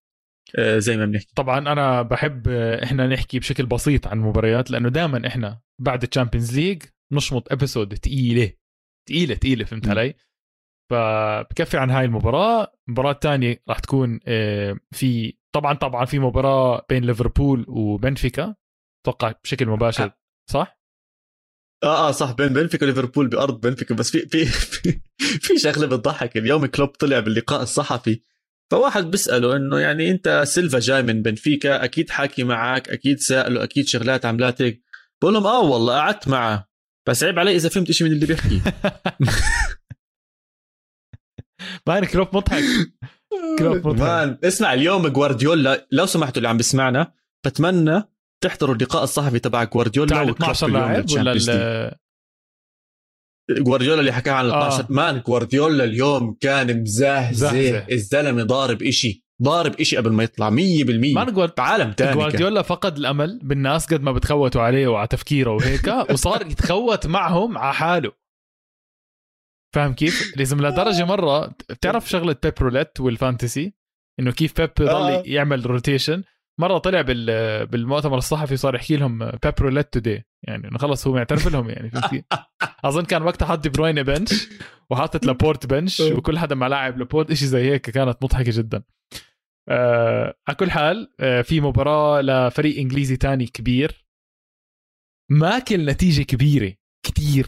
آه، 0.55 0.77
زي 0.79 0.97
ما 0.97 1.05
بنحكي. 1.05 1.31
طبعا 1.35 1.59
أنا 1.59 2.01
بحب 2.01 2.47
آه، 2.47 2.83
إحنا 2.83 3.07
نحكي 3.07 3.39
بشكل 3.39 3.65
بسيط 3.65 4.07
عن 4.07 4.19
المباريات 4.19 4.71
لأنه 4.71 4.89
دائما 4.89 5.27
إحنا 5.27 5.61
بعد 5.81 6.03
ال 6.03 6.09
Champions 6.09 6.59
League 6.59 6.83
نشمط 7.13 7.51
episode 7.51 7.93
ثقيله 7.93 8.51
ثقيله 9.09 9.35
ثقيله 9.35 9.65
فهمت 9.65 9.87
علي؟ 9.87 10.13
فبكفي 10.89 11.77
عن 11.77 11.89
هاي 11.89 12.05
المباراة. 12.05 12.71
المباراة 12.87 13.11
الثانية 13.11 13.63
راح 13.69 13.79
تكون 13.79 14.19
آه، 14.27 14.75
في 14.91 15.37
طبعا 15.55 15.73
طبعا 15.73 16.05
في 16.05 16.19
مباراة 16.19 16.85
بين 16.89 17.03
ليفربول 17.05 17.65
وبنفيكا. 17.67 18.55
أتوقع 19.05 19.33
بشكل 19.43 19.65
مباشر. 19.67 20.11
صح؟ 20.51 20.79
آه 21.83 22.07
آه 22.07 22.11
صح. 22.11 22.31
بين 22.31 22.47
بنفيكا 22.47 22.85
وليفربول 22.85 23.27
بأرض 23.27 23.61
بنفيكا. 23.61 23.95
بس 23.95 24.11
في 24.11 24.19
في 24.19 24.45
في, 24.45 24.99
في 25.45 25.57
شغلة 25.57 25.87
بتضحك. 25.87 26.37
اليوم 26.37 26.65
كلوب 26.65 26.89
طلع 26.89 27.19
باللقاء 27.19 27.61
الصحفي 27.63 28.21
فواحد 28.71 29.11
بيسأله 29.11 29.55
إنه 29.55 29.79
يعني 29.79 30.11
أنت 30.11 30.43
سيلفا 30.47 30.79
جاي 30.79 31.01
من 31.03 31.21
بنفيكا 31.21 31.83
أكيد 31.83 32.09
حاكي 32.09 32.43
معك 32.43 32.89
أكيد 32.89 33.19
سأله 33.19 33.63
أكيد 33.63 33.87
شغلات 33.87 34.25
عملات 34.25 34.61
هيك 34.61 34.83
بقول 35.21 35.33
لهم 35.33 35.47
آه 35.47 35.61
والله 35.61 35.93
قعدت 35.93 36.27
معه. 36.27 36.67
بس 37.07 37.23
عيب 37.23 37.39
علي 37.39 37.55
إذا 37.55 37.69
فهمت 37.69 37.91
شيء 37.91 38.07
من 38.07 38.13
اللي 38.13 38.25
بيحكي. 38.25 38.61
man 41.87 42.05
كلوب 42.05 42.27
مضحك 42.33 42.63
كلوب 43.59 43.87
مضحك. 43.87 44.01
man 44.01 44.37
اسمع 44.43 44.73
اليوم 44.73 45.07
جوارديولا 45.07 45.87
لو 45.91 46.05
سمحتوا 46.05 46.37
اللي 46.37 46.49
عم 46.49 46.57
بسمعنا 46.57 47.13
بتمنى 47.45 48.03
تحضروا 48.43 48.75
اللقاء 48.75 49.03
الصحفي 49.03 49.39
تبع 49.39 49.63
جوارديولا 49.63 50.09
تاع 50.09 50.21
ال 50.21 50.29
وكلوب 50.29 50.49
12 50.49 50.67
اليوم 50.67 50.81
لاعب 50.81 51.11
ولا 51.11 51.97
جوارديولا 53.51 53.99
اللي 53.99 54.11
حكى 54.11 54.29
عن 54.29 54.45
ال 54.45 54.51
آه. 54.51 54.67
12 54.67 54.85
man 54.89 55.21
جوارديولا 55.27 55.83
اليوم 55.83 56.37
كان 56.39 56.81
مزهزه. 56.81 57.85
الزلمة 57.91 58.43
ضارب 58.43 58.83
إشي 58.83 59.23
ضارب 59.43 59.79
إشي 59.81 59.97
قبل 59.97 60.11
ما 60.11 60.23
يطلع 60.23 60.49
100% 60.49 60.53
ما 60.53 61.23
نقول 61.23 61.51
بعالم 61.57 61.91
تاني. 61.91 62.13
جوارديولا 62.13 62.61
فقد 62.61 62.97
الأمل 62.97 63.39
بالناس 63.43 63.85
قد 63.85 64.01
ما 64.01 64.11
بتخوتوا 64.11 64.61
عليه 64.61 64.87
وعلى 64.87 65.07
تفكيره 65.07 65.51
وهيك 65.51 65.87
وصار 66.11 66.47
يتخوت 66.47 67.07
معهم 67.07 67.57
على 67.57 67.73
حاله 67.73 68.11
فاهم 69.77 69.93
كيف؟ 69.93 70.37
لازم 70.37 70.65
لدرجة 70.65 71.05
مرة 71.05 71.47
بتعرف 71.69 72.09
شغلة 72.09 72.35
Pep 72.43 72.53
roulette 72.61 72.99
وال 72.99 73.16
fantasy 73.16 73.73
إنه 74.19 74.31
كيف 74.31 74.61
بيب 74.61 74.71
آه. 74.81 75.23
يعمل 75.25 75.65
rotation 75.65 76.23
مرة 76.59 76.77
طلع 76.77 77.01
بال 77.01 77.67
بالمؤتمر 77.67 78.17
الصحفي 78.17 78.57
صار 78.57 78.75
يحكي 78.75 78.97
لهم 78.97 79.29
Pep 79.29 79.53
roulette 79.61 79.93
today 79.93 80.25
يعني 80.43 80.67
إنه 80.67 80.77
خلص 80.77 81.07
هو 81.07 81.13
معترف 81.13 81.47
لهم 81.47 81.69
يعني 81.69 81.89
فهمت؟ 81.89 82.25
أظن 82.85 83.05
كان 83.05 83.23
وقتها 83.23 83.45
حاط 83.45 83.59
دي 83.59 83.69
بروين 83.69 84.03
bench 84.03 84.47
وحاطط 84.89 85.25
لابورت 85.25 85.65
bench 85.65 86.01
آه. 86.01 86.13
وكل 86.13 86.39
حدا 86.39 86.55
ملاعب 86.55 86.97
لابورت 86.97 87.33
شيء 87.33 87.47
زي 87.47 87.71
هيك 87.71 87.89
كانت 87.89 88.23
مضحكة 88.23 88.51
جدا 88.51 88.83
آه 89.69 90.35
على 90.47 90.57
كل 90.57 90.71
حال 90.71 91.13
آه 91.19 91.41
في 91.41 91.61
مباراة 91.61 92.21
لفريق 92.21 92.77
إنجليزي 92.77 93.17
تاني 93.17 93.45
كبير 93.45 94.05
ماكل 95.31 95.85
نتيجة 95.85 96.23
كبيرة 96.23 96.73
كتير 97.05 97.47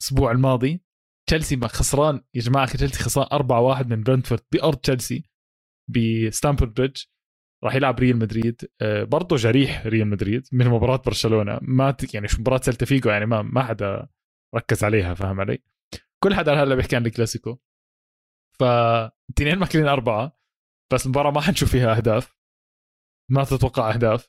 الأسبوع 0.00 0.30
الماضي 0.32 0.89
تشيلسي 1.30 1.60
خسران. 1.68 2.24
يا 2.34 2.40
جماعة 2.40 2.76
تشيلسي 2.76 3.04
خسران 3.04 3.26
4-1 3.26 3.86
من 3.86 4.02
برنتفورد. 4.02 4.42
بأرض 4.52 4.76
تشيلسي 4.76 5.24
بستامفورد 5.88 6.74
بريدج. 6.74 7.02
راح 7.64 7.74
يلعب 7.74 7.98
ريال 8.00 8.18
مدريد. 8.18 8.70
آه 8.80 9.04
برضه 9.04 9.36
جريح 9.36 9.86
ريال 9.86 10.08
مدريد 10.08 10.48
من 10.52 10.68
مباراة 10.68 11.02
برشلونة. 11.06 11.58
ما 11.62 11.96
يعني 12.14 12.28
شو 12.28 12.40
مباراة 12.40 12.60
سلتا 12.60 12.86
فيجو 12.86 13.10
يعني 13.10 13.26
ما 13.26 13.42
ما 13.42 13.62
حدا 13.62 14.08
ركز 14.54 14.84
عليها 14.84 15.14
فاهم 15.14 15.40
علي؟ 15.40 15.58
كل 16.24 16.34
حدا 16.34 16.62
هلا 16.62 16.74
بيحكي 16.74 16.96
عن 16.96 17.06
الكلاسيكو. 17.06 17.58
فالاثنين 18.60 19.58
ماكلين 19.58 19.86
أربعة 19.86 20.38
بس 20.92 21.06
المباراة 21.06 21.30
ما 21.30 21.40
حنشوف 21.40 21.70
فيها 21.70 21.96
أهداف. 21.96 22.36
ما 23.30 23.44
تتوقع 23.44 23.94
أهداف. 23.94 24.28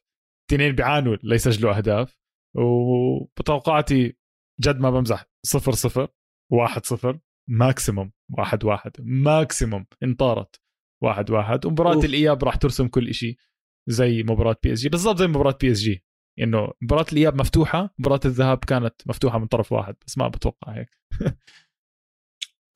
الاثنين 0.51 0.75
بيعانوا 0.75 1.17
ليسجلوا 1.23 1.77
أهداف. 1.77 2.17
وبتوقعاتي 2.55 4.17
جد 4.61 4.79
ما 4.79 4.89
بمزح. 4.89 5.25
صفر 5.45 5.71
صفر. 5.71 6.07
واحد 6.51 6.85
صفر 6.85 7.19
maximum 7.49 8.11
واحد 8.37 8.63
واحد 8.63 8.91
maximum 8.99 9.85
إن 10.03 10.18
طارت 10.18 10.61
واحد 11.03 11.29
واحد 11.29 11.65
ومباراة. 11.65 11.99
الإياب 12.05 12.43
راح 12.43 12.55
ترسم 12.55 12.87
كل 12.87 13.13
شيء 13.13 13.35
زي 13.89 14.23
مباراة 14.23 14.55
بي 14.63 14.73
اس 14.73 14.79
جي 14.79 14.89
بالضبط 14.89 15.17
زي 15.19 15.27
مباراة 15.27 15.57
بي 15.61 15.71
اس 15.71 15.79
جي 15.79 16.03
إنه 16.39 16.67
مباراة 16.81 17.05
الإياب 17.11 17.35
مفتوحة 17.39 17.93
مباراة 17.99 18.19
الذهاب 18.25 18.57
كانت 18.57 18.93
مفتوحة 19.05 19.39
من 19.39 19.45
طرف 19.47 19.71
واحد 19.71 19.95
بس 20.07 20.17
ما 20.17 20.27
بتوقع 20.27 20.73
هيك 20.77 20.89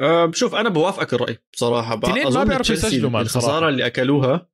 أه 0.01 0.31
شوف 0.33 0.55
أنا 0.55 0.69
بوافقك 0.69 1.13
الرأي 1.13 1.37
بصراحة 1.53 1.99
تنين 1.99 2.23
ما 2.33 2.43
بيعرفوا 2.43 2.75
يسجلوا 2.75 3.09
man 3.09 3.21
الخسارة. 3.21 3.69
اللي 3.69 3.85
أكلوها 3.85 4.49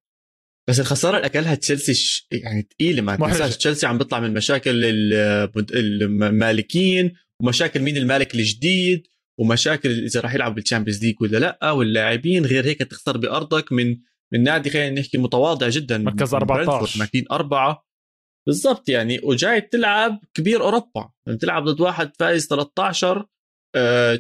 بس 0.70 0.80
الخسارة 0.80 1.16
اللي 1.18 1.26
أكلها 1.26 1.56
تشيلسي 1.56 1.94
ش... 1.94 2.28
يعني 2.32 2.68
ثقيله 2.74 3.02
ما. 3.02 3.16
تنساش 3.16 3.58
تشيلسي 3.58 3.88
عم 3.88 3.98
بيطلع 3.98 4.20
من 4.20 4.34
مشاكل 4.34 4.86
ال- 4.86 5.52
المالكين 5.76 7.14
ومشاكل 7.42 7.80
مين 7.80 7.98
المالك 7.98 8.36
الجديد 8.36 9.08
ومشاكل 9.40 9.90
إذا 10.04 10.20
راح 10.20 10.36
يلعب 10.36 10.56
بال 10.56 10.65
Champions 10.65 11.06
League 11.06 11.16
ولا 11.22 11.38
لا 11.38 11.72
واللاعبين 11.72 12.46
غير 12.46 12.66
هيك 12.66 12.80
تخسر 12.80 13.18
بأرضك 13.18 13.72
من 13.72 13.98
من 14.34 14.44
نادي 14.44 14.70
خلينا 14.70 15.00
نحكي 15.02 15.18
متواضع 15.18 15.70
جدا 15.70 15.98
مركز 15.98 16.36
من 16.36 16.42
14. 16.42 16.66
برنتفورد، 16.66 17.00
ماكلين 17.00 17.26
أربعة. 17.32 17.86
بالضبط 18.48 18.90
يعني 18.90 19.20
وجاي 19.24 19.62
تلعب 19.62 20.20
كبير 20.34 20.62
أوروبا. 20.62 21.12
يعني 21.28 21.38
تلعب 21.40 21.64
ضد 21.64 21.82
واحد 21.82 22.12
فايز 22.20 22.48
13 22.48 23.26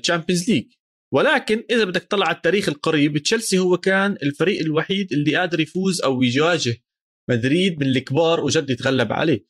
Champions 0.03 0.49
League 0.49 0.65
ولكن 1.14 1.64
إذا 1.72 1.84
بدك 1.84 2.03
تطلع 2.03 2.28
على 2.28 2.36
التاريخ 2.36 2.70
القريب 2.70 3.18
تشيلسي 3.18 3.59
هو 3.59 3.78
كان 3.78 4.18
الفريق 4.24 4.62
الوحيد 4.62 5.14
اللي 5.14 5.36
قادر 5.36 5.59
يفوز 5.59 6.01
أو 6.01 6.24
يواجه 6.24 6.76
مدريد 7.30 7.80
من 7.80 7.88
الكبار 7.88 8.39
وجد 8.39 8.70
يتغلب 8.70 9.14
عليه. 9.14 9.45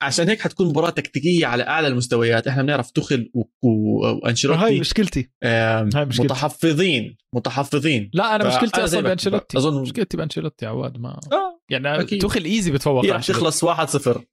فعشان 0.00 0.28
هيك 0.28 0.40
حتكون 0.40 0.68
مباراة 0.68 0.90
تكتيكية 0.90 1.46
على 1.46 1.62
أعلى 1.62 1.86
المستويات. 1.88 2.46
إحنا 2.48 2.62
بنعرف 2.62 2.90
تخل 2.90 3.30
و- 3.34 3.40
و- 3.68 4.06
هاي 4.06 4.20
وانشيلوتي 4.24 4.80
مشكلتي 4.80 5.30
هاي 5.44 5.84
مشكلتي. 6.04 6.22
متحفظين. 6.22 7.16
متحفظين. 7.34 8.10
لا 8.14 8.36
أنا 8.36 8.48
مشكلتي 8.48 8.84
أصلا 8.84 9.00
بأنشيلوتي. 9.00 9.58
أظن- 9.60 9.66
مشكلتي 9.82 10.16
بأنشيلوتي 10.16 10.66
عواد 10.66 10.98
ما 10.98 11.20
آه 11.32 11.60
يعني 11.70 12.00
أكيد. 12.00 12.20
توخل 12.20 12.44
إيزي 12.44 12.70
بتفوق 12.72 13.04
هي. 13.04 13.18
تخلص 13.18 13.64
1-0 13.64 14.24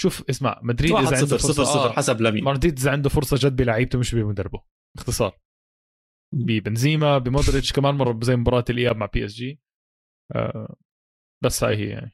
شوف 0.00 0.24
اسمع 0.30 0.60
مدريد 0.62 0.92
1-0 0.92 0.96
اذا 0.98 1.16
عنده 1.16 1.26
0 1.26 1.38
فرصه 1.38 1.64
0 1.64 1.88
آه، 1.88 1.92
حسب 1.92 2.20
لمين. 2.20 2.44
مدريد 2.44 2.78
إذا 2.78 2.90
عنده 2.90 3.08
فرصة 3.08 3.36
جد 3.40 3.56
بلعيبته 3.56 3.98
مش 3.98 4.14
بمدربه. 4.14 4.60
باختصار. 4.96 5.38
ببنزيما 6.34 7.18
بمودريتش 7.18 7.72
كمان 7.72 7.94
مرة 7.94 8.20
زي 8.22 8.36
مباراة 8.36 8.64
الإياب 8.70 8.96
مع 8.96 9.06
بي 9.06 9.24
اس 9.24 9.32
جي 9.32 9.60
آه 10.34 10.76
بس 11.44 11.64
هاي 11.64 11.76
هي 11.76 11.88
يعني. 11.88 12.12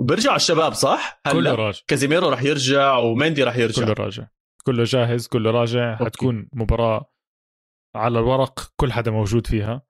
وبرجعوا 0.00 0.36
الشباب 0.36 0.72
صح؟ 0.72 1.20
كله 1.32 1.40
هلا 1.40 1.54
راجع. 1.54 1.80
كازيميرو 1.86 2.28
رح 2.28 2.42
يرجع 2.42 2.96
ومندي 2.96 3.42
رح 3.44 3.56
يرجع. 3.56 3.84
كله 3.84 3.92
راجع. 3.92 4.26
كله 4.64 4.84
جاهز 4.84 5.26
كله 5.26 5.50
راجع. 5.50 5.92
okay. 5.92 6.04
حتكون 6.04 6.48
مباراة 6.52 7.12
على 7.96 8.18
الورق 8.18 8.72
كل 8.76 8.92
حدا 8.92 9.10
موجود 9.10 9.46
فيها. 9.46 9.82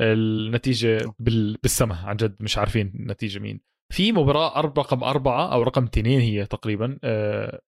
النتيجة 0.00 1.14
بال... 1.18 1.56
بالسما 1.62 1.96
عن 1.96 2.16
جد 2.16 2.36
مش 2.40 2.58
عارفين 2.58 2.92
النتيجه 2.94 3.38
مين. 3.38 3.60
في 3.92 4.12
مباراة 4.12 4.56
أرب... 4.56 4.78
رقم 4.78 5.04
أربعة 5.04 5.52
أو 5.52 5.62
رقم 5.62 5.84
اثنين 5.84 6.20
هي 6.20 6.46
تقريبا. 6.46 6.98
أه... 7.04 7.60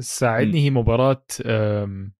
ساعدني 0.00 0.64
هي 0.64 0.70
مباراة 0.70 1.24
أم... 1.46 2.14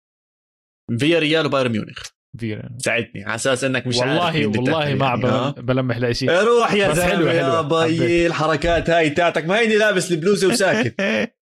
فيا 0.99 1.18
ريال 1.18 1.47
وبايرن 1.47 1.73
ميونخ. 1.73 2.03
فيرا 2.39 2.68
ساعدني 2.78 3.24
على 3.24 3.35
أساس 3.35 3.64
إنك 3.64 3.87
مش 3.87 4.01
عارف 4.01 4.11
والله 4.11 4.37
اللي 4.37 4.47
والله 4.47 4.95
ما 4.95 5.28
يعني،. 5.28 5.62
بلمح 5.62 5.99
لشيء 5.99 6.31
روح 6.31 6.72
يا 6.72 6.93
زلمة 6.93 7.31
يا. 7.31 7.61
بي 7.62 8.26
الحركات 8.26 8.91
هاي 8.91 9.11
تاعتك 9.11 9.45
ما 9.45 9.59
هيني 9.59 9.76
لابس 9.76 10.12
البلوزة 10.12 10.49
وساكت. 10.49 10.95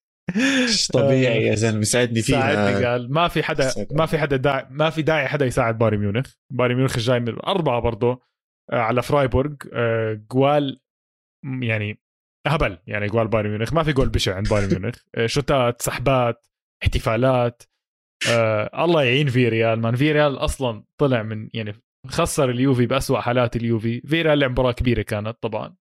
مش 0.64 0.88
طبيعي 0.88 1.46
يا 1.46 1.54
زلمة 1.54 1.82
ساعدني 1.82 2.22
فيها. 2.22 2.40
ساعدني 2.40 2.86
قال. 2.86 3.12
ما 3.12 3.28
في 3.28 3.42
حدا. 3.42 3.70
ما 3.90 4.06
في 4.06 4.18
حدا 4.18 4.36
داعي 4.36 4.66
ما 4.70 4.90
في 4.90 5.02
داعي 5.02 5.28
حدا 5.28 5.46
يساعد 5.46 5.78
بايرن 5.78 5.98
ميونخ. 5.98 6.32
بايرن 6.52 6.74
ميونخ 6.74 6.98
جاي 6.98 7.20
من 7.20 7.38
أربعة 7.46 7.80
برضه 7.80 8.22
آه، 8.72 8.78
على 8.78 9.02
فرايبورغ. 9.02 9.54
آه، 9.72 10.20
جوال 10.30 10.80
يعني 11.62 12.00
هبل 12.46 12.78
يعني 12.86 13.06
جوال 13.06 13.28
بايرن 13.28 13.50
ميونخ. 13.50 13.72
ما 13.72 13.82
في 13.82 13.92
جول 13.92 14.08
بشع 14.08 14.34
عند 14.36 14.48
بايرن 14.48 14.80
ميونخ. 14.80 14.96
آه، 15.14 15.26
شوتات 15.26 15.82
سحبات 15.82 16.46
احتفالات. 16.82 17.62
آه 18.30 18.84
الله 18.84 19.02
يعين 19.04 19.28
في 19.28 19.48
ريال 19.48 19.80
مان. 19.80 19.96
في 19.96 20.12
ريال 20.12 20.36
أصلا 20.38 20.84
طلع 20.98 21.22
من 21.22 21.48
يعني 21.54 21.74
خسر 22.08 22.50
اليوفي 22.50 22.86
بأسوأ 22.86 23.20
حالات 23.20 23.56
اليوفي. 23.56 24.00
في 24.00 24.22
ريال 24.22 24.38
لعب 24.38 24.50
مباراة 24.50 24.72
كبيرة 24.72 25.02
كانت 25.02 25.36
طبعا. 25.42 25.76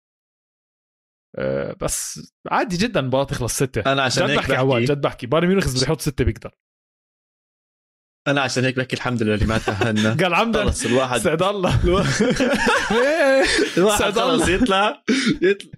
آه 1.37 1.75
بس 1.81 2.31
عادي 2.51 2.77
جدا 2.77 2.99
المباراه 2.99 3.23
تخلص 3.23 3.55
ستة. 3.55 3.91
أنا 3.91 4.01
عشان 4.03 4.23
جد 4.23 4.29
هيك 4.29 4.39
بحكي 4.39 4.55
عواد 4.55 4.81
جد 4.81 5.01
بحكي. 5.01 5.27
بايرن 5.27 5.47
ميونخ 5.47 5.63
اذا 5.65 5.73
بده 5.77 5.83
يحط 5.83 6.01
ستة 6.01 6.23
بيقدر. 6.25 6.51
أنا 8.27 8.41
عشان 8.41 8.65
هيك 8.65 8.75
بحكي 8.77 8.95
الحمد 8.95 9.23
لله 9.23 9.33
اللي 9.33 9.45
ما 9.45 9.57
تاهلنا 9.57 10.13
قال 10.23 10.33
عمدا 10.33 10.63
خلص 10.65 10.85
الواحد 10.85 11.19
سعد 11.19 11.43
الله. 11.43 11.81
الواحد 13.77 14.11
خلص. 14.11 14.47
يطلع 14.49 15.03
يطلع 15.41 15.71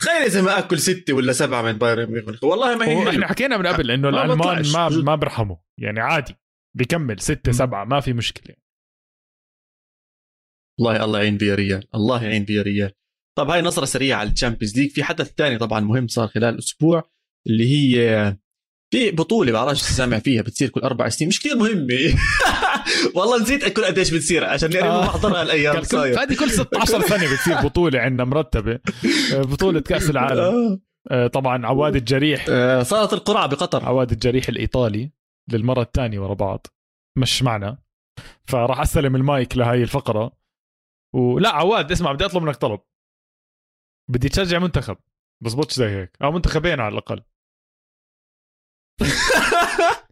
تخيل 0.00 0.22
إذا 0.22 0.42
ما 0.42 0.58
أكل 0.58 0.78
ستة 0.78 1.12
ولا 1.12 1.32
سبعة 1.32 1.62
من 1.62 1.72
بايرن 1.72 2.10
ميونخ. 2.10 2.44
والله 2.44 2.76
ما 2.76 2.88
هي. 2.88 3.10
إحنا 3.10 3.26
حكينا 3.26 3.56
من 3.56 3.66
قبل 3.66 3.90
إنه 3.90 4.10
ما 4.10 4.24
الألمان. 4.24 4.72
ما 4.72 4.88
ما 4.88 5.14
برحموا 5.14 5.56
يعني 5.80 6.00
عادي. 6.00 6.34
بيكمل 6.76 7.20
ستة 7.20 7.42
مم. 7.46 7.52
سبعة 7.52 7.84
ما 7.84 8.00
في 8.00 8.12
مشكلة. 8.12 8.56
والله 10.80 11.04
الله 11.04 11.18
يعين 11.18 11.38
فيا 11.38 11.54
ريال. 11.54 11.88
الله 11.94 12.24
يعين 12.24 12.44
فيا 12.44 12.62
ريال. 12.62 12.92
طب 13.38 13.50
هاي 13.50 13.62
نظرة 13.62 13.84
سريعة 13.84 14.18
على 14.18 14.30
ال 14.30 14.35
Champions 14.35 14.78
League. 14.78 14.90
في 14.90 15.04
حدث 15.04 15.34
ثاني 15.34 15.58
طبعا 15.58 15.80
مهم 15.80 16.08
صار 16.08 16.28
خلال 16.28 16.54
الأسبوع 16.54 17.10
اللي 17.46 17.64
هي 17.64 18.36
في 18.90 19.10
بطولة 19.10 19.52
بعرفش 19.52 19.82
سامع 19.82 20.18
فيها 20.18 20.42
بتصير 20.42 20.68
كل 20.68 20.80
أربع 20.80 21.08
سنين. 21.08 21.28
مش 21.28 21.40
كثير 21.40 21.56
مهمة. 21.56 21.94
والله 23.14 23.42
نسيت 23.42 23.64
أكل 23.64 23.84
قديش 23.84 24.10
بتصير 24.14 24.44
عشان 24.44 24.72
يعني 24.72 24.88
آه. 24.88 25.00
ما 25.00 25.06
بحضرها 25.06 25.42
الأيام 25.42 25.74
قال 25.74 25.82
كل 25.82 25.88
صاير 25.88 26.16
فادي 26.16 26.36
كل 26.36 26.50
16 26.50 27.00
سنة 27.08 27.32
بتصير 27.34 27.60
بطولة 27.62 28.00
عندنا 28.00 28.24
مرتبة. 28.24 28.78
آه، 29.34 29.42
بطولة 29.42 29.80
كأس 29.80 30.10
العالم. 30.10 30.40
آه. 30.40 30.80
آه، 31.10 31.26
طبعا 31.26 31.66
عواد 31.66 31.96
الجريح. 31.96 32.46
آه، 32.48 32.82
صارت 32.82 33.12
القرعة 33.12 33.46
بقطر. 33.46 33.84
عواد 33.84 34.12
الجريح 34.12 34.48
الإيطالي 34.48 35.10
للمرة 35.52 35.82
الثانية 35.82 36.18
ورا 36.20 36.34
بعض. 36.34 36.66
مش 37.18 37.42
معنا. 37.42 37.78
فراح 38.44 38.80
أستلم 38.80 39.16
المايك 39.16 39.56
لهي 39.56 39.82
الفقرة. 39.82 40.32
ولا 41.14 41.48
عواد 41.48 41.92
اسمع 41.92 42.12
بدي 42.12 42.24
أطلب 42.24 42.42
منك 42.42 42.56
طلب. 42.56 42.80
بدي 44.10 44.28
تشجع 44.28 44.58
منتخب. 44.58 44.96
بزبطش 45.44 45.74
زي 45.74 45.86
هيك. 45.86 46.16
أو 46.22 46.32
منتخبين 46.32 46.80
على 46.80 46.92
الأقل. 46.92 47.22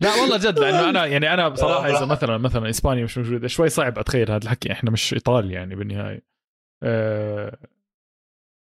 لا 0.00 0.14
والله 0.14 0.36
جد 0.36 0.58
لأنه 0.58 0.90
أنا 0.90 1.06
يعني 1.06 1.34
أنا 1.34 1.48
بصراحة 1.48 1.86
إذا 1.86 2.06
مثلا 2.06 2.38
مثلا 2.38 2.70
إسبانيا 2.70 3.04
مش 3.04 3.18
موجودة 3.18 3.48
شوي 3.48 3.68
صعب 3.68 3.98
أتخيل 3.98 4.30
هذا 4.30 4.44
الحكي 4.44 4.72
إحنا 4.72 4.90
مش 4.90 5.14
ايطاليا 5.14 5.52
يعني 5.52 5.74
بالنهاية. 5.74 6.22
أه 6.82 7.58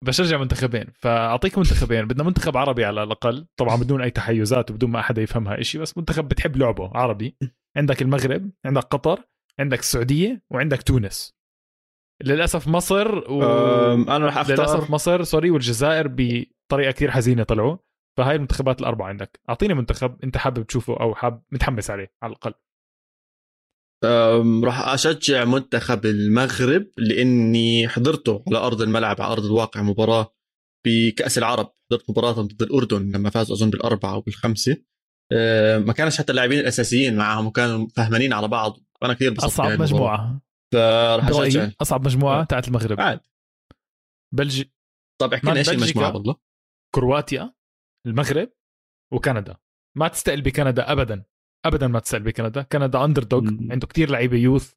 بشجع 0.04 0.38
منتخبين. 0.38 0.86
فأعطيك 0.94 1.58
منتخبين 1.58 2.06
بدنا 2.06 2.24
منتخب 2.24 2.56
عربي 2.56 2.84
على 2.84 3.02
الأقل 3.02 3.46
طبعا 3.56 3.76
بدون 3.82 4.02
أي 4.02 4.10
تحيزات 4.10 4.70
وبدون 4.70 4.90
ما 4.90 5.00
أحد 5.00 5.18
يفهمها 5.18 5.60
إشي 5.60 5.78
بس 5.78 5.98
منتخب 5.98 6.28
بتحب 6.28 6.56
لعبه 6.56 6.90
عربي. 6.94 7.36
عندك 7.76 8.02
المغرب 8.02 8.50
عندك 8.66 8.82
قطر 8.82 9.24
عندك 9.60 9.78
السعودية 9.78 10.42
وعندك 10.50 10.82
تونس. 10.82 11.38
للأسف 12.24 12.68
مصر 12.68 13.18
و... 13.32 13.42
أنا 13.94 14.26
راح 14.26 14.48
للأسف 14.48 14.60
اختار 14.60 14.90
مصر 14.90 15.22
سوري 15.22 15.50
والجزائر 15.50 16.08
بطريقة 16.08 16.90
كثير 16.90 17.10
حزينة 17.10 17.42
طلعوا. 17.42 17.76
فهاي 18.18 18.36
المنتخبات 18.36 18.80
الأربعة 18.80 19.08
عندك. 19.08 19.40
أعطيني 19.48 19.74
منتخب 19.74 20.24
أنت 20.24 20.36
حابب 20.36 20.66
تشوفه 20.66 21.00
أو 21.00 21.14
حاب 21.14 21.42
متحمس 21.52 21.90
عليه 21.90 22.12
على 22.22 22.32
الأقل. 22.32 22.54
راح 24.64 24.88
أشجع 24.88 25.44
منتخب 25.44 26.06
المغرب 26.06 26.86
لأني 26.96 27.88
حضرته 27.88 28.44
على 28.48 28.58
أرض 28.58 28.82
الملعب 28.82 29.20
على 29.20 29.32
أرض 29.32 29.44
الواقع 29.44 29.82
مباراة 29.82 30.34
بكأس 30.86 31.38
العرب. 31.38 31.72
حضرت 31.90 32.10
مباراتهم 32.10 32.46
ضد 32.46 32.62
الأردن 32.62 33.10
لما 33.10 33.30
فازوا 33.30 33.56
أظن 33.56 33.70
بالأربعة 33.70 34.12
أو 34.12 34.20
بالخمسة. 34.20 34.76
ما 35.86 35.92
كانش 35.92 36.18
حتى 36.18 36.32
اللاعبين 36.32 36.58
الأساسيين 36.58 37.16
معهم 37.16 37.46
وكانوا 37.46 37.88
فهمانين 37.96 38.32
على 38.32 38.48
بعض. 38.48 38.78
أنا 39.02 39.14
كثير 39.14 39.28
انبسطت 39.28 39.46
أصعب. 39.46 39.80
مجموعة. 39.80 40.40
فراح 40.74 41.28
أشجع. 41.28 41.70
أصعب 41.82 42.04
مجموعة 42.04 42.40
آه. 42.40 42.44
تاعت 42.44 42.68
المغرب. 42.68 43.00
عاد. 43.00 43.20
بلجي 44.34 44.72
طب 45.20 45.34
احكي 45.34 45.46
لنا 45.46 45.58
إيش. 45.58 45.68
المجموعة 45.68 46.14
والله 46.14 46.36
كرواتيا. 46.94 47.54
المغرب 48.06 48.50
وكندا. 49.12 49.56
ما 49.96 50.08
تستقل 50.08 50.42
بكندا 50.42 50.92
ابدا. 50.92 51.24
ابدا 51.64 51.88
ما 51.88 51.98
تستقل 51.98 52.22
بكندا. 52.22 52.62
كندا 52.62 53.04
underdog. 53.04 53.50
عنده 53.70 53.86
كتير 53.86 54.10
لعيبة 54.10 54.36
youth 54.36 54.72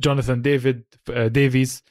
جوناثان 0.00 0.42
ديفيد 0.42 0.84
ديفيز 1.10 1.84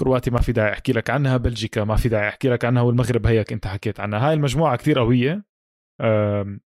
كرواتيا 0.00 0.32
ما 0.32 0.40
في 0.40 0.52
داعي 0.52 0.72
أحكي 0.72 0.92
لك 0.92 1.10
عنها. 1.10 1.36
بلجيكا 1.36 1.84
ما 1.84 1.96
في 1.96 2.08
داعي 2.08 2.28
أحكي 2.28 2.48
لك 2.48 2.64
عنها. 2.64 2.82
والمغرب 2.82 3.26
هيك 3.26 3.52
أنت 3.52 3.66
حكيت 3.66 4.00
عنها. 4.00 4.28
هاي 4.28 4.34
المجموعة 4.34 4.76
كتير 4.76 4.98
قوية. 4.98 5.44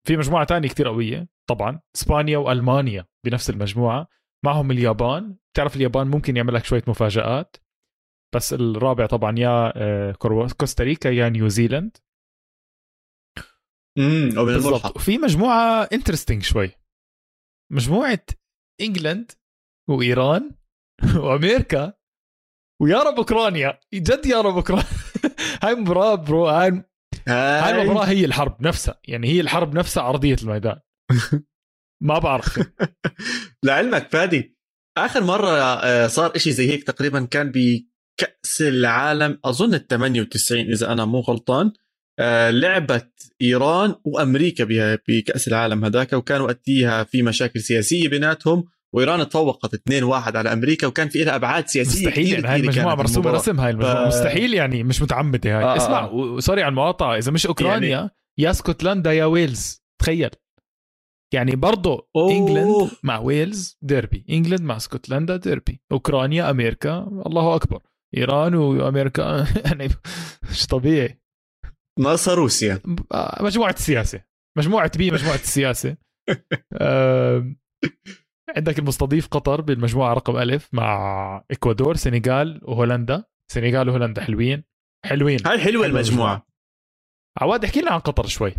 في 0.04 0.16
مجموعة 0.16 0.44
تانية 0.44 0.68
كتير 0.68 0.88
قوية. 0.88 1.28
طبعا 1.48 1.80
إسبانيا 1.96 2.38
وألمانيا 2.38 3.06
بنفس 3.26 3.50
المجموعة. 3.50 4.08
معهم 4.44 4.70
اليابان. 4.70 5.36
بتعرف 5.52 5.76
اليابان 5.76 6.06
ممكن 6.06 6.36
يعمل 6.36 6.54
لك 6.54 6.64
شوية 6.64 6.82
مفاجآت. 6.86 7.56
بس 8.34 8.52
الرابع 8.52 9.06
طبعا 9.06 9.38
يا 9.38 9.72
آه، 9.76 10.12
كوستاريكا 10.58 11.08
يا 11.08 11.28
New 11.28 11.47
Zealand. 11.47 11.96
امم 13.98 14.44
بالضبط. 14.44 14.96
وفي 14.96 15.18
مجموعة 15.18 15.82
interesting 15.92 16.42
شوي. 16.42 16.70
مجموعة 17.72 18.24
England 18.80 19.32
وإيران 19.90 20.50
وأمريكا. 21.24 21.92
ويا 22.82 23.02
رب 23.02 23.14
أوكرانيا. 23.16 23.80
جد 23.94 24.26
يا 24.26 24.40
رب 24.40 24.54
أوكرانيا. 24.54 24.84
هاي 25.62 25.74
مباراة 25.74 26.14
bro 26.14 26.48
هاي 26.48 26.84
هاي 27.28 27.82
المباراه 27.82 28.06
هي 28.06 28.24
الحرب 28.24 28.62
نفسها. 28.62 29.00
يعني 29.08 29.28
هي 29.28 29.40
الحرب 29.40 29.74
نفسها 29.74 30.08
ارضيه 30.08 30.36
الميدان. 30.42 30.80
ما 32.02 32.18
بعرف. 32.18 32.58
لعلمك 33.64 34.10
فادي 34.10 34.58
آخر 34.98 35.24
مرة 35.24 35.48
آه، 35.50 36.06
صار 36.06 36.36
إشي 36.36 36.52
زي 36.52 36.70
هيك 36.70 36.84
تقريبا 36.84 37.24
كان 37.24 37.52
بكأس 37.54 38.60
العالم 38.62 39.40
أظن 39.44 39.74
ال 39.74 39.86
98 39.86 40.60
إذا 40.60 40.92
أنا 40.92 41.04
مو 41.04 41.20
غلطان. 41.20 41.72
لعبت 42.50 43.32
إيران 43.42 43.94
وأمريكا 44.04 44.64
بها 44.64 44.98
بكأس 45.08 45.48
العالم 45.48 45.84
هذاك 45.84 46.12
وكانوا 46.12 46.46
وقتيها 46.46 47.04
في 47.04 47.22
مشاكل 47.22 47.60
سياسية 47.60 48.08
بيناتهم 48.08 48.64
وإيران 48.92 49.28
تفوقت 49.28 49.74
2-1 49.74 50.36
على 50.36 50.52
أمريكا 50.52 50.86
وكان 50.86 51.08
في 51.08 51.24
لها 51.24 51.34
أبعاد 51.34 51.66
سياسية 51.68 52.06
مستحيل 52.06 52.28
يعني 52.32 52.48
هاي 52.48 52.60
المجموعة 52.60 52.94
مرسومه. 52.94 53.30
رسم 53.30 53.60
هاي 53.60 53.70
المجموعة. 53.70 54.04
ف- 54.04 54.06
مستحيل 54.14 54.54
يعني 54.54 54.82
مش 54.82 55.02
متعمدة 55.02 55.58
هاي. 55.58 55.64
آه، 55.64 55.72
آه. 55.72 55.76
اسمع 55.76 56.04
و- 56.06 56.34
و 56.36 56.41
sorry 56.41 56.62
على 56.62 56.70
المقاطعة 56.70 57.16
إذا 57.18 57.32
مش 57.32 57.46
أوكرانيا 57.46 57.88
يعني- 57.88 58.10
يا 58.38 58.50
اسكتلندا 58.50 59.12
يا 59.12 59.24
ويلز. 59.24 59.82
تخيل. 60.02 60.30
يعني 61.34 61.56
برضه. 61.56 62.08
England 62.16 62.90
مع 63.02 63.18
ويلز 63.18 63.78
ديربي. 63.82 64.24
England 64.30 64.60
مع 64.60 64.76
اسكتلندا 64.76 65.36
ديربي. 65.36 65.80
أوكرانيا 65.92 66.50
أمريكا 66.50 66.98
الله 67.26 67.54
أكبر. 67.54 67.80
إيران 68.16 68.54
وأمريكا. 68.54 69.46
يعني 69.66 69.88
مش 70.50 70.66
طبيعي. 70.66 71.20
ناقصها 71.98 72.34
روسيا. 72.34 72.80
آه، 73.12 73.42
مجموعة 73.42 73.70
السياسة 73.72 74.24
مجموعة 74.58 74.98
بي 74.98 75.10
مجموعة 75.10 75.34
السياسة 75.48 75.96
عندك 78.56 78.78
المستضيف 78.78 79.26
قطر 79.28 79.60
بالمجموعة 79.60 80.14
رقم 80.14 80.36
ألف 80.36 80.68
مع 80.72 81.44
إكوادور 81.50 81.96
سنغال 81.96 82.60
وهولندا. 82.64 83.24
سنغال 83.52 83.88
وهولندا 83.88 84.22
حلوين. 84.22 84.64
حلوين. 85.06 85.38
هاي 85.46 85.58
حلوة 85.58 85.62
حلوة 85.62 85.86
المجموعة. 85.86 86.46
عواد 87.40 87.64
احكي 87.64 87.80
لنا 87.80 87.90
عن 87.90 87.98
قطر 87.98 88.26
شوي. 88.26 88.54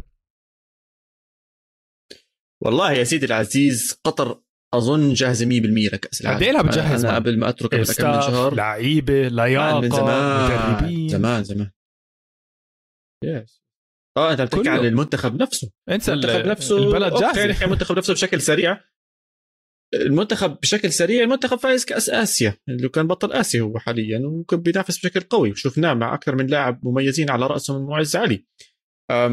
والله 2.64 2.92
يا 2.92 3.04
سيدي 3.04 3.26
العزيز 3.26 4.00
قطر 4.04 4.42
أظن 4.74 5.14
جاهزة 5.14 5.46
100% 5.46 5.90
لكأس 5.94 6.22
العالم. 6.22 6.38
قد 6.38 6.44
لها 6.44 6.62
بتجهز 6.62 7.06
أنا؟ 7.06 7.16
قبل 7.16 7.40
ما 7.40 7.50
أترك 7.50 7.76
قبل 7.76 7.94
كم 7.94 8.12
من 8.12 8.22
شهر. 8.22 8.54
لعيبة 8.54 9.28
لياقه 9.28 9.82
من 9.82 9.90
زمان 9.90 10.46
مدربين. 10.46 11.10
زمان 11.10 11.44
زمان. 11.44 11.72
yes 13.24 13.62
آه 14.18 14.32
أنت 14.32 14.42
بتحكي. 14.42 14.70
عن 14.70 14.86
المنتخب 14.86 15.42
نفسه. 15.42 15.72
انسى 15.90 16.14
المنتخب 16.14 16.40
ال- 16.40 16.48
نفسه 16.48 16.78
البلد 16.78 17.14
okay، 17.14 17.26
جاهزه 17.26 17.46
نحكي 17.48 17.64
عن 17.64 17.70
المنتخب 17.70 17.98
نفسه 17.98 18.14
بشكل 18.14 18.42
سريع. 18.42 18.82
المنتخب 19.94 20.58
بشكل 20.62 20.92
سريع 20.94 21.24
المنتخب 21.24 21.58
فايز 21.58 21.86
كأس 21.86 22.10
آسيا 22.10 22.58
اللي 22.70 22.90
كان 22.90 23.08
بطل 23.08 23.32
آسيا 23.32 23.62
هو 23.62 23.80
حاليا 23.80 24.20
وكان 24.26 24.62
بينافس 24.62 24.98
بشكل 24.98 25.20
قوي. 25.22 25.52
وشفناه 25.52 25.94
مع 25.94 26.14
أكثر 26.14 26.36
من 26.36 26.48
لاعب 26.48 26.80
مميزين 26.84 27.30
على 27.30 27.48
رأسهم 27.48 27.88
معز 27.88 28.16
علي. 28.16 28.46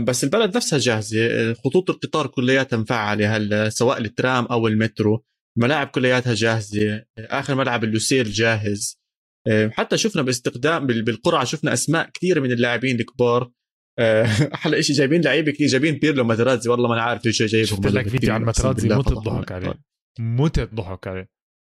بس 0.05 0.25
البلد 0.25 0.57
نفسها 0.57 0.79
جاهزة. 0.79 1.55
خطوط 1.55 1.91
القطار 1.91 2.27
كلياتها 2.27 2.77
مفعلة 2.77 3.37
هلا 3.37 3.69
سواء 3.69 3.99
الترام 3.99 4.45
أو 4.45 4.67
المترو. 4.67 5.25
الملاعب 5.59 5.87
كلياتها 5.87 6.35
جاهزة. 6.35 7.05
آخر 7.19 7.55
ملعب 7.55 7.85
اللوسيل 7.85 8.31
جاهز. 8.33 9.01
حتى 9.71 9.99
شفنا 9.99 10.23
باستخدام 10.23 10.87
بال- 10.87 11.03
بالقرعة 11.03 11.45
شفنا 11.45 11.73
أسماء 11.73 12.11
كثيره 12.15 12.41
من 12.41 12.53
اللاعبين 12.53 13.01
الكبار. 13.01 13.51
أحلى 13.99 14.83
شيء 14.83 14.97
جايبين 14.97 15.21
لعيبة 15.21 15.53
كثير 15.53 15.69
جايبين 15.69 15.99
بيرلو 15.99 16.25
ماترازي 16.25 16.71
والله 16.71 16.89
ما 16.89 16.95
أنا 16.95 17.03
عارف 17.03 17.25
ليش 17.27 17.43
جايبهم 17.43 17.83
شفت 17.83 17.87
لك 17.87 18.09
فيديو 18.09 18.35
عن 18.35 18.45
ماترازي 18.45 18.89
موت. 18.89 19.13
الضحك 19.13 19.53
عليه. 19.53 19.75
موت 20.19 20.59
الضحك 20.59 21.07
عليه. 21.07 21.29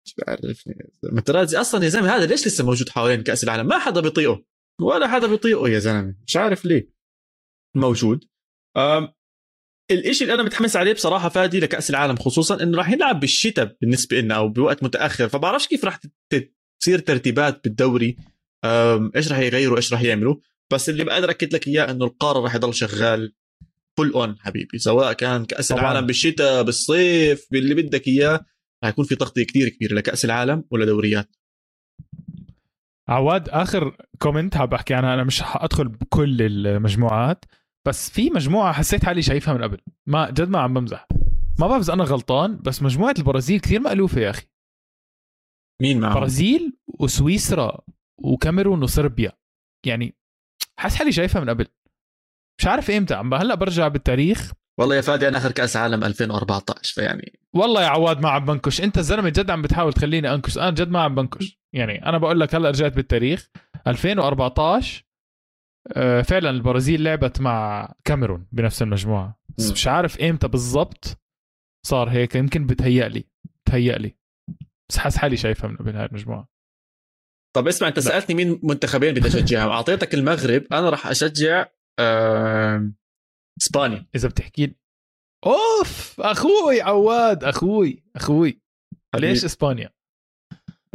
مش 0.05 0.15
بعرفني. 0.17 0.75
ماترازي 1.03 1.57
أصلا 1.57 1.83
يا 1.83 1.89
زلمة 1.89 2.15
هذا 2.15 2.25
ليش 2.25 2.47
لسه 2.47 2.65
موجود 2.65 2.89
حوالين 2.89 3.23
كأس 3.23 3.43
العالم؟ 3.43 3.67
ما 3.67 3.79
حدا 3.79 4.01
بيطيقه. 4.01 4.43
ولا 4.81 5.07
حدا 5.07 5.27
بيطيقه 5.27 5.69
يا 5.69 5.79
زلمة. 5.79 6.15
مش 6.27 6.37
عارف 6.37 6.65
ليه. 6.65 6.89
موجود. 7.75 8.23
أم 8.77 9.13
الإشي 9.91 10.23
اللي 10.23 10.33
أنا 10.33 10.43
متحمس 10.43 10.75
عليه 10.75 10.93
بصراحة 10.93 11.29
فادي 11.29 11.59
لكأس 11.59 11.89
العالم 11.89 12.15
خصوصا 12.15 12.63
إنه 12.63 12.77
راح 12.77 12.91
يلعب 12.91 13.19
بالشتاء 13.19 13.77
بالنسبة 13.81 14.19
لنا 14.19 14.35
أو 14.35 14.49
بوقت 14.49 14.83
متأخر. 14.83 15.29
فبعرفش 15.29 15.67
كيف 15.67 15.85
راح 15.85 15.99
تصير 16.79 16.99
ترتيبات 16.99 17.63
بالدوري. 17.63 18.17
إيش 19.15 19.31
راح 19.31 19.39
يغيروا؟ 19.39 19.77
إيش 19.77 19.93
راح 19.93 20.01
يعملوا؟ 20.01 20.35
بس 20.73 20.89
اللي 20.89 21.03
بقدر 21.03 21.29
اكد 21.29 21.53
لك 21.53 21.67
إياه 21.67 21.91
إنه 21.91 22.05
القارة 22.05 22.39
راح 22.39 22.55
يضل 22.55 22.73
شغال 22.73 23.33
full 23.97 24.11
on 24.13 24.39
حبيبي. 24.39 24.77
سواء 24.77 25.13
كان 25.13 25.45
كأس 25.45 25.67
طبعاً. 25.67 25.81
العالم 25.81 26.07
بالشتاء 26.07 26.63
بالصيف 26.63 27.47
باللي 27.51 27.75
بدك 27.75 28.07
إياه 28.07 28.45
راح 28.83 28.89
يكون 28.91 29.05
في 29.05 29.15
تغطيه 29.15 29.43
كتير 29.43 29.69
كبيره 29.69 29.93
لكأس 29.93 30.25
العالم 30.25 30.63
ولدوريات 30.71 31.35
عواد 33.09 33.49
آخر 33.49 33.97
comment 34.19 34.57
حاب 34.57 34.73
احكي 34.73 34.93
عنها 34.93 35.13
أنا 35.13 35.23
مش 35.23 35.41
حادخل 35.41 35.87
بكل 35.87 36.41
المجموعات 36.41 37.45
بس 37.87 38.09
في 38.09 38.29
مجموعة 38.29 38.73
حسيت 38.73 39.05
حالي 39.05 39.21
شايفها 39.21 39.53
من 39.53 39.63
قبل. 39.63 39.77
ما 40.07 40.29
جد 40.29 40.49
ما 40.49 40.59
عم 40.59 40.73
بمزح. 40.73 41.07
ما 41.59 41.67
بعرف 41.67 41.83
إذا 41.83 41.93
أنا 41.93 42.03
غلطان 42.03 42.57
بس 42.57 42.81
مجموعة 42.83 43.15
البرازيل 43.17 43.59
كثير 43.59 43.79
مألوفة 43.79 44.21
يا 44.21 44.29
أخي. 44.29 44.45
مين 45.81 45.99
معهم؟ 45.99 46.13
برازيل 46.13 46.77
وسويسرا 46.87 47.81
وكاميرون 48.17 48.83
وصربيا. 48.83 49.31
يعني 49.85 50.15
حاسس 50.81 50.95
حالي 50.95 51.11
شايفها 51.11 51.41
من 51.41 51.49
قبل. 51.49 51.67
مش 52.59 52.67
عارف 52.67 52.91
إمتى 52.91 53.13
عم 53.13 53.33
هلأ 53.33 53.55
برجع 53.55 53.87
بالتاريخ. 53.87 54.51
والله 54.79 54.95
يا 54.95 55.01
فادي 55.01 55.27
أنا 55.27 55.37
آخر 55.37 55.51
كأس 55.51 55.77
عالم 55.77 56.03
2014 56.03 56.93
فيعني 56.93 57.39
والله 57.55 57.81
يا 57.81 57.87
عواد 57.87 58.21
ما 58.21 58.29
عم 58.29 58.45
بنكش. 58.45 58.81
أنت 58.81 58.97
الزلمة 58.97 59.29
جد 59.29 59.49
عم 59.49 59.61
بتحاول 59.61 59.93
تخليني 59.93 60.33
أنكش. 60.33 60.57
أنا 60.57 60.69
جد 60.71 60.89
ما 60.89 61.01
عم 61.01 61.15
بنكش. 61.15 61.59
يعني 61.75 62.05
أنا 62.05 62.17
بقول 62.17 62.39
لك 62.39 62.55
هلأ 62.55 62.69
رجعت 62.69 62.93
بالتاريخ. 62.95 63.49
2014 63.87 65.03
آه، 65.95 66.21
فعلا 66.21 66.49
البرازيل 66.49 67.03
لعبت 67.03 67.41
مع 67.41 67.89
كاميرون 68.05 68.47
بنفس 68.51 68.81
المجموعة. 68.81 69.39
بس. 69.57 69.71
مش 69.71 69.87
عارف 69.87 70.19
إمتى 70.19 70.47
بالضبط 70.47 71.17
صار 71.87 72.09
هيك. 72.09 72.35
يمكن 72.35 72.65
بتهيأ 72.67 73.07
لي 73.07 73.25
بتهيأ 73.65 73.97
لي 73.97 74.15
بس 74.89 74.97
حاسس 74.97 75.17
حالي 75.17 75.37
شايفها 75.37 75.69
من 75.69 75.77
قبل 75.77 75.95
هاي 75.95 76.05
المجموعة. 76.05 76.47
طب 77.55 77.67
اسمع 77.67 77.87
انت 77.87 77.99
سألتني 77.99 78.35
مين 78.35 78.59
منتخبين 78.63 79.13
بدي 79.13 79.27
أشجعهم. 79.27 79.69
أعطيتك 79.69 80.13
المغرب 80.13 80.63
أنا 80.71 80.89
راح 80.89 81.07
أشجع 81.07 81.65
إسبانيا. 83.61 84.07
إذا 84.15 84.29
بتحكي 84.29 84.65
لي. 84.65 84.75
أوف 85.45 86.21
أخوي 86.21 86.81
عواد 86.81 87.43
أخوي 87.43 88.03
أخوي. 88.15 88.61
ليش 89.15 89.45
إسبانيا؟ 89.45 89.89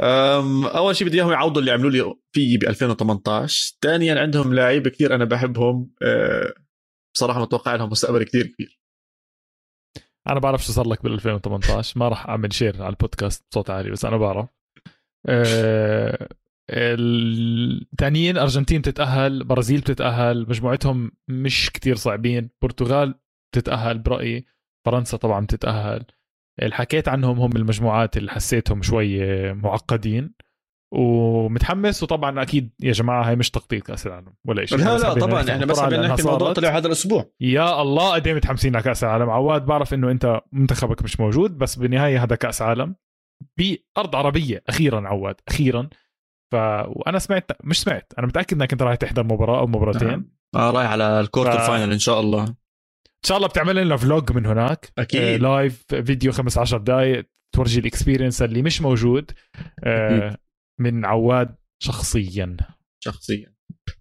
أم، 0.01 0.65
أول 0.67 0.97
شيء 0.97 1.07
بدي 1.07 1.17
إياهم 1.17 1.33
يعوضوا 1.33 1.61
اللي 1.61 1.73
عملوا 1.73 1.91
لي 1.91 2.15
فيه 2.33 2.59
ب 2.59 2.65
2018 2.65 3.77
ثانيا 3.83 4.21
عندهم 4.21 4.55
لعيبه 4.55 4.91
كثير 4.91 5.15
أنا 5.15 5.25
بحبهم. 5.25 5.91
أه، 6.03 6.55
بصراحة 7.15 7.41
متوقع 7.41 7.75
لهم 7.75 7.91
مستقبل 7.91 8.25
كثير 8.25 8.47
كبير. 8.47 8.81
أنا 10.29 10.41
بعرف 10.41 10.65
شو 10.65 10.73
صار 10.73 10.89
لك 10.89 11.03
بال 11.03 11.13
2018 11.13 11.99
ما 11.99 12.09
راح 12.09 12.27
أعمل 12.29 12.53
شير 12.53 12.83
على 12.83 12.89
البودكاست 12.93 13.45
بصوت 13.51 13.71
عالي 13.71 13.91
بس 13.91 14.05
أنا 14.05 14.17
بعرف. 14.17 14.49
آه، 15.29 16.29
الثانيين 16.71 18.39
أرجنتين 18.39 18.81
بتتأهل 18.81 19.45
برازيل 19.45 19.81
بتتأهل 19.81 20.47
مجموعتهم 20.49 21.13
مش 21.29 21.71
كتير 21.71 21.97
صعبين 21.97 22.51
برتغال 22.63 23.15
بتتأهل 23.53 23.99
برأيي 23.99 24.47
فرنسا 24.87 25.17
طبعا 25.17 25.45
بتتأهل. 25.45 26.05
اللي 26.63 26.75
حكيت 26.75 27.09
عنهم 27.09 27.41
هم 27.41 27.57
المجموعات 27.57 28.17
اللي 28.17 28.31
حسيتهم 28.31 28.83
شوي 28.83 29.19
معقدين 29.53 30.35
ومتحمس 30.95 32.03
وطبعا 32.03 32.43
أكيد 32.43 32.71
يا 32.81 32.93
جماعة 32.93 33.29
هاي 33.29 33.37
مش 33.37 33.51
تغطيه 33.51 33.81
كأس 33.81 34.07
العالم 34.07 34.35
ولا 34.45 34.65
شيء 34.65 34.79
لا 34.79 34.99
لا 34.99 35.15
طبعا 35.15 35.51
إحنا 35.51 35.67
بس 35.67 35.81
بدنا 35.81 36.07
نحكي 36.09 36.23
الموضوع 36.23 36.53
طلع 36.53 36.77
هذا 36.77 36.87
الأسبوع. 36.87 37.31
يا 37.41 37.83
الله 37.83 38.15
قد 38.15 38.27
إيه 38.27 38.35
متحمسين 38.35 38.77
لكأس 38.77 39.05
العالم؟ 39.05 39.31
عواد 39.31 39.67
بعرف 39.67 39.95
إنه 39.95 40.11
أنت 40.11 40.41
منتخبك 40.53 41.03
مش 41.03 41.21
موجود 41.21 41.59
بس 41.59 41.77
بالنهاية 41.77 42.23
هذا 42.23 42.37
كأس 42.37 42.63
عالم. 42.63 42.97
بأرض 43.59 44.17
عربية 44.17 44.63
أخيرا 44.69 45.09
عواد 45.09 45.37
أخيرا. 45.49 45.89
وأنا 46.89 47.19
سمعت 47.19 47.51
مش 47.65 47.81
سمعت. 47.83 48.13
أنا 48.19 48.27
متأكد 48.27 48.57
إنك 48.57 48.73
أنت 48.73 48.83
رايح 48.83 48.97
تحضر 48.97 49.25
مباراة 49.25 49.59
أو 49.61 49.67
مباراتين. 49.67 50.31
آه 50.55 50.71
رايح 50.71 50.91
على 50.91 51.21
ال 51.21 51.26
quarter 51.26 51.59
ف... 51.59 51.67
final 51.67 51.93
إن 51.93 51.99
شاء 51.99 52.21
الله. 52.21 52.45
إن 52.45 53.29
شاء 53.29 53.37
الله 53.37 53.49
بتعمل 53.49 53.77
لنا 53.77 53.97
vlog 53.97 54.33
من 54.33 54.47
هناك. 54.47 54.93
أكيد. 54.99 55.21
آه 55.21 55.37
live 55.37 55.85
video 55.89 56.33
15 56.33 56.79
دقائق 56.79 57.27
تورجي 57.55 57.81
ال 57.81 57.86
experience 57.86 58.43
اللي 58.43 58.63
مش 58.63 58.83
موجود 58.83 59.31
آه 59.85 60.37
من 60.81 61.05
عواد 61.05 61.55
شخصيا. 61.83 62.57
شخصيا. 63.05 63.53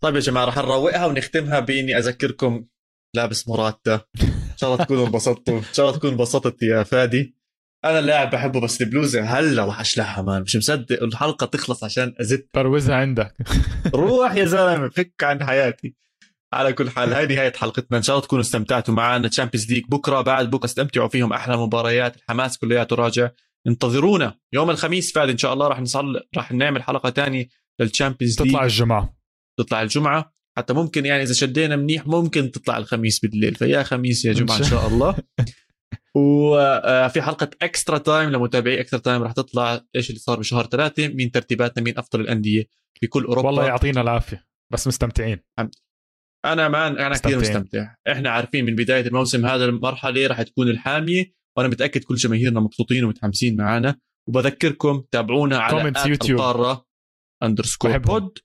طيب 0.01 0.15
يا 0.15 0.19
جماعة 0.19 0.45
رح 0.45 0.57
نروقها 0.57 1.05
ونختمها 1.05 1.59
بإني 1.59 1.97
أذكركم 1.97 2.65
لابس 3.15 3.47
موراتا. 3.47 4.01
إن 4.23 4.57
شاء 4.57 4.73
الله 4.73 4.85
تكونوا 4.85 5.05
انبسطتوا. 5.05 5.57
إن 5.57 5.73
شاء 5.73 5.85
الله 5.85 5.97
تكون 5.97 6.11
انبسطت 6.11 6.63
يا 6.63 6.83
فادي. 6.83 7.34
أنا 7.85 7.99
اللاعب 7.99 8.29
بحبه 8.29 8.61
بس 8.61 8.81
البلوزه 8.81 9.21
هلا 9.21 9.65
رح 9.65 9.79
أشلحها 9.79 10.23
man. 10.23 10.41
مش 10.41 10.55
مصدق 10.55 11.03
الحلقة 11.03 11.45
تخلص 11.45 11.83
عشان 11.83 12.13
أزت. 12.21 12.49
بروزها 12.53 12.95
عندك. 12.95 13.33
روح 13.95 14.35
يا 14.35 14.45
زلمة 14.45 14.89
فك 14.89 15.23
عن 15.23 15.43
حياتي. 15.43 15.95
على 16.53 16.73
كل 16.73 16.89
حال 16.89 17.13
هاي 17.13 17.25
نهاية 17.25 17.53
حلقتنا. 17.53 17.97
إن 17.97 18.03
شاء 18.03 18.15
الله 18.15 18.25
تكونوا 18.27 18.43
استمتعتوا 18.43 18.93
معنا 18.93 19.27
Champions 19.27 19.71
League 19.71 19.83
بكرة 19.89 20.21
بعد 20.21 20.49
بكرة 20.49 20.65
استمتعوا 20.65 21.07
فيهم. 21.07 21.33
أحلى 21.33 21.57
مباريات 21.57 22.15
الحماس 22.15 22.57
كلياته 22.57 22.95
راجع. 22.95 23.29
انتظرونا. 23.67 24.35
يوم 24.53 24.69
الخميس 24.69 25.11
فاد 25.13 25.29
إن 25.29 25.37
شاء 25.37 25.53
الله 25.53 25.67
راح 25.67 25.79
نصل 25.79 26.21
راح 26.37 26.51
نعمل 26.51 26.83
حلقة 26.83 27.09
ثانية 27.09 27.47
لل 27.79 27.91
Champions 27.91 28.41
League 28.41 28.51
تطلع 28.51 28.63
الجمعة. 28.63 29.15
تطلع 29.59 29.81
الجمعة. 29.81 30.33
حتى 30.57 30.73
ممكن 30.73 31.05
يعني 31.05 31.23
إذا 31.23 31.33
شدينا 31.33 31.75
منيح 31.75 32.07
ممكن 32.07 32.51
تطلع 32.51 32.77
الخميس 32.77 33.19
بالليل. 33.19 33.55
فيا 33.55 33.83
خميس 33.83 34.25
يا 34.25 34.33
جمعة 34.33 34.57
إن 34.57 34.63
شاء 34.63 34.87
الله. 34.87 35.15
وفي 36.15 37.21
حلقة 37.21 37.49
Extra 37.61 37.97
Time 37.97 38.29
لمتابعي 38.29 38.81
Extra 38.81 38.99
Time 38.99 39.23
راح 39.23 39.31
تطلع 39.31 39.81
إيش 39.95 40.09
اللي 40.09 40.19
صار 40.19 40.39
بشهر 40.39 40.65
ثلاثة 40.65 41.07
مين 41.07 41.31
ترتيباتنا 41.31 41.83
مين 41.83 41.97
أفضل 41.97 42.21
الأندية 42.21 42.65
في 42.99 43.07
كل 43.07 43.23
أوروبا. 43.23 43.47
والله 43.47 43.65
يعطينا 43.65 44.01
العافية 44.01 44.45
بس 44.73 44.87
مستمتعين. 44.87 45.39
أنا 46.45 46.67
man 46.67 46.97
أنا 46.97 47.15
كثير 47.15 47.39
مستمتع. 47.39 47.95
إحنا 48.11 48.29
عارفين 48.29 48.65
من 48.65 48.75
بداية 48.75 49.07
الموسم 49.07 49.45
هذا 49.45 49.65
المرحلة 49.65 50.27
راح 50.27 50.41
تكون 50.41 50.69
الحامية 50.69 51.33
وأنا 51.57 51.69
متأكد 51.69 52.03
كل 52.03 52.15
جماهيرنا 52.15 52.59
مبسوطين 52.59 53.03
ومتحمسين 53.03 53.57
معنا 53.57 53.99
وبذكركم 54.29 55.03
تابعونا 55.11 55.57
على 55.57 55.93
يوتيوب 56.05 56.39
القاره 56.39 56.85
underscore 57.43 57.97
pod 57.97 58.37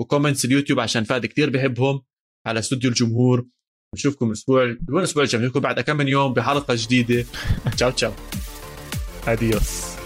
و 0.00 0.05
comments 0.05 0.44
اليوتيوب 0.44 0.80
عشان 0.80 1.04
فادي 1.04 1.28
كثير 1.28 1.50
بحبهم. 1.50 2.02
على 2.46 2.58
استوديو 2.58 2.90
الجمهور 2.90 3.46
نشوفكم 3.94 4.26
الأسبوع 4.26 4.64
الأسبوع 4.88 5.22
الجاي 5.22 5.48
بعد 5.48 5.80
كم 5.80 5.96
من 5.96 6.08
يوم 6.08 6.32
بحلقة 6.32 6.74
جديدة. 6.76 7.26
تشاو 7.76 7.90
تشاو 7.90 8.12
اديوس 9.26 9.99